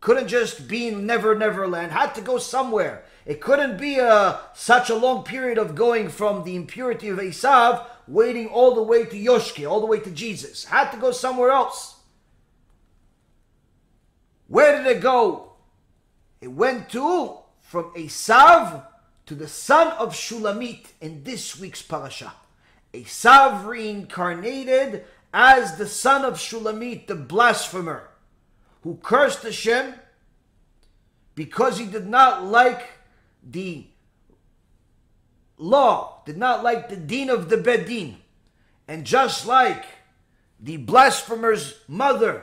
Couldn't 0.00 0.28
just 0.28 0.66
be 0.66 0.88
in 0.88 1.04
Never 1.04 1.34
Never 1.34 1.68
Land. 1.68 1.92
Had 1.92 2.14
to 2.14 2.22
go 2.22 2.38
somewhere. 2.38 3.04
It 3.26 3.40
couldn't 3.40 3.78
be 3.78 3.98
a, 3.98 4.08
uh, 4.08 4.40
such 4.54 4.88
a 4.88 4.94
long 4.94 5.24
period 5.24 5.58
of 5.58 5.74
going 5.74 6.08
from 6.08 6.44
the 6.44 6.56
impurity 6.56 7.08
of 7.08 7.18
Esav 7.18 7.86
waiting 8.08 8.48
all 8.48 8.74
the 8.74 8.82
way 8.82 9.04
to 9.04 9.16
Yoshke, 9.16 9.68
all 9.68 9.80
the 9.80 9.86
way 9.86 10.00
to 10.00 10.10
Jesus. 10.10 10.64
Had 10.64 10.90
to 10.92 10.96
go 10.96 11.12
somewhere 11.12 11.50
else. 11.50 11.96
Where 14.48 14.82
did 14.82 14.96
it 14.96 15.00
go? 15.00 15.49
It 16.40 16.52
went 16.52 16.88
to 16.90 17.38
from 17.60 17.92
Esav 17.94 18.84
to 19.26 19.34
the 19.34 19.48
son 19.48 19.88
of 19.98 20.14
Shulamit 20.14 20.86
in 21.00 21.22
this 21.22 21.58
week's 21.58 21.82
parasha. 21.82 22.32
Esav 22.92 23.66
reincarnated 23.66 25.04
as 25.32 25.76
the 25.76 25.86
son 25.86 26.24
of 26.24 26.34
Shulamit, 26.34 27.06
the 27.06 27.14
blasphemer, 27.14 28.08
who 28.82 28.96
cursed 29.02 29.42
Hashem 29.42 29.94
because 31.34 31.78
he 31.78 31.86
did 31.86 32.08
not 32.08 32.44
like 32.44 32.88
the 33.42 33.86
law, 35.56 36.22
did 36.26 36.36
not 36.36 36.64
like 36.64 36.88
the 36.88 36.96
deen 36.96 37.30
of 37.30 37.48
the 37.48 37.56
Beit 37.56 37.86
Din. 37.86 38.16
And 38.88 39.04
just 39.04 39.46
like 39.46 39.84
the 40.58 40.78
blasphemer's 40.78 41.76
mother 41.86 42.42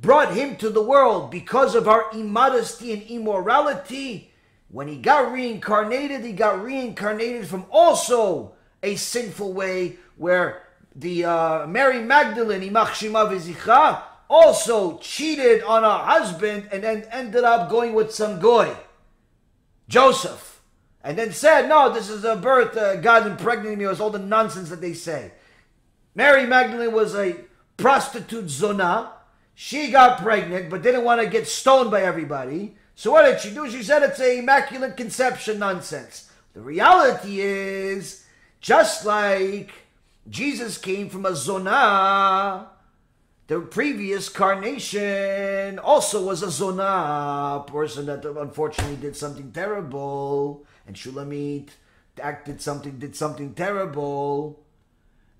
brought 0.00 0.34
him 0.34 0.56
to 0.56 0.70
the 0.70 0.82
world 0.82 1.30
because 1.30 1.74
of 1.74 1.88
our 1.88 2.06
immodesty 2.12 2.92
and 2.92 3.02
immorality, 3.02 4.32
when 4.68 4.88
he 4.88 4.96
got 4.96 5.32
reincarnated, 5.32 6.24
he 6.24 6.32
got 6.32 6.62
reincarnated 6.62 7.46
from 7.46 7.66
also 7.70 8.52
a 8.82 8.96
sinful 8.96 9.52
way 9.52 9.96
where 10.16 10.62
the 10.94 11.24
uh, 11.24 11.66
Mary 11.66 12.00
Magdalene, 12.00 12.62
Imach 12.62 12.94
Shema 12.94 14.02
also 14.28 14.98
cheated 14.98 15.62
on 15.62 15.82
her 15.82 16.04
husband 16.04 16.68
and 16.72 16.82
then 16.82 17.04
ended 17.10 17.44
up 17.44 17.70
going 17.70 17.94
with 17.94 18.12
some 18.12 18.40
goy, 18.40 18.74
Joseph 19.88 20.52
and 21.04 21.18
then 21.18 21.32
said, 21.32 21.68
No, 21.68 21.92
this 21.92 22.08
is 22.08 22.24
a 22.24 22.36
birth, 22.36 22.76
uh, 22.76 22.96
God 22.96 23.26
impregnated 23.26 23.78
me. 23.78 23.84
It 23.84 23.88
was 23.88 24.00
all 24.00 24.10
the 24.10 24.18
nonsense 24.18 24.70
that 24.70 24.80
they 24.80 24.94
say. 24.94 25.32
Mary 26.14 26.46
Magdalene 26.46 26.92
was 26.92 27.14
a 27.14 27.36
prostitute 27.76 28.48
zona. 28.48 29.11
She 29.54 29.90
got 29.90 30.22
pregnant, 30.22 30.70
but 30.70 30.82
didn't 30.82 31.04
want 31.04 31.20
to 31.20 31.26
get 31.26 31.46
stoned 31.46 31.90
by 31.90 32.02
everybody. 32.02 32.76
So 32.94 33.12
what 33.12 33.24
did 33.24 33.40
she 33.40 33.52
do? 33.52 33.70
She 33.70 33.82
said 33.82 34.02
it's 34.02 34.20
a 34.20 34.38
immaculate 34.38 34.96
conception 34.96 35.58
nonsense. 35.58 36.30
The 36.54 36.60
reality 36.60 37.40
is, 37.40 38.24
just 38.60 39.04
like 39.06 39.72
Jesus 40.28 40.78
came 40.78 41.08
from 41.08 41.26
a 41.26 41.34
zona, 41.34 42.68
the 43.48 43.60
previous 43.60 44.28
carnation 44.28 45.78
also 45.78 46.24
was 46.24 46.42
a 46.42 46.50
zona, 46.50 47.64
person 47.66 48.06
that 48.06 48.24
unfortunately 48.24 48.96
did 48.96 49.16
something 49.16 49.52
terrible 49.52 50.64
and 50.86 50.96
Shulamit 50.96 51.70
acted 52.20 52.60
something, 52.60 52.98
did 52.98 53.16
something 53.16 53.54
terrible. 53.54 54.61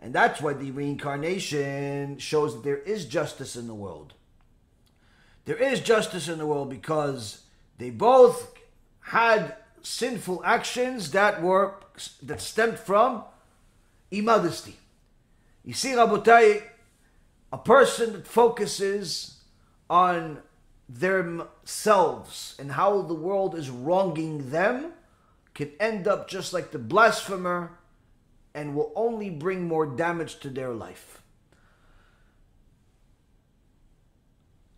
And 0.03 0.13
that's 0.13 0.41
why 0.41 0.53
the 0.53 0.73
reincarnation 0.73 2.19
shows 2.19 2.55
that 2.55 2.65
there 2.65 2.79
is 2.79 3.07
justice 3.07 3.55
in 3.55 3.69
the 3.69 3.75
world. 3.75 4.15
There 5.45 5.57
is 5.57 5.81
justice 5.81 6.29
in 6.29 6.39
the 6.39 6.47
world 6.47 6.69
because 6.69 7.45
they 7.79 7.91
both 7.91 8.53
had 9.01 9.55
sinful 9.81 10.43
actions 10.45 11.13
that 11.13 11.41
were 11.41 11.77
that 12.23 12.41
stemmed 12.41 12.81
from 12.81 13.23
immodesty. 14.11 14.77
You 15.65 15.73
see, 15.73 15.91
Rabotai, 15.91 16.63
a 17.53 17.59
person 17.59 18.13
that 18.15 18.27
focuses 18.27 19.41
on 19.89 20.39
themselves 20.89 22.57
and 22.59 22.73
how 22.73 23.03
the 23.03 23.15
world 23.15 23.55
is 23.55 23.71
wronging 23.71 24.51
them 24.51 24.93
can 25.55 25.71
end 25.79 26.09
up 26.09 26.29
just 26.29 26.53
like 26.53 26.73
the 26.73 26.79
blasphemer 26.79 27.79
and 28.55 28.75
will 28.75 28.93
only 28.95 29.31
bring 29.31 29.67
more 29.67 29.87
damage 29.87 30.41
to 30.41 30.49
their 30.49 30.73
life. 30.73 31.23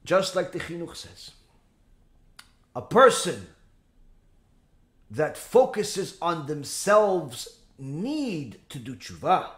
Just 0.04 0.36
like 0.36 0.52
the 0.52 0.60
Chinuch 0.60 0.96
says. 0.96 1.32
A 2.76 2.82
person 2.82 3.46
that 5.10 5.36
focuses 5.36 6.18
on 6.20 6.46
themselves 6.46 7.60
need 7.78 8.60
to 8.68 8.78
do 8.78 8.94
tshuva 8.94 9.48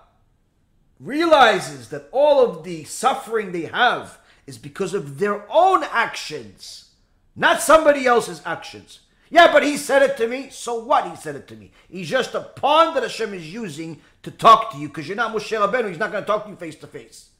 realizes 0.98 1.88
that 1.90 2.08
all 2.12 2.42
of 2.42 2.64
the 2.64 2.84
suffering 2.84 3.52
they 3.52 3.62
have 3.62 4.18
is 4.46 4.58
because 4.58 4.94
of 4.94 5.18
their 5.18 5.44
own 5.50 5.84
actions, 5.84 6.90
not 7.34 7.60
somebody 7.60 8.06
else's 8.06 8.40
actions. 8.46 9.00
Yeah, 9.28 9.52
but 9.52 9.64
he 9.64 9.76
said 9.76 10.02
it 10.02 10.16
to 10.18 10.28
me. 10.28 10.50
So 10.50 10.82
what? 10.84 11.08
He 11.10 11.16
said 11.16 11.36
it 11.36 11.48
to 11.48 11.56
me. 11.56 11.72
He's 11.88 12.08
just 12.08 12.34
a 12.34 12.40
pawn 12.40 12.94
that 12.94 13.02
Hashem 13.02 13.34
is 13.34 13.52
using 13.52 14.00
to 14.22 14.30
talk 14.30 14.72
to 14.72 14.78
you 14.78 14.88
because 14.88 15.08
you're 15.08 15.16
not 15.16 15.34
Moshe 15.34 15.58
Rabbeinu. 15.58 15.88
He's 15.88 15.98
not 15.98 16.12
going 16.12 16.22
to 16.22 16.26
talk 16.26 16.44
to 16.44 16.50
you 16.50 16.56
face 16.56 16.76
to 16.76 16.86
face. 16.86 17.30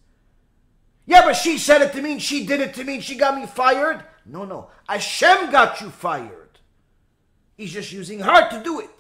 Yeah, 1.05 1.22
but 1.22 1.34
she 1.34 1.59
said 1.59 1.82
it 1.82 1.93
to 1.93 2.03
me 2.03 2.12
and 2.12 2.22
she 2.22 2.45
did 2.47 2.61
it 2.61 2.74
to 2.74 2.84
me 2.84 2.95
and 2.95 3.05
she 3.05 3.16
got 3.16 3.39
me 3.39 3.47
fired. 3.47 4.03
No, 4.24 4.45
no. 4.45 4.70
Hashem 4.89 5.53
got 5.53 5.80
you 5.80 5.91
fired. 5.91 6.59
He's 7.57 7.72
just 7.72 7.93
using 7.93 8.20
her 8.20 8.51
to 8.51 8.62
do 8.62 8.80
it. 8.80 8.91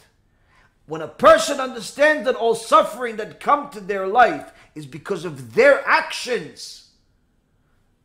When 0.86 1.02
a 1.02 1.08
person 1.08 1.58
understands 1.58 2.24
that 2.26 2.36
all 2.36 2.54
suffering 2.54 3.16
that 3.16 3.40
come 3.40 3.70
to 3.70 3.80
their 3.80 4.06
life 4.06 4.52
is 4.76 4.86
because 4.86 5.24
of 5.24 5.54
their 5.54 5.86
actions, 5.86 6.90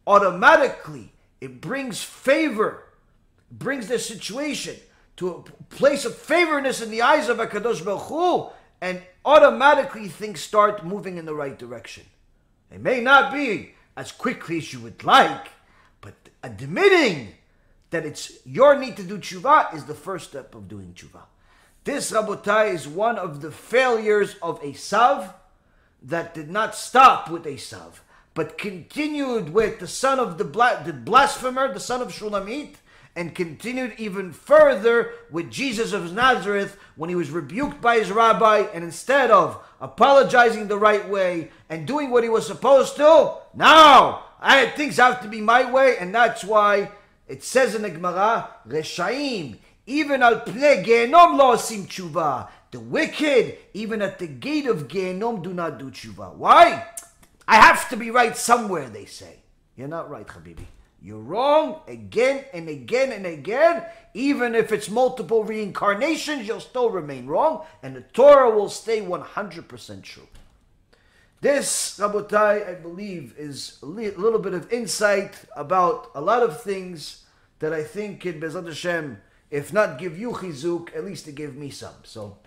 automatically 0.07 1.13
it 1.39 1.61
brings 1.61 2.01
favor, 2.01 2.85
brings 3.51 3.87
their 3.87 3.99
situation 3.99 4.75
to 5.17 5.29
a 5.29 5.41
place 5.75 6.05
of 6.05 6.15
favorness 6.15 6.81
in 6.81 6.89
the 6.89 7.01
eyes 7.01 7.29
of 7.29 7.37
Hakadosh 7.37 7.83
Baruch 7.83 8.01
Hu, 8.03 8.49
and 8.81 9.01
automatically 9.23 10.07
things 10.07 10.39
start 10.39 10.85
moving 10.85 11.17
in 11.17 11.25
the 11.25 11.35
right 11.35 11.57
direction. 11.57 12.03
It 12.71 12.81
may 12.81 13.01
not 13.01 13.33
be 13.33 13.73
as 13.95 14.11
quickly 14.11 14.57
as 14.57 14.73
you 14.73 14.79
would 14.79 15.03
like, 15.03 15.49
but 15.99 16.15
admitting 16.41 17.33
that 17.91 18.05
it's 18.05 18.39
your 18.45 18.77
need 18.77 18.95
to 18.97 19.03
do 19.03 19.17
tshuva 19.17 19.75
is 19.75 19.85
the 19.85 19.93
first 19.93 20.29
step 20.29 20.55
of 20.55 20.67
doing 20.67 20.93
tshuva. 20.95 21.23
This, 21.83 22.11
Rabotai, 22.11 22.73
is 22.73 22.87
one 22.87 23.17
of 23.17 23.41
the 23.41 23.51
failures 23.51 24.35
of 24.41 24.61
Esav 24.61 25.33
that 26.01 26.33
did 26.33 26.49
not 26.49 26.75
stop 26.75 27.29
with 27.29 27.43
Esav, 27.43 27.99
but 28.33 28.57
continued 28.57 29.53
with 29.53 29.79
the 29.79 29.87
son 29.87 30.19
of 30.19 30.37
the, 30.37 30.45
bla- 30.45 30.81
the 30.85 30.93
blasphemer, 30.93 31.73
the 31.73 31.79
son 31.79 32.01
of 32.01 32.09
Shulamit, 32.09 32.75
and 33.15 33.35
continued 33.35 33.93
even 33.97 34.31
further 34.31 35.11
with 35.29 35.51
Jesus 35.51 35.93
of 35.93 36.13
Nazareth 36.13 36.77
when 36.95 37.09
he 37.09 37.15
was 37.15 37.29
rebuked 37.29 37.81
by 37.81 37.97
his 37.97 38.11
rabbi, 38.11 38.65
and 38.73 38.83
instead 38.83 39.31
of 39.31 39.61
apologizing 39.79 40.67
the 40.67 40.77
right 40.77 41.07
way 41.09 41.51
and 41.69 41.87
doing 41.87 42.09
what 42.09 42.23
he 42.23 42.29
was 42.29 42.47
supposed 42.47 42.95
to, 42.95 43.33
now 43.53 44.23
I, 44.39 44.57
had 44.57 44.75
things 44.75 44.97
have 44.97 45.21
to 45.21 45.27
be 45.27 45.41
my 45.41 45.69
way, 45.69 45.97
and 45.97 46.13
that's 46.15 46.43
why 46.43 46.91
it 47.27 47.43
says 47.43 47.75
in 47.75 47.81
the 47.81 47.89
Gemara, 47.89 48.49
Reshaim, 48.67 49.57
even 49.85 50.23
al 50.23 50.41
pne 50.41 50.85
gehinnom 50.85 51.37
lo 51.37 51.55
asim 51.55 51.85
tshuva. 51.85 52.49
The 52.71 52.79
wicked, 52.79 53.57
even 53.73 54.01
at 54.01 54.17
the 54.17 54.27
gate 54.27 54.65
of 54.65 54.87
Gehinnom, 54.87 55.43
do 55.43 55.53
not 55.53 55.77
do 55.77 55.91
tshuva. 55.91 56.35
Why? 56.35 56.87
I 57.45 57.55
have 57.55 57.89
to 57.89 57.97
be 57.97 58.11
right 58.11 58.35
somewhere, 58.37 58.87
they 58.89 59.03
say. 59.03 59.39
You're 59.75 59.89
not 59.89 60.09
right, 60.09 60.25
Habibi. 60.25 60.65
You're 61.01 61.19
wrong 61.19 61.81
again 61.87 62.45
and 62.53 62.69
again 62.69 63.11
and 63.11 63.25
again. 63.25 63.85
Even 64.13 64.53
if 64.53 64.71
it's 64.71 64.89
multiple 64.89 65.43
reincarnations, 65.43 66.47
you'll 66.47 66.59
still 66.59 66.91
remain 66.91 67.25
wrong, 67.25 67.65
and 67.81 67.95
the 67.95 68.01
Torah 68.01 68.51
will 68.51 68.69
stay 68.69 69.01
100% 69.01 70.03
true. 70.03 70.27
This, 71.41 71.97
Rabotai, 71.97 72.69
I 72.69 72.73
believe, 72.75 73.33
is 73.35 73.79
a 73.81 73.87
little 73.87 74.37
bit 74.37 74.53
of 74.53 74.71
insight 74.71 75.43
about 75.55 76.11
a 76.13 76.21
lot 76.21 76.43
of 76.43 76.61
things 76.61 77.23
that 77.57 77.73
I 77.73 77.83
think 77.83 78.23
in 78.27 78.39
B'ezrat 78.39 78.67
Hashem, 78.67 79.19
if 79.49 79.73
not 79.73 79.97
give 79.97 80.19
you 80.19 80.31
chizuk, 80.33 80.95
at 80.95 81.03
least 81.03 81.25
to 81.25 81.31
give 81.31 81.55
me 81.55 81.71
some. 81.71 81.95
So, 82.03 82.37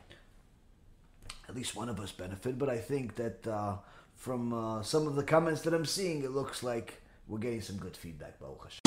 at 1.48 1.56
least 1.56 1.74
one 1.74 1.88
of 1.88 1.98
us 1.98 2.12
benefit. 2.12 2.56
But 2.56 2.68
I 2.68 2.78
think 2.78 3.16
that 3.16 3.44
uh, 3.48 3.76
from 4.14 4.52
uh, 4.52 4.82
some 4.84 5.08
of 5.08 5.16
the 5.16 5.24
comments 5.24 5.62
that 5.62 5.74
I'm 5.74 5.84
seeing, 5.84 6.22
it 6.22 6.30
looks 6.30 6.62
like 6.62 7.02
we're 7.26 7.38
getting 7.38 7.60
some 7.60 7.76
good 7.76 7.96
feedback, 7.96 8.38
Baruch. 8.38 8.83